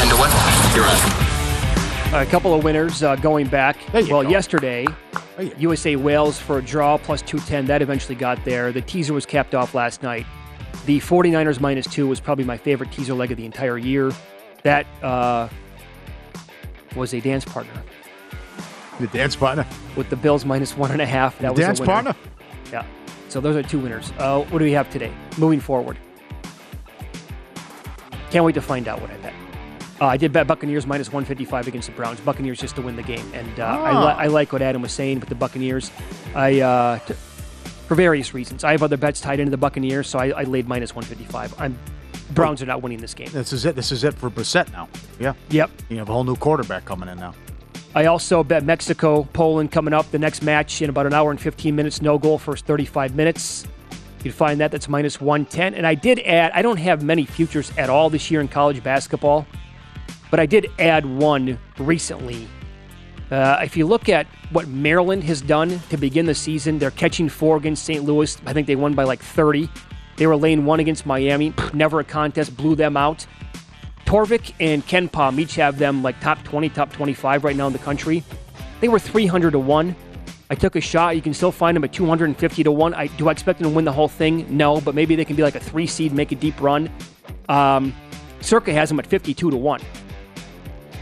10 0.00 0.08
to 0.08 0.16
1. 0.16 0.32
You're 0.72 0.88
on. 0.88 2.24
A 2.24 2.30
couple 2.32 2.56
of 2.56 2.64
winners 2.64 3.02
uh, 3.02 3.16
going 3.16 3.48
back. 3.48 3.76
well, 3.92 4.24
go. 4.24 4.32
yesterday, 4.32 4.88
USA 5.58 5.96
Wales 5.96 6.40
for 6.40 6.56
a 6.56 6.62
draw 6.62 6.96
plus 6.96 7.20
210. 7.20 7.66
That 7.66 7.82
eventually 7.82 8.16
got 8.16 8.42
there. 8.46 8.72
The 8.72 8.80
teaser 8.80 9.12
was 9.12 9.26
capped 9.26 9.54
off 9.54 9.74
last 9.74 10.02
night. 10.02 10.24
The 10.86 11.00
49ers 11.00 11.60
minus 11.60 11.86
two 11.86 12.06
was 12.06 12.20
probably 12.20 12.44
my 12.44 12.56
favorite 12.56 12.92
teaser 12.92 13.14
leg 13.14 13.30
of 13.30 13.36
the 13.38 13.46
entire 13.46 13.78
year. 13.78 14.12
That 14.62 14.86
uh, 15.02 15.48
was 16.96 17.14
a 17.14 17.20
dance 17.20 17.44
partner. 17.44 17.72
The 19.00 19.06
dance 19.08 19.34
partner? 19.36 19.66
With 19.96 20.08
the 20.10 20.16
Bills 20.16 20.44
minus 20.44 20.76
one 20.76 20.90
and 20.90 21.00
a 21.02 21.06
half. 21.06 21.38
That 21.38 21.48
The 21.48 21.52
was 21.52 21.58
a 21.60 21.62
dance 21.66 21.80
partner? 21.80 22.14
Yeah. 22.72 22.84
So 23.28 23.40
those 23.40 23.56
are 23.56 23.62
two 23.62 23.78
winners. 23.80 24.12
Uh, 24.18 24.42
what 24.44 24.58
do 24.60 24.64
we 24.64 24.72
have 24.72 24.88
today? 24.90 25.12
Moving 25.38 25.60
forward. 25.60 25.98
Can't 28.30 28.44
wait 28.44 28.54
to 28.54 28.62
find 28.62 28.88
out 28.88 29.00
what 29.00 29.10
I 29.10 29.16
bet. 29.18 29.32
Uh, 30.00 30.06
I 30.06 30.16
did 30.16 30.32
bet 30.32 30.46
Buccaneers 30.46 30.86
minus 30.86 31.08
155 31.08 31.68
against 31.68 31.88
the 31.88 31.94
Browns. 31.94 32.20
Buccaneers 32.20 32.58
just 32.60 32.74
to 32.76 32.82
win 32.82 32.96
the 32.96 33.02
game. 33.02 33.24
And 33.32 33.60
uh, 33.60 33.64
I, 33.64 33.90
Ah. 33.92 34.04
li- 34.06 34.14
I 34.24 34.26
like 34.26 34.52
what 34.52 34.60
Adam 34.60 34.82
was 34.82 34.92
saying 34.92 35.20
with 35.20 35.28
the 35.28 35.34
Buccaneers. 35.36 35.90
I 36.34 36.60
uh, 36.60 36.98
t- 37.00 37.14
For 37.86 37.94
various 37.94 38.32
reasons. 38.32 38.64
I 38.64 38.72
have 38.72 38.82
other 38.82 38.96
bets 38.96 39.20
tied 39.20 39.40
into 39.40 39.50
the 39.50 39.56
Buccaneers, 39.56 40.08
so 40.08 40.18
I, 40.18 40.28
I 40.28 40.42
laid 40.44 40.66
minus 40.66 40.94
155. 40.94 41.60
I'm 41.60 41.78
Browns 42.30 42.62
are 42.62 42.66
not 42.66 42.82
winning 42.82 43.00
this 43.00 43.14
game. 43.14 43.28
This 43.32 43.52
is 43.52 43.64
it. 43.64 43.76
This 43.76 43.92
is 43.92 44.02
it 44.02 44.14
for 44.14 44.30
Brissett 44.30 44.72
now. 44.72 44.88
Yeah. 45.20 45.34
Yep. 45.50 45.70
You 45.88 45.98
have 45.98 46.08
a 46.08 46.12
whole 46.12 46.24
new 46.24 46.36
quarterback 46.36 46.84
coming 46.84 47.08
in 47.08 47.18
now. 47.18 47.34
I 47.94 48.06
also 48.06 48.42
bet 48.42 48.64
Mexico, 48.64 49.28
Poland 49.32 49.70
coming 49.70 49.94
up. 49.94 50.10
The 50.10 50.18
next 50.18 50.42
match 50.42 50.82
in 50.82 50.90
about 50.90 51.06
an 51.06 51.14
hour 51.14 51.30
and 51.30 51.40
15 51.40 51.76
minutes. 51.76 52.02
No 52.02 52.18
goal, 52.18 52.38
first 52.38 52.66
35 52.66 53.14
minutes. 53.14 53.66
You'd 54.24 54.34
find 54.34 54.58
that. 54.60 54.72
That's 54.72 54.88
minus 54.88 55.20
110. 55.20 55.74
And 55.74 55.86
I 55.86 55.94
did 55.94 56.18
add, 56.20 56.50
I 56.52 56.62
don't 56.62 56.78
have 56.78 57.04
many 57.04 57.24
futures 57.24 57.70
at 57.76 57.90
all 57.90 58.10
this 58.10 58.30
year 58.30 58.40
in 58.40 58.48
college 58.48 58.82
basketball, 58.82 59.46
but 60.30 60.40
I 60.40 60.46
did 60.46 60.70
add 60.78 61.04
one 61.06 61.58
recently 61.78 62.48
Uh, 63.30 63.60
if 63.62 63.76
you 63.76 63.86
look 63.86 64.08
at 64.08 64.26
what 64.50 64.68
Maryland 64.68 65.24
has 65.24 65.40
done 65.40 65.80
to 65.88 65.96
begin 65.96 66.26
the 66.26 66.34
season, 66.34 66.78
they're 66.78 66.90
catching 66.90 67.28
four 67.28 67.56
against 67.56 67.84
St. 67.84 68.04
Louis. 68.04 68.36
I 68.46 68.52
think 68.52 68.66
they 68.66 68.76
won 68.76 68.94
by 68.94 69.04
like 69.04 69.20
30. 69.20 69.68
They 70.16 70.26
were 70.26 70.36
laying 70.36 70.64
one 70.64 70.80
against 70.80 71.06
Miami. 71.06 71.52
Never 71.72 72.00
a 72.00 72.04
contest, 72.04 72.56
blew 72.56 72.74
them 72.74 72.96
out. 72.96 73.26
Torvik 74.04 74.52
and 74.60 74.86
KenPom 74.86 75.38
each 75.38 75.54
have 75.56 75.78
them 75.78 76.02
like 76.02 76.20
top 76.20 76.42
20, 76.44 76.68
top 76.68 76.92
25 76.92 77.44
right 77.44 77.56
now 77.56 77.66
in 77.66 77.72
the 77.72 77.78
country. 77.78 78.22
They 78.80 78.88
were 78.88 78.98
300 78.98 79.52
to 79.52 79.58
1. 79.58 79.96
I 80.50 80.54
took 80.54 80.76
a 80.76 80.80
shot. 80.80 81.16
You 81.16 81.22
can 81.22 81.32
still 81.32 81.50
find 81.50 81.74
them 81.74 81.84
at 81.84 81.92
250 81.92 82.64
to 82.64 82.70
1. 82.70 82.94
I, 82.94 83.06
do 83.06 83.28
I 83.28 83.32
expect 83.32 83.58
them 83.58 83.70
to 83.70 83.74
win 83.74 83.84
the 83.84 83.92
whole 83.92 84.08
thing? 84.08 84.46
No, 84.54 84.80
but 84.80 84.94
maybe 84.94 85.16
they 85.16 85.24
can 85.24 85.36
be 85.36 85.42
like 85.42 85.54
a 85.54 85.60
three 85.60 85.86
seed, 85.86 86.12
make 86.12 86.32
a 86.32 86.36
deep 86.36 86.60
run. 86.60 86.90
Um, 87.48 87.94
Circa 88.40 88.72
has 88.72 88.90
them 88.90 88.98
at 88.98 89.06
52 89.06 89.50
to 89.50 89.56
1. 89.56 89.80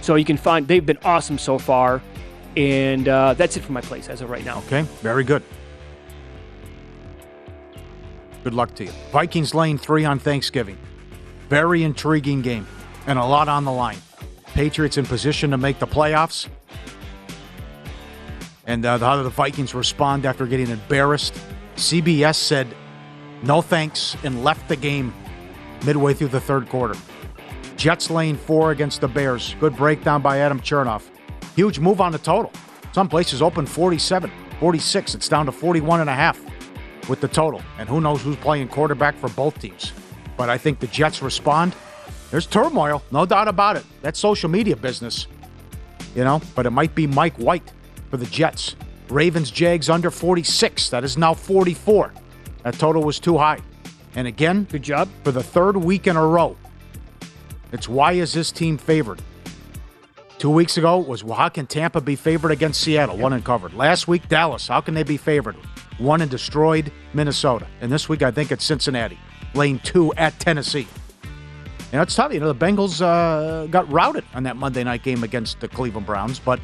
So 0.00 0.14
you 0.14 0.24
can 0.24 0.36
find 0.36 0.66
they've 0.66 0.84
been 0.84 0.98
awesome 1.04 1.38
so 1.38 1.58
far. 1.58 2.00
And 2.56 3.08
uh, 3.08 3.34
that's 3.34 3.56
it 3.56 3.60
for 3.62 3.72
my 3.72 3.80
place 3.80 4.08
as 4.08 4.20
of 4.20 4.30
right 4.30 4.44
now. 4.44 4.58
Okay, 4.58 4.82
very 5.00 5.24
good. 5.24 5.42
Good 8.44 8.54
luck 8.54 8.74
to 8.74 8.84
you. 8.84 8.90
Vikings 9.12 9.54
lane 9.54 9.78
three 9.78 10.04
on 10.04 10.18
Thanksgiving. 10.18 10.76
Very 11.48 11.84
intriguing 11.84 12.42
game 12.42 12.66
and 13.06 13.18
a 13.18 13.24
lot 13.24 13.48
on 13.48 13.64
the 13.64 13.72
line. 13.72 13.98
Patriots 14.46 14.98
in 14.98 15.06
position 15.06 15.50
to 15.50 15.56
make 15.56 15.78
the 15.78 15.86
playoffs. 15.86 16.48
And 18.66 18.84
uh, 18.84 18.98
how 18.98 19.16
do 19.16 19.22
the 19.22 19.30
Vikings 19.30 19.74
respond 19.74 20.26
after 20.26 20.46
getting 20.46 20.68
embarrassed? 20.68 21.34
CBS 21.76 22.36
said 22.36 22.74
no 23.42 23.62
thanks 23.62 24.16
and 24.24 24.44
left 24.44 24.68
the 24.68 24.76
game 24.76 25.12
midway 25.84 26.14
through 26.14 26.28
the 26.28 26.40
third 26.40 26.68
quarter. 26.68 26.98
Jets 27.76 28.10
lane 28.10 28.36
four 28.36 28.70
against 28.70 29.00
the 29.00 29.08
Bears. 29.08 29.56
Good 29.58 29.76
breakdown 29.76 30.22
by 30.22 30.38
Adam 30.38 30.60
Chernoff. 30.60 31.08
Huge 31.56 31.78
move 31.78 32.00
on 32.00 32.12
the 32.12 32.18
total. 32.18 32.52
Some 32.92 33.08
places 33.08 33.42
open 33.42 33.66
47, 33.66 34.30
46. 34.60 35.14
It's 35.14 35.28
down 35.28 35.46
to 35.46 35.52
41 35.52 36.00
and 36.00 36.10
a 36.10 36.14
half 36.14 36.40
with 37.08 37.20
the 37.20 37.28
total. 37.28 37.62
And 37.78 37.88
who 37.88 38.00
knows 38.00 38.22
who's 38.22 38.36
playing 38.36 38.68
quarterback 38.68 39.16
for 39.16 39.28
both 39.30 39.58
teams. 39.58 39.92
But 40.36 40.48
I 40.48 40.58
think 40.58 40.78
the 40.78 40.86
Jets 40.86 41.22
respond. 41.22 41.74
There's 42.30 42.46
turmoil, 42.46 43.02
no 43.10 43.26
doubt 43.26 43.48
about 43.48 43.76
it. 43.76 43.84
That's 44.00 44.18
social 44.18 44.48
media 44.48 44.74
business, 44.76 45.26
you 46.14 46.24
know, 46.24 46.40
but 46.54 46.64
it 46.64 46.70
might 46.70 46.94
be 46.94 47.06
Mike 47.06 47.36
White 47.36 47.70
for 48.10 48.16
the 48.16 48.26
Jets. 48.26 48.74
Ravens 49.10 49.50
Jags 49.50 49.90
under 49.90 50.10
46. 50.10 50.88
That 50.88 51.04
is 51.04 51.18
now 51.18 51.34
44. 51.34 52.12
That 52.62 52.74
total 52.78 53.02
was 53.02 53.20
too 53.20 53.36
high. 53.36 53.58
And 54.14 54.26
again, 54.26 54.64
good 54.64 54.82
job. 54.82 55.08
For 55.24 55.32
the 55.32 55.42
third 55.42 55.76
week 55.76 56.06
in 56.06 56.16
a 56.16 56.26
row, 56.26 56.56
it's 57.72 57.88
why 57.88 58.12
is 58.12 58.32
this 58.32 58.50
team 58.52 58.78
favored? 58.78 59.20
Two 60.42 60.50
weeks 60.50 60.76
ago 60.76 60.98
was 60.98 61.22
well, 61.22 61.36
how 61.36 61.48
can 61.48 61.68
Tampa 61.68 62.00
be 62.00 62.16
favored 62.16 62.50
against 62.50 62.80
Seattle? 62.80 63.16
One 63.16 63.32
and 63.32 63.44
covered. 63.44 63.74
Last 63.74 64.08
week, 64.08 64.28
Dallas. 64.28 64.66
How 64.66 64.80
can 64.80 64.92
they 64.92 65.04
be 65.04 65.16
favored? 65.16 65.54
One 65.98 66.20
and 66.20 66.28
destroyed 66.28 66.90
Minnesota. 67.14 67.68
And 67.80 67.92
this 67.92 68.08
week, 68.08 68.22
I 68.22 68.32
think 68.32 68.50
it's 68.50 68.64
Cincinnati. 68.64 69.20
Lane 69.54 69.78
two 69.84 70.12
at 70.14 70.36
Tennessee. 70.40 70.88
You 71.22 71.28
know, 71.92 72.02
it's 72.02 72.16
tough. 72.16 72.34
You 72.34 72.40
know, 72.40 72.52
the 72.52 72.58
Bengals 72.58 73.00
uh, 73.00 73.68
got 73.68 73.88
routed 73.88 74.24
on 74.34 74.42
that 74.42 74.56
Monday 74.56 74.82
night 74.82 75.04
game 75.04 75.22
against 75.22 75.60
the 75.60 75.68
Cleveland 75.68 76.06
Browns, 76.06 76.40
but 76.40 76.58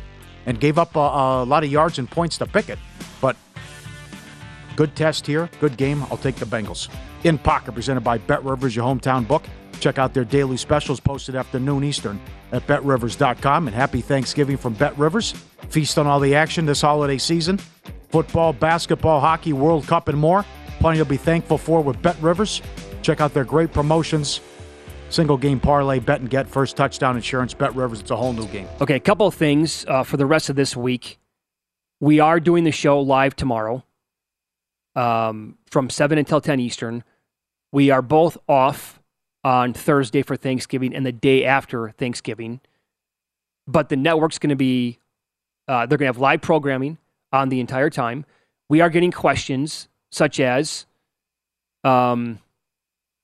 and 0.47 0.59
gave 0.59 0.77
up 0.77 0.97
a, 0.97 0.99
a 0.99 1.45
lot 1.45 1.63
of 1.63 1.71
yards 1.71 2.01
and 2.01 2.11
points 2.11 2.37
to 2.39 2.47
Pickett. 2.47 2.81
But 3.21 3.37
good 4.75 4.97
test 4.97 5.25
here, 5.25 5.49
good 5.61 5.77
game. 5.77 6.03
I'll 6.11 6.17
take 6.17 6.35
the 6.35 6.47
Bengals. 6.47 6.89
In 7.23 7.39
Pocket, 7.39 7.71
presented 7.75 8.01
by 8.01 8.19
Bet 8.19 8.43
Rivers, 8.43 8.75
your 8.75 8.93
hometown 8.93 9.29
book. 9.29 9.45
Check 9.79 9.99
out 9.99 10.15
their 10.15 10.25
daily 10.25 10.57
specials 10.57 11.01
posted 11.01 11.35
after 11.35 11.59
noon 11.59 11.85
Eastern 11.85 12.21
at 12.53 12.67
betrivers.com. 12.67 13.69
And 13.69 13.75
happy 13.75 14.01
Thanksgiving 14.01 14.57
from 14.57 14.75
Bet 14.75 14.97
Rivers. 14.99 15.33
Feast 15.69 15.99
on 15.99 16.07
all 16.07 16.21
the 16.21 16.35
action 16.35 16.67
this 16.67 16.81
holiday 16.81 17.19
season 17.19 17.59
football, 18.09 18.53
basketball, 18.55 19.21
hockey, 19.21 19.53
World 19.53 19.87
Cup, 19.87 20.09
and 20.09 20.19
more. 20.19 20.45
Plenty 20.81 20.99
to 20.99 21.05
be 21.05 21.17
thankful 21.17 21.59
for 21.59 21.83
with 21.83 22.01
Bet 22.01 22.17
Rivers. 22.23 22.63
Check 23.03 23.21
out 23.21 23.35
their 23.35 23.45
great 23.45 23.73
promotions. 23.73 24.41
Single 25.11 25.37
game 25.37 25.59
parlay, 25.59 25.99
bet 25.99 26.21
and 26.21 26.29
get, 26.29 26.47
first 26.47 26.77
touchdown 26.77 27.17
insurance, 27.17 27.55
Bet 27.55 27.75
Rivers. 27.75 28.01
It's 28.01 28.11
a 28.11 28.17
whole 28.17 28.33
new 28.33 28.47
game. 28.47 28.69
Okay, 28.81 28.97
a 28.97 29.01
couple 29.01 29.27
of 29.27 29.35
things 29.35 29.85
uh, 29.89 30.03
for 30.03 30.17
the 30.17 30.27
rest 30.27 30.51
of 30.51 30.57
this 30.57 30.77
week. 30.77 31.19
We 32.01 32.21
are 32.21 32.39
doing 32.41 32.65
the 32.65 32.71
show 32.73 33.01
live 33.01 33.35
tomorrow 33.35 33.85
um, 34.95 35.57
from 35.67 35.91
7 35.91 36.19
until 36.19 36.41
10 36.41 36.61
Eastern. 36.61 37.05
We 37.73 37.91
are 37.91 38.03
both 38.03 38.37
off 38.49 38.98
on 39.49 39.73
Thursday 39.73 40.21
for 40.21 40.37
Thanksgiving 40.37 40.95
and 40.95 41.07
the 41.07 41.13
day 41.13 41.43
after 41.43 41.89
Thanksgiving. 41.93 42.61
But 43.67 43.89
the 43.89 43.97
network's 43.97 44.39
going 44.39 44.51
to 44.51 44.57
be, 44.57 44.99
uh, 45.67 45.87
they're 45.87 45.97
going 45.97 46.07
to 46.07 46.13
have 46.13 46.19
live 46.19 46.43
programming 46.43 46.99
on 47.33 47.49
the 47.49 47.59
entire 47.59 47.89
time. 47.89 48.27
We 48.69 48.83
are 48.83 48.91
getting 48.91 49.11
questions 49.11 49.89
such 50.13 50.39
as, 50.39 50.85
um, 51.83 52.41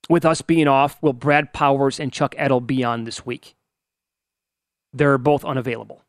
with 0.08 0.24
us 0.24 0.40
being 0.40 0.66
off, 0.66 0.96
will 1.02 1.12
Brad 1.12 1.52
Powers 1.52 2.00
and 2.00 2.10
Chuck 2.10 2.34
Edel 2.38 2.62
be 2.62 2.82
on 2.82 3.04
this 3.04 3.26
week? 3.26 3.54
They're 4.94 5.18
both 5.18 5.44
unavailable. 5.44 6.04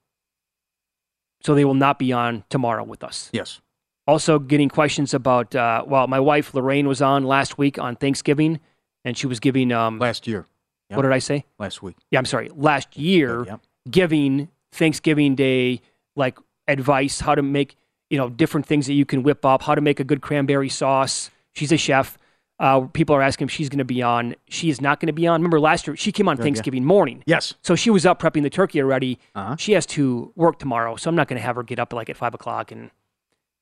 So 1.41 1.55
they 1.55 1.65
will 1.65 1.73
not 1.73 1.99
be 1.99 2.13
on 2.13 2.45
tomorrow 2.49 2.85
with 2.85 3.03
us. 3.03 3.29
Yes. 3.33 3.59
Also, 4.07 4.39
getting 4.39 4.69
questions 4.69 5.13
about, 5.13 5.53
uh, 5.53 5.83
well, 5.85 6.07
my 6.07 6.21
wife 6.21 6.53
Lorraine 6.53 6.87
was 6.87 7.01
on 7.01 7.25
last 7.25 7.57
week 7.57 7.77
on 7.77 7.97
Thanksgiving, 7.97 8.61
and 9.05 9.17
she 9.17 9.27
was 9.27 9.39
giving. 9.39 9.71
Um, 9.71 9.97
last 9.99 10.27
year. 10.27 10.45
What 10.89 11.01
did 11.01 11.11
I 11.13 11.19
say? 11.19 11.45
Last 11.57 11.81
week. 11.81 11.95
Yeah, 12.11 12.19
I'm 12.19 12.25
sorry. 12.25 12.49
Last 12.55 12.95
year, 12.97 13.43
Yep. 13.45 13.61
giving 13.89 14.49
Thanksgiving 14.71 15.33
Day 15.35 15.81
like 16.15 16.37
advice 16.67 17.21
how 17.21 17.33
to 17.35 17.41
make 17.41 17.75
you 18.09 18.17
know 18.17 18.29
different 18.29 18.65
things 18.65 18.85
that 18.87 18.93
you 18.93 19.05
can 19.05 19.23
whip 19.23 19.45
up, 19.45 19.63
how 19.63 19.73
to 19.75 19.81
make 19.81 19.99
a 19.99 20.03
good 20.03 20.21
cranberry 20.21 20.69
sauce. 20.69 21.31
She's 21.53 21.71
a 21.71 21.77
chef. 21.77 22.17
Uh, 22.57 22.81
people 22.93 23.13
are 23.15 23.21
asking 23.21 23.45
if 23.47 23.51
she's 23.51 23.67
going 23.67 23.79
to 23.79 23.83
be 23.85 24.01
on. 24.01 24.33
She 24.47 24.69
is 24.69 24.79
not 24.79 24.99
going 25.01 25.07
to 25.07 25.13
be 25.13 25.27
on. 25.27 25.41
Remember 25.41 25.59
last 25.59 25.87
year 25.87 25.95
she 25.97 26.11
came 26.11 26.29
on 26.29 26.37
Yeah, 26.37 26.41
yeah. 26.41 26.43
Thanksgiving 26.45 26.85
morning. 26.85 27.23
Yes. 27.25 27.53
So 27.63 27.75
she 27.75 27.89
was 27.89 28.05
up 28.05 28.21
prepping 28.21 28.43
the 28.43 28.49
turkey 28.49 28.79
already. 28.81 29.19
Uh-huh. 29.33 29.55
She 29.57 29.73
has 29.73 29.85
to 29.87 30.31
work 30.35 30.59
tomorrow, 30.59 30.95
so 30.95 31.09
I'm 31.09 31.15
not 31.15 31.27
going 31.27 31.37
to 31.39 31.45
have 31.45 31.55
her 31.57 31.63
get 31.63 31.79
up 31.79 31.91
like 31.93 32.09
at 32.09 32.15
five 32.15 32.33
o'clock, 32.33 32.71
and 32.71 32.91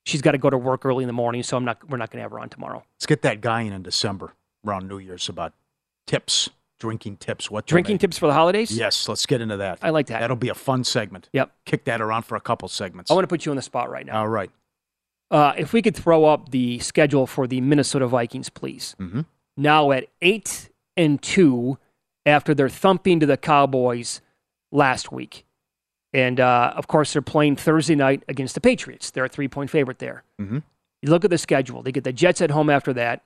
she's 0.05 0.21
got 0.21 0.33
to 0.33 0.37
go 0.37 0.49
to 0.49 0.57
work 0.57 0.85
early 0.85 1.03
in 1.03 1.07
the 1.07 1.13
morning. 1.13 1.41
So 1.41 1.55
I'm 1.57 1.65
not. 1.65 1.89
We're 1.89 1.97
not 1.97 2.11
going 2.11 2.19
to 2.19 2.23
have 2.23 2.31
her 2.31 2.39
on 2.39 2.49
tomorrow. 2.49 2.83
Let's 2.97 3.05
get 3.07 3.21
that 3.23 3.39
guy 3.41 3.61
in 3.61 3.73
in 3.73 3.81
December 3.81 4.33
around 4.65 4.87
New 4.87 4.97
Year's 4.97 5.29
about 5.29 5.53
tips, 6.07 6.49
drinking 6.79 7.17
tips. 7.17 7.49
What 7.51 7.65
Drinking 7.65 7.95
make. 7.95 8.01
tips 8.01 8.17
for 8.17 8.27
the 8.27 8.33
holidays. 8.33 8.75
Yes, 8.75 9.07
let's 9.07 9.25
get 9.25 9.41
into 9.41 9.57
that. 9.57 9.79
I 9.81 9.89
like 9.89 10.07
that. 10.07 10.21
That'll 10.21 10.35
be 10.35 10.49
a 10.49 10.55
fun 10.55 10.83
segment. 10.83 11.29
Yep. 11.33 11.51
Kick 11.65 11.85
that 11.85 12.01
around 12.01 12.23
for 12.23 12.35
a 12.35 12.41
couple 12.41 12.67
segments. 12.67 13.11
I 13.11 13.13
want 13.13 13.23
to 13.23 13.27
put 13.27 13.45
you 13.45 13.51
on 13.51 13.55
the 13.55 13.61
spot 13.61 13.89
right 13.89 14.05
now. 14.05 14.19
All 14.19 14.27
right. 14.27 14.51
Uh, 15.31 15.53
if 15.57 15.73
we 15.73 15.81
could 15.81 15.95
throw 15.95 16.25
up 16.25 16.49
the 16.51 16.79
schedule 16.79 17.25
for 17.25 17.47
the 17.47 17.59
Minnesota 17.61 18.07
Vikings, 18.07 18.49
please. 18.49 18.95
Mm-hmm. 18.99 19.21
Now 19.57 19.91
at 19.91 20.07
eight 20.21 20.69
and 20.95 21.21
two, 21.21 21.77
after 22.25 22.53
their 22.53 22.69
thumping 22.69 23.19
to 23.19 23.25
the 23.25 23.37
Cowboys 23.37 24.21
last 24.71 25.11
week, 25.11 25.45
and 26.13 26.39
uh, 26.39 26.73
of 26.75 26.87
course 26.87 27.13
they're 27.13 27.21
playing 27.21 27.55
Thursday 27.55 27.95
night 27.95 28.23
against 28.27 28.53
the 28.55 28.61
Patriots. 28.61 29.09
They're 29.11 29.25
a 29.25 29.29
three-point 29.29 29.69
favorite 29.71 29.99
there. 29.99 30.23
Mm-hmm. 30.39 30.59
You 31.01 31.09
look 31.09 31.23
at 31.25 31.31
the 31.31 31.37
schedule; 31.37 31.81
they 31.81 31.91
get 31.91 32.03
the 32.03 32.13
Jets 32.13 32.39
at 32.41 32.51
home 32.51 32.69
after 32.69 32.93
that. 32.93 33.23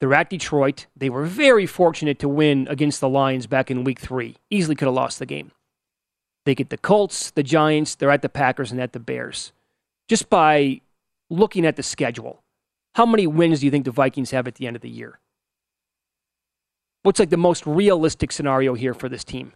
They're 0.00 0.14
at 0.14 0.28
Detroit. 0.30 0.86
They 0.96 1.08
were 1.08 1.24
very 1.24 1.66
fortunate 1.66 2.18
to 2.18 2.28
win 2.28 2.66
against 2.68 3.00
the 3.00 3.08
Lions 3.08 3.46
back 3.46 3.70
in 3.70 3.84
Week 3.84 3.98
Three. 3.98 4.36
Easily 4.50 4.74
could 4.74 4.86
have 4.86 4.94
lost 4.94 5.18
the 5.18 5.26
game. 5.26 5.52
They 6.44 6.54
get 6.54 6.70
the 6.70 6.78
Colts, 6.78 7.30
the 7.30 7.42
Giants. 7.42 7.94
They're 7.94 8.10
at 8.10 8.22
the 8.22 8.28
Packers 8.28 8.70
and 8.70 8.80
at 8.80 8.92
the 8.92 9.00
Bears. 9.00 9.52
Just 10.08 10.30
by 10.30 10.80
looking 11.30 11.66
at 11.66 11.76
the 11.76 11.82
schedule, 11.82 12.42
how 12.94 13.06
many 13.06 13.26
wins 13.26 13.60
do 13.60 13.66
you 13.66 13.70
think 13.70 13.84
the 13.84 13.90
Vikings 13.90 14.30
have 14.30 14.46
at 14.46 14.56
the 14.56 14.66
end 14.66 14.76
of 14.76 14.82
the 14.82 14.88
year? 14.88 15.18
What's 17.02 17.18
like 17.18 17.30
the 17.30 17.36
most 17.36 17.66
realistic 17.66 18.32
scenario 18.32 18.74
here 18.74 18.94
for 18.94 19.08
this 19.08 19.24
team? 19.24 19.52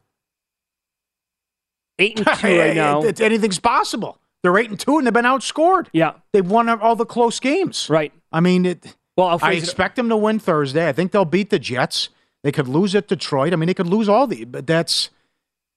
Eight 1.98 2.18
and 2.18 2.26
two 2.38 2.58
right 2.58 2.74
now. 2.74 3.02
Anything's 3.02 3.58
possible. 3.58 4.18
They're 4.42 4.56
eight 4.58 4.70
and 4.70 4.78
two, 4.80 4.98
and 4.98 5.06
they've 5.06 5.12
been 5.12 5.24
outscored. 5.24 5.88
Yeah, 5.92 6.12
they've 6.32 6.48
won 6.48 6.68
all 6.68 6.96
the 6.96 7.04
close 7.04 7.40
games. 7.40 7.88
Right. 7.90 8.12
I 8.32 8.40
mean, 8.40 8.64
it. 8.64 8.96
Well, 9.20 9.38
I 9.42 9.52
expect 9.52 9.96
them 9.96 10.08
to 10.08 10.16
win 10.16 10.38
Thursday. 10.38 10.88
I 10.88 10.92
think 10.92 11.12
they'll 11.12 11.24
beat 11.26 11.50
the 11.50 11.58
Jets. 11.58 12.08
They 12.42 12.50
could 12.52 12.66
lose 12.68 12.94
at 12.94 13.06
Detroit. 13.06 13.52
I 13.52 13.56
mean, 13.56 13.66
they 13.66 13.74
could 13.74 13.86
lose 13.86 14.08
all 14.08 14.26
the. 14.26 14.44
But 14.44 14.66
that's. 14.66 15.10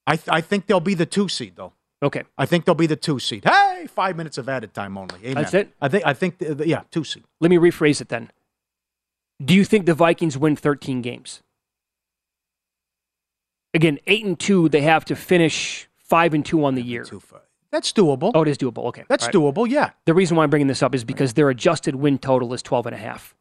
I 0.07 0.15
th- 0.15 0.29
I 0.29 0.39
think 0.41 0.67
they'll 0.67 0.79
be 0.79 0.93
the 0.93 1.05
two 1.05 1.27
seed 1.27 1.53
though. 1.57 1.73
Okay. 2.01 2.23
I 2.37 2.45
think 2.45 2.63
they'll 2.65 2.75
be 2.75 2.87
the 2.87 2.95
two 2.95 3.19
seed. 3.19 3.43
Hey, 3.45 3.87
five 3.93 4.15
minutes 4.15 4.37
of 4.37 4.47
added 4.47 4.73
time 4.73 4.97
only. 4.97 5.15
Amen. 5.23 5.35
That's 5.43 5.53
it? 5.53 5.73
I 5.81 5.87
think. 5.89 6.05
I 6.05 6.13
think. 6.13 6.37
the- 6.37 6.55
the- 6.55 6.67
yeah, 6.67 6.83
two 6.91 7.03
seed. 7.03 7.23
Let 7.41 7.49
me 7.49 7.57
rephrase 7.57 7.99
it 7.99 8.09
then. 8.09 8.31
Do 9.43 9.53
you 9.53 9.65
think 9.65 9.85
the 9.87 9.93
Vikings 9.93 10.37
win 10.37 10.55
13 10.55 11.01
games? 11.01 11.41
Again, 13.73 13.99
eight 14.07 14.23
and 14.23 14.39
two, 14.39 14.69
they 14.69 14.81
have 14.81 15.03
to 15.05 15.15
finish 15.15 15.89
five 15.97 16.33
and 16.33 16.45
two 16.45 16.63
on 16.63 16.75
the 16.75 16.83
year. 16.83 17.03
That's 17.73 17.91
doable. 17.91 18.31
Oh, 18.35 18.43
it 18.43 18.47
is 18.47 18.57
doable. 18.59 18.85
Okay. 18.85 19.03
That's 19.09 19.25
right. 19.25 19.33
doable. 19.33 19.67
Yeah. 19.67 19.89
The 20.05 20.13
reason 20.13 20.37
why 20.37 20.43
I'm 20.43 20.51
bringing 20.51 20.67
this 20.67 20.83
up 20.83 20.93
is 20.93 21.03
because 21.03 21.33
their 21.33 21.49
adjusted 21.49 21.95
win 21.95 22.19
total 22.19 22.53
is 22.53 22.61
12 22.61 22.85
and 22.85 22.95
a 22.95 22.99
half. 22.99 23.35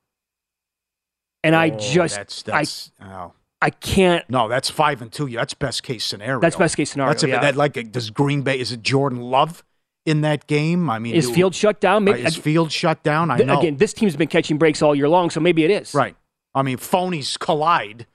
And 1.45 1.55
I 1.55 1.69
Oh, 1.71 1.79
just, 1.79 2.17
that's 2.17 2.43
that's. 2.43 2.91
I, 2.99 3.05
oh. 3.15 3.33
I 3.61 3.69
can't. 3.71 4.29
No, 4.31 4.49
that's 4.49 4.71
five 4.71 5.03
and 5.03 5.13
two. 5.13 5.29
That's 5.29 5.53
best 5.55 5.83
case 5.83 6.05
scenario. 6.05 6.41
That's 6.41 6.57
best 6.57 6.77
case 6.79 6.91
scenario. 6.93 7.11
That's 7.11 7.23
if 7.25 7.29
yeah. 7.29 7.41
that 7.41 7.57
like 7.57 7.93
does 7.93 8.09
Green 8.11 8.41
Bay 8.43 8.59
is 8.59 8.73
it 8.73 8.83
Jordan 8.83 9.21
Love 9.21 9.63
in 10.07 10.23
that 10.23 10.47
game? 10.47 10.89
I 10.89 10.99
mean, 10.99 11.15
is 11.15 11.29
do- 11.29 11.35
Field 11.35 11.55
shut 11.55 11.79
down? 11.81 12.09
uh, 12.09 12.13
is 12.13 12.35
Field 12.37 12.73
shut 12.73 13.03
down? 13.03 13.31
I 13.31 13.37
th- 13.37 13.47
know. 13.47 13.59
Again, 13.61 13.77
this 13.77 13.93
team's 13.93 14.17
been 14.17 14.29
catching 14.29 14.57
breaks 14.57 14.81
all 14.81 14.95
year 14.95 15.09
long, 15.11 15.29
so 15.31 15.41
maybe 15.41 15.63
it 15.63 15.71
is. 15.71 15.95
Right. 15.95 16.17
I 16.55 16.63
mean, 16.63 16.79
phonies 16.79 17.39
collide 17.39 18.07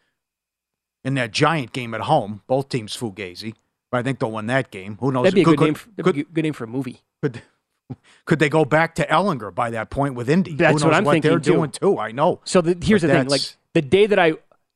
in 1.05 1.13
that 1.13 1.31
giant 1.31 1.73
game 1.73 1.93
at 1.93 2.01
home. 2.01 2.41
Both 2.47 2.69
teams 2.69 2.97
fugazi, 2.97 3.53
I 3.91 4.01
think 4.03 4.19
they'll 4.19 4.31
win 4.31 4.47
that 4.47 4.69
game. 4.71 4.97
Who 4.99 5.11
knows? 5.11 5.23
That'd 5.23 5.35
be 5.35 5.41
a 5.41 5.45
Could- 5.45 5.57
good 5.57 5.65
name. 5.65 5.75
For, 5.75 5.89
a 6.09 6.13
good 6.23 6.43
name 6.43 6.53
for 6.53 6.63
a 6.65 6.67
movie. 6.67 7.01
Could 7.21 7.41
could 8.25 8.39
they 8.39 8.49
go 8.49 8.65
back 8.65 8.95
to 8.95 9.07
Ehlinger 9.07 9.53
by 9.55 9.69
that 9.69 9.89
point 9.89 10.13
with 10.15 10.29
Indy? 10.29 10.53
That's 10.55 10.83
what 10.83 10.93
I'm 10.93 11.05
thinking 11.05 11.31
they're 11.31 11.39
too. 11.39 11.53
doing 11.53 11.71
too. 11.71 11.97
I 11.97 12.11
know. 12.11 12.41
So 12.43 12.59
the, 12.61 12.77
here's 12.85 13.01
But 13.01 13.07
the 13.07 13.13
thing: 13.13 13.27
like 13.29 13.41
the 13.73 13.81
day 13.81 14.05
that 14.07 14.19
I, 14.19 14.33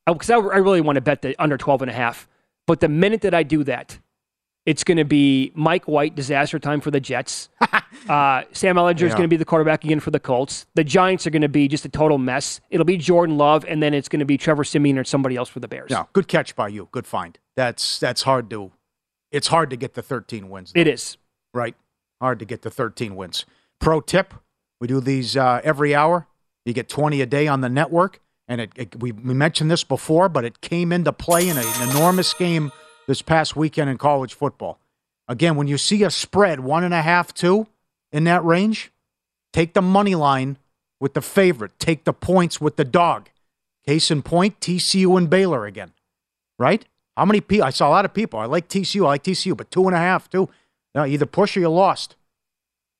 because 0.08 0.30
I, 0.30 0.36
I 0.36 0.58
really 0.58 0.80
want 0.82 0.96
to 0.96 1.02
bet 1.02 1.22
the 1.22 1.36
under 1.42 1.58
12 1.58 1.82
and 1.82 1.92
a 1.92 1.94
half, 1.94 2.28
but 2.68 2.80
the 2.80 2.88
minute 2.88 3.22
that 3.22 3.34
I 3.34 3.44
do 3.44 3.66
that, 3.66 4.00
it's 4.66 4.86
going 4.86 4.98
to 4.98 5.04
be 5.04 5.52
Mike 5.56 5.90
White 5.90 6.16
disaster 6.16 6.58
time 6.58 6.80
for 6.80 6.90
the 6.90 7.02
Jets. 7.02 7.50
uh, 8.08 8.44
Sam 8.54 8.78
Ehlinger 8.78 8.96
is 8.96 9.02
Yeah. 9.02 9.10
going 9.10 9.24
to 9.24 9.28
be 9.28 9.36
the 9.36 9.44
quarterback 9.46 9.84
again 9.84 10.00
for 10.00 10.12
the 10.12 10.20
Colts. 10.20 10.66
The 10.76 10.84
Giants 10.86 11.28
are 11.28 11.32
going 11.32 11.42
to 11.42 11.50
be 11.50 11.68
just 11.68 11.84
a 11.84 11.90
total 11.90 12.18
mess. 12.18 12.62
It'll 12.70 12.86
be 12.86 12.96
Jordan 12.96 13.38
Love, 13.38 13.66
and 13.68 13.84
then 13.84 13.94
it's 13.94 14.08
going 14.08 14.22
to 14.22 14.26
be 14.26 14.38
Trevor 14.38 14.64
Siemian 14.64 14.98
or 14.98 15.04
somebody 15.04 15.36
else 15.36 15.50
for 15.50 15.60
the 15.60 15.68
Bears. 15.68 15.92
Yeah, 15.92 16.06
good 16.14 16.30
catch 16.30 16.56
by 16.56 16.70
you. 16.70 16.88
Good 16.94 17.06
find. 17.06 17.38
That's 17.58 18.00
that's 18.00 18.22
hard 18.22 18.50
to. 18.52 18.72
It's 19.32 19.48
hard 19.48 19.70
to 19.70 19.76
get 19.76 19.94
the 19.94 20.02
13 20.02 20.50
wins. 20.50 20.72
It 20.76 20.88
is. 20.88 21.18
Right. 21.54 21.76
Hard 22.20 22.40
to 22.40 22.46
get 22.46 22.62
the 22.62 22.70
13 22.70 23.16
wins. 23.16 23.46
Pro 23.80 24.02
tip: 24.02 24.34
We 24.80 24.88
do 24.88 25.00
these 25.00 25.36
uh, 25.36 25.62
every 25.64 25.96
hour. 25.96 26.28
You 26.66 26.74
get 26.74 26.90
20 26.90 27.22
a 27.22 27.26
day 27.26 27.48
on 27.48 27.62
the 27.62 27.70
network, 27.70 28.20
and 28.48 28.62
it, 28.62 28.72
it, 28.76 29.00
we 29.00 29.12
we 29.12 29.34
mentioned 29.34 29.72
this 29.72 29.84
before, 29.84 30.30
but 30.30 30.46
it 30.46 30.62
came 30.62 30.92
into 30.92 31.12
play 31.12 31.48
in 31.48 31.58
an 31.58 31.90
enormous 31.90 32.34
game 32.34 32.72
this 33.08 33.22
past 33.22 33.56
weekend 33.56 33.90
in 33.90 33.98
college 33.98 34.34
football. 34.34 34.80
Again, 35.28 35.56
when 35.56 35.68
you 35.68 35.78
see 35.78 36.04
a 36.04 36.12
spread 36.12 36.60
one 36.60 36.84
and 36.84 36.94
a 36.94 37.02
half, 37.02 37.34
two 37.34 37.68
in 38.12 38.26
that 38.26 38.44
range, 38.44 38.92
take 39.54 39.74
the 39.74 39.82
money 39.82 40.14
line 40.14 40.58
with 41.00 41.14
the 41.16 41.22
favorite. 41.22 41.78
Take 41.80 42.04
the 42.04 42.14
points 42.14 42.62
with 42.62 42.76
the 42.76 42.86
dog. 42.86 43.30
Case 43.86 44.12
in 44.12 44.22
point, 44.22 44.60
TCU 44.60 45.18
and 45.18 45.30
Baylor 45.30 45.66
again. 45.66 45.92
Right? 46.60 46.86
How 47.18 47.26
many 47.26 47.42
people? 47.42 47.66
I 47.66 47.70
saw 47.72 47.88
a 47.88 47.92
lot 47.92 48.06
of 48.06 48.14
people. 48.14 48.40
I 48.40 48.46
like 48.46 48.68
TCU. 48.70 49.02
I 49.06 49.10
like 49.10 49.24
TCU, 49.24 49.56
but 49.56 49.70
two 49.72 49.86
and 49.88 49.96
a 49.96 50.00
half, 50.00 50.30
two. 50.30 50.50
No, 50.96 51.06
either 51.06 51.26
push 51.26 51.56
or 51.56 51.60
you 51.62 51.70
lost. 51.70 52.16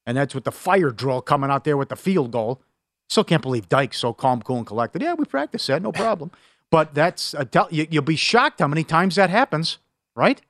And 0.06 0.18
that's 0.18 0.34
with 0.36 0.44
the 0.46 0.52
fire 0.52 0.90
drill 0.92 1.22
coming 1.22 1.50
out 1.50 1.64
there 1.64 1.78
with 1.78 1.90
the 1.90 1.96
field 1.96 2.32
goal. 2.32 2.62
Still 3.10 3.24
can't 3.24 3.42
believe 3.42 3.68
Dykes 3.70 3.98
so 3.98 4.14
calm, 4.14 4.42
cool, 4.42 4.58
and 4.58 4.66
collected. 4.66 5.02
Yeah, 5.02 5.14
we 5.14 5.26
practiced 5.26 5.68
that, 5.68 5.82
no 5.82 5.92
problem. 6.06 6.32
but 6.70 6.94
that's 6.94 7.34
uh, 7.34 7.44
tell, 7.46 7.68
you, 7.72 7.86
you'll 7.90 8.04
be 8.04 8.16
shocked 8.16 8.60
how 8.60 8.68
many 8.68 8.84
times 8.84 9.16
that 9.16 9.30
happens, 9.30 9.78
right? 10.16 10.42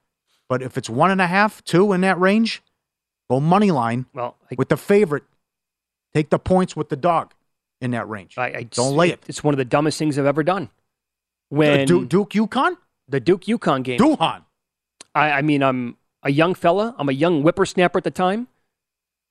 But 0.48 0.62
if 0.62 0.78
it's 0.78 0.90
one 0.90 1.12
and 1.12 1.22
a 1.22 1.28
half, 1.28 1.64
two 1.64 1.94
in 1.94 2.02
that 2.02 2.20
range, 2.20 2.62
go 3.30 3.40
money 3.40 3.72
line 3.72 4.06
Well, 4.14 4.38
I, 4.52 4.56
with 4.58 4.70
the 4.70 4.78
favorite. 4.78 5.24
Take 6.14 6.30
the 6.30 6.40
points 6.40 6.76
with 6.76 6.90
the 6.90 6.98
dog 6.98 7.34
in 7.80 7.92
that 7.92 8.08
range. 8.10 8.38
I, 8.38 8.48
I 8.48 8.64
Don't 8.64 8.96
lay 8.98 9.12
it. 9.12 9.24
It's 9.28 9.44
one 9.44 9.54
of 9.54 9.58
the 9.58 9.64
dumbest 9.66 9.98
things 9.98 10.20
I've 10.20 10.26
ever 10.26 10.44
done. 10.44 10.70
When 11.50 11.88
Duke, 11.88 12.10
Duke 12.10 12.30
UConn? 12.32 12.76
The 13.12 13.20
Duke 13.20 13.44
UConn 13.44 13.84
game, 13.84 14.00
Duhon. 14.00 14.44
I, 15.14 15.32
I 15.32 15.42
mean, 15.42 15.62
I'm 15.62 15.98
a 16.24 16.32
young 16.32 16.56
fella. 16.56 16.96
I'm 16.98 17.10
a 17.10 17.14
young 17.14 17.44
whippersnapper 17.44 17.98
at 17.98 18.04
the 18.04 18.12
time. 18.12 18.48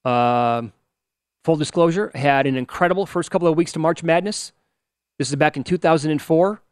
Um 0.04 0.72
full 1.44 1.56
disclosure, 1.56 2.10
had 2.14 2.46
an 2.46 2.56
incredible 2.56 3.06
first 3.06 3.30
couple 3.30 3.48
of 3.48 3.56
weeks 3.56 3.72
to 3.72 3.78
March 3.78 4.02
Madness. 4.02 4.52
This 5.18 5.28
is 5.28 5.36
back 5.36 5.56
in 5.56 5.64
2004, 5.64 6.62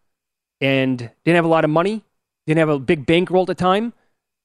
and 0.61 0.98
didn't 0.98 1.36
have 1.36 1.44
a 1.44 1.48
lot 1.48 1.64
of 1.64 1.70
money. 1.70 2.04
Didn't 2.46 2.59
have 2.59 2.68
a 2.68 2.78
big 2.78 3.04
bankroll 3.04 3.42
at 3.42 3.48
the 3.48 3.54
time, 3.54 3.92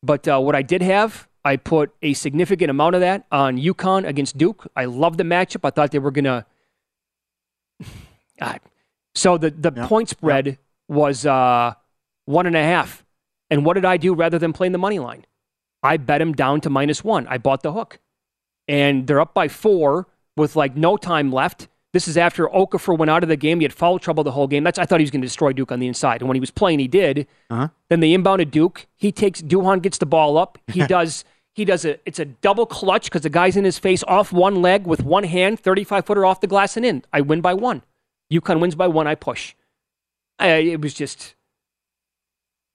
but 0.02 0.28
uh, 0.28 0.40
what 0.40 0.56
I 0.56 0.62
did 0.62 0.82
have, 0.82 1.28
I 1.46 1.56
put 1.56 1.94
a 2.02 2.14
significant 2.14 2.70
amount 2.70 2.96
of 2.96 3.02
that 3.02 3.26
on 3.32 3.58
UConn 3.58 4.06
against 4.06 4.38
Duke. 4.38 4.68
I 4.76 4.86
loved 4.86 5.18
the 5.18 5.24
matchup. 5.24 5.62
I 5.64 5.70
thought 5.70 5.92
they 5.92 6.00
were 6.00 6.12
gonna. 6.12 6.46
God. 8.40 8.60
So 9.16 9.38
the 9.38 9.52
the 9.52 9.72
point 9.72 10.10
spread 10.10 10.58
was 10.90 11.26
uh, 11.26 11.76
one 12.26 12.46
and 12.46 12.56
a 12.56 12.64
half. 12.64 13.04
And 13.50 13.66
what 13.66 13.74
did 13.76 13.86
I 13.86 13.98
do 13.98 14.14
rather 14.14 14.40
than 14.40 14.54
playing 14.54 14.72
the 14.72 14.78
money 14.78 15.00
line? 15.00 15.26
I 15.82 15.98
bet 15.98 16.22
him 16.22 16.34
down 16.34 16.62
to 16.62 16.70
minus 16.70 17.04
one. 17.04 17.28
I 17.28 17.38
bought 17.38 17.62
the 17.62 17.74
hook. 17.74 18.00
And 18.68 19.06
they're 19.06 19.20
up 19.20 19.34
by 19.34 19.48
four 19.50 20.08
with 20.38 20.56
like 20.56 20.76
no 20.76 20.98
time 20.98 21.32
left. 21.32 21.68
This 21.92 22.08
is 22.08 22.18
after 22.18 22.48
Okafor 22.48 22.98
went 22.98 23.12
out 23.12 23.22
of 23.22 23.30
the 23.30 23.36
game. 23.36 23.60
He 23.60 23.66
had 23.66 23.74
foul 23.74 24.00
trouble 24.00 24.24
the 24.24 24.32
whole 24.32 24.48
game. 24.48 24.64
That's 24.64 24.80
I 24.80 24.86
thought 24.86 25.00
he 25.00 25.04
was 25.04 25.12
going 25.12 25.22
to 25.22 25.28
destroy 25.28 25.54
Duke 25.54 25.72
on 25.72 25.80
the 25.80 25.88
inside. 25.88 26.22
And 26.22 26.28
when 26.28 26.36
he 26.36 26.40
was 26.40 26.50
playing, 26.50 26.80
he 26.80 26.88
did. 26.88 27.28
Uh-huh. 27.50 27.68
Then 27.90 28.00
they 28.00 28.14
inbounded 28.14 28.50
Duke. 28.50 28.88
He 28.96 29.12
takes 29.12 29.42
Duhon 29.42 29.82
gets 29.82 30.00
the 30.00 30.06
ball 30.06 30.38
up. 30.38 30.58
He 30.68 30.88
does 30.88 31.24
he 31.54 31.66
does 31.66 31.86
a 31.86 32.00
it's 32.08 32.18
a 32.18 32.26
double 32.26 32.66
clutch 32.66 33.06
because 33.06 33.22
the 33.22 33.30
guy's 33.30 33.56
in 33.56 33.64
his 33.64 33.78
face 33.78 34.04
off 34.08 34.32
one 34.32 34.62
leg 34.62 34.88
with 34.88 35.04
one 35.04 35.24
hand, 35.26 35.60
35 35.60 36.06
footer 36.06 36.26
off 36.26 36.42
the 36.42 36.48
glass 36.48 36.76
and 36.76 36.86
in. 36.86 37.04
I 37.14 37.22
win 37.22 37.42
by 37.42 37.54
one. 37.54 37.84
UConn 38.32 38.60
wins 38.60 38.74
by 38.74 38.88
one. 38.88 39.06
I 39.06 39.14
push. 39.14 39.54
I, 40.40 40.48
it 40.48 40.82
was 40.82 40.96
just 40.96 41.36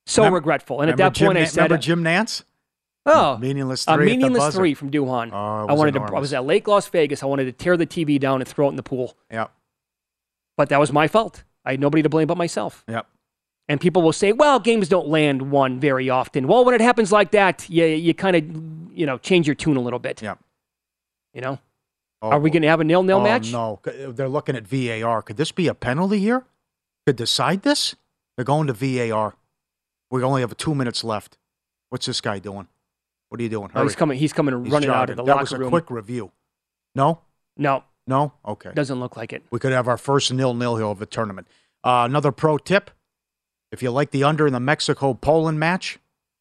so 0.09 0.23
Remember- 0.23 0.37
regretful. 0.37 0.81
And 0.81 0.91
at 0.91 0.97
that 0.97 1.17
point, 1.17 1.39
I 1.39 1.45
said, 1.45 1.63
remember 1.63 1.79
Jim 1.79 2.03
Nantz? 2.03 2.43
"Oh, 3.07 3.39
meaningless 3.39 3.87
a 3.87 3.95
three. 3.95 4.07
the 4.07 4.17
meaningless 4.17 4.55
three 4.55 4.75
from 4.75 4.91
Duhon." 4.91 5.31
Oh, 5.33 5.67
I 5.69 5.73
wanted 5.73 5.95
to. 5.95 6.01
I 6.01 6.19
was 6.19 6.33
at 6.33 6.45
Lake 6.45 6.67
Las 6.69 6.89
Vegas. 6.89 7.23
I 7.23 7.27
wanted 7.27 7.45
to 7.45 7.53
tear 7.53 7.77
the 7.77 7.87
TV 7.87 8.19
down 8.19 8.41
and 8.41 8.49
throw 8.49 8.67
it 8.67 8.71
in 8.71 8.77
the 8.77 8.83
pool. 8.83 9.17
Yep. 9.31 9.51
But 10.57 10.69
that 10.71 10.81
was 10.81 10.93
my 10.93 11.09
fault. 11.09 11.45
I 11.65 11.73
had 11.73 11.81
nobody 11.81 12.03
to 12.03 12.09
blame 12.09 12.27
but 12.27 12.37
myself. 12.37 12.85
Yep. 12.89 13.07
And 13.69 13.81
people 13.81 14.03
will 14.03 14.13
say, 14.13 14.33
"Well, 14.33 14.59
games 14.59 14.89
don't 14.89 15.09
land 15.09 15.51
one 15.51 15.79
very 15.79 16.09
often." 16.11 16.49
Well, 16.49 16.65
when 16.65 16.75
it 16.75 16.81
happens 16.81 17.13
like 17.13 17.31
that, 17.33 17.69
you 17.69 17.85
you 17.85 18.15
kind 18.15 18.37
of 18.37 18.97
you 18.99 19.07
know 19.07 19.19
change 19.19 19.47
your 19.47 19.55
tune 19.55 19.77
a 19.77 19.81
little 19.81 19.99
bit. 19.99 20.23
Yep. 20.23 20.39
You 21.35 21.43
know, 21.43 21.59
Oh, 22.21 22.31
are 22.31 22.41
we 22.41 22.51
going 22.51 22.63
to 22.63 22.69
have 22.69 22.81
a 22.81 22.85
nil 22.85 23.03
nil 23.03 23.19
oh, 23.19 23.23
match? 23.23 23.53
No, 23.53 23.81
they're 23.85 24.29
looking 24.29 24.57
at 24.57 24.67
VAR. 24.67 25.23
Could 25.23 25.37
this 25.37 25.53
be 25.53 25.69
a 25.69 25.75
penalty 25.75 26.19
here? 26.19 26.45
Could 27.07 27.17
decide 27.17 27.63
this? 27.63 27.95
They're 28.37 28.45
going 28.45 28.67
to 28.67 28.73
VAR. 28.73 29.35
We 30.11 30.23
only 30.23 30.41
have 30.41 30.57
two 30.57 30.75
minutes 30.75 31.05
left. 31.05 31.37
What's 31.91 32.07
this 32.07 32.21
guy 32.21 32.39
doing? 32.39 32.69
What 33.29 33.41
are 33.41 33.43
you 33.43 33.49
doing? 33.49 33.71
Oh, 33.75 33.83
he's 33.83 33.95
coming. 33.97 34.19
He's 34.19 34.33
coming 34.33 34.65
He's 34.65 34.73
running 34.73 34.89
out 34.91 35.11
of 35.11 35.17
the 35.17 35.23
that 35.25 35.29
locker 35.31 35.41
was 35.43 35.53
a 35.53 35.59
room. 35.59 35.71
quick 35.71 35.91
review. 35.91 36.33
No, 36.95 37.21
No, 37.57 37.85
no. 38.07 38.33
Okay. 38.47 38.71
doesn't 38.75 39.01
look 39.01 39.17
like 39.17 39.33
it. 39.33 39.43
We 39.51 39.59
could 39.59 39.73
have 39.73 39.87
our 39.89 39.99
first 39.99 40.33
nil 40.33 40.55
nil 40.55 40.77
here 40.77 40.87
of 40.87 40.99
the 40.99 41.07
tournament. 41.07 41.47
Uh, 41.85 42.05
another 42.09 42.33
pro 42.33 42.57
tip: 42.59 42.91
if 43.71 43.83
you 43.83 43.91
like 43.91 44.11
the 44.11 44.25
under 44.25 44.47
in 44.47 44.53
the 44.53 44.61
Mexico 44.61 45.13
Poland 45.15 45.61
match, 45.61 45.99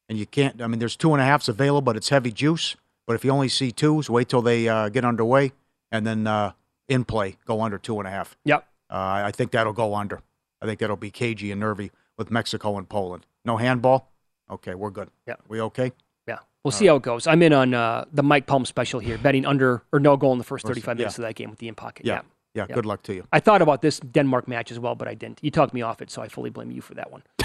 and 0.08 0.18
you 0.18 0.24
can't, 0.26 0.62
I 0.62 0.66
mean, 0.66 0.78
there's 0.78 0.96
two 0.96 1.12
and 1.12 1.20
a 1.20 1.24
halfs 1.24 1.48
available, 1.48 1.82
but 1.82 1.96
it's 1.96 2.08
heavy 2.08 2.32
juice. 2.32 2.74
But 3.06 3.14
if 3.14 3.24
you 3.24 3.30
only 3.30 3.48
see 3.48 3.70
twos, 3.70 4.08
wait 4.10 4.28
till 4.28 4.42
they 4.42 4.68
uh, 4.68 4.88
get 4.88 5.04
underway, 5.04 5.52
and 5.92 6.06
then 6.06 6.26
uh, 6.26 6.52
in 6.88 7.04
play 7.04 7.36
go 7.44 7.60
under 7.60 7.76
two 7.78 7.98
and 7.98 8.08
a 8.08 8.10
half. 8.10 8.36
Yep. 8.44 8.66
Uh, 8.90 9.22
I 9.26 9.30
think 9.30 9.50
that'll 9.50 9.74
go 9.74 9.94
under. 9.94 10.22
I 10.62 10.66
think 10.66 10.80
that'll 10.80 10.96
be 10.96 11.10
cagey 11.10 11.50
and 11.52 11.60
nervy 11.60 11.90
with 12.16 12.30
Mexico 12.30 12.78
and 12.78 12.88
Poland. 12.88 13.26
No 13.48 13.56
handball. 13.56 14.12
Okay, 14.50 14.74
we're 14.74 14.90
good. 14.90 15.08
Yeah. 15.26 15.34
We 15.48 15.60
okay? 15.62 15.92
Yeah. 16.26 16.38
We'll 16.62 16.72
see 16.72 16.86
how 16.86 16.96
it 16.96 17.02
goes. 17.02 17.26
I'm 17.26 17.42
in 17.42 17.52
on 17.54 17.72
uh, 17.74 18.04
the 18.12 18.22
Mike 18.22 18.46
Palm 18.46 18.64
special 18.66 19.00
here, 19.00 19.16
betting 19.18 19.46
under 19.46 19.82
or 19.90 19.98
no 20.00 20.16
goal 20.18 20.32
in 20.32 20.38
the 20.38 20.44
first 20.44 20.66
First- 20.66 20.74
35 20.84 20.96
minutes 20.98 21.18
of 21.18 21.22
that 21.22 21.34
game 21.34 21.48
with 21.50 21.58
the 21.58 21.68
in 21.68 21.74
pocket. 21.74 22.04
Yeah. 22.06 22.20
Yeah. 22.54 22.66
Yeah. 22.68 22.74
Good 22.74 22.84
luck 22.86 23.02
to 23.04 23.14
you. 23.14 23.24
I 23.32 23.40
thought 23.40 23.62
about 23.62 23.80
this 23.82 24.00
Denmark 24.00 24.48
match 24.48 24.70
as 24.70 24.78
well, 24.78 24.94
but 24.94 25.08
I 25.08 25.14
didn't. 25.14 25.38
You 25.42 25.50
talked 25.50 25.72
me 25.72 25.80
off 25.82 26.02
it, 26.02 26.10
so 26.10 26.20
I 26.22 26.28
fully 26.28 26.50
blame 26.50 26.70
you 26.70 26.82
for 26.82 26.92
that 26.94 27.10
one. 27.10 27.22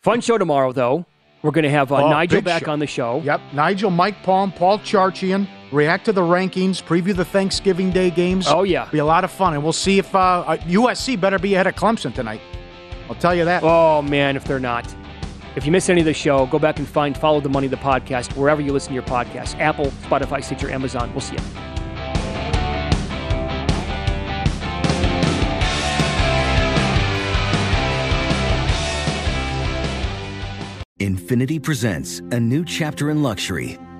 Fun 0.00 0.20
show 0.20 0.36
tomorrow, 0.38 0.72
though. 0.72 1.06
We're 1.42 1.50
going 1.50 1.64
to 1.64 1.70
have 1.70 1.90
uh, 1.92 2.04
Oh, 2.04 2.10
Nigel 2.10 2.42
back 2.42 2.64
show. 2.66 2.72
on 2.72 2.78
the 2.78 2.86
show. 2.86 3.20
Yep. 3.24 3.40
Nigel, 3.54 3.90
Mike 3.90 4.22
Palm, 4.22 4.52
Paul 4.52 4.78
Charchian, 4.80 5.48
react 5.74 6.04
to 6.06 6.12
the 6.12 6.20
rankings, 6.22 6.82
preview 6.82 7.14
the 7.14 7.24
Thanksgiving 7.24 7.90
Day 7.90 8.10
games. 8.10 8.46
Oh, 8.48 8.62
yeah. 8.62 8.88
Be 8.90 8.98
a 8.98 9.04
lot 9.04 9.24
of 9.24 9.30
fun. 9.30 9.54
And 9.54 9.62
we'll 9.62 9.72
see 9.72 9.98
if 9.98 10.14
uh, 10.14 10.44
uh, 10.46 10.56
USC 10.58 11.20
better 11.20 11.38
be 11.38 11.54
ahead 11.54 11.66
of 11.66 11.74
Clemson 11.74 12.14
tonight. 12.14 12.40
I'll 13.08 13.16
tell 13.16 13.34
you 13.34 13.44
that. 13.44 13.62
Oh, 13.62 14.00
man, 14.00 14.36
if 14.36 14.44
they're 14.44 14.60
not. 14.60 14.94
If 15.56 15.66
you 15.66 15.72
miss 15.72 15.88
any 15.88 16.00
of 16.00 16.06
the 16.06 16.14
show, 16.14 16.46
go 16.46 16.58
back 16.58 16.78
and 16.78 16.88
find 16.88 17.16
Follow 17.16 17.40
the 17.40 17.48
Money, 17.48 17.68
the 17.68 17.76
podcast, 17.76 18.36
wherever 18.36 18.60
you 18.60 18.72
listen 18.72 18.88
to 18.88 18.94
your 18.94 19.04
podcast 19.04 19.58
Apple, 19.60 19.86
Spotify, 20.08 20.42
Stitcher, 20.42 20.70
Amazon. 20.70 21.12
We'll 21.12 21.20
see 21.20 21.34
you. 21.34 21.42
Infiniti 31.00 31.62
presents 31.62 32.20
a 32.30 32.40
new 32.40 32.64
chapter 32.64 33.10
in 33.10 33.22
luxury, 33.22 33.78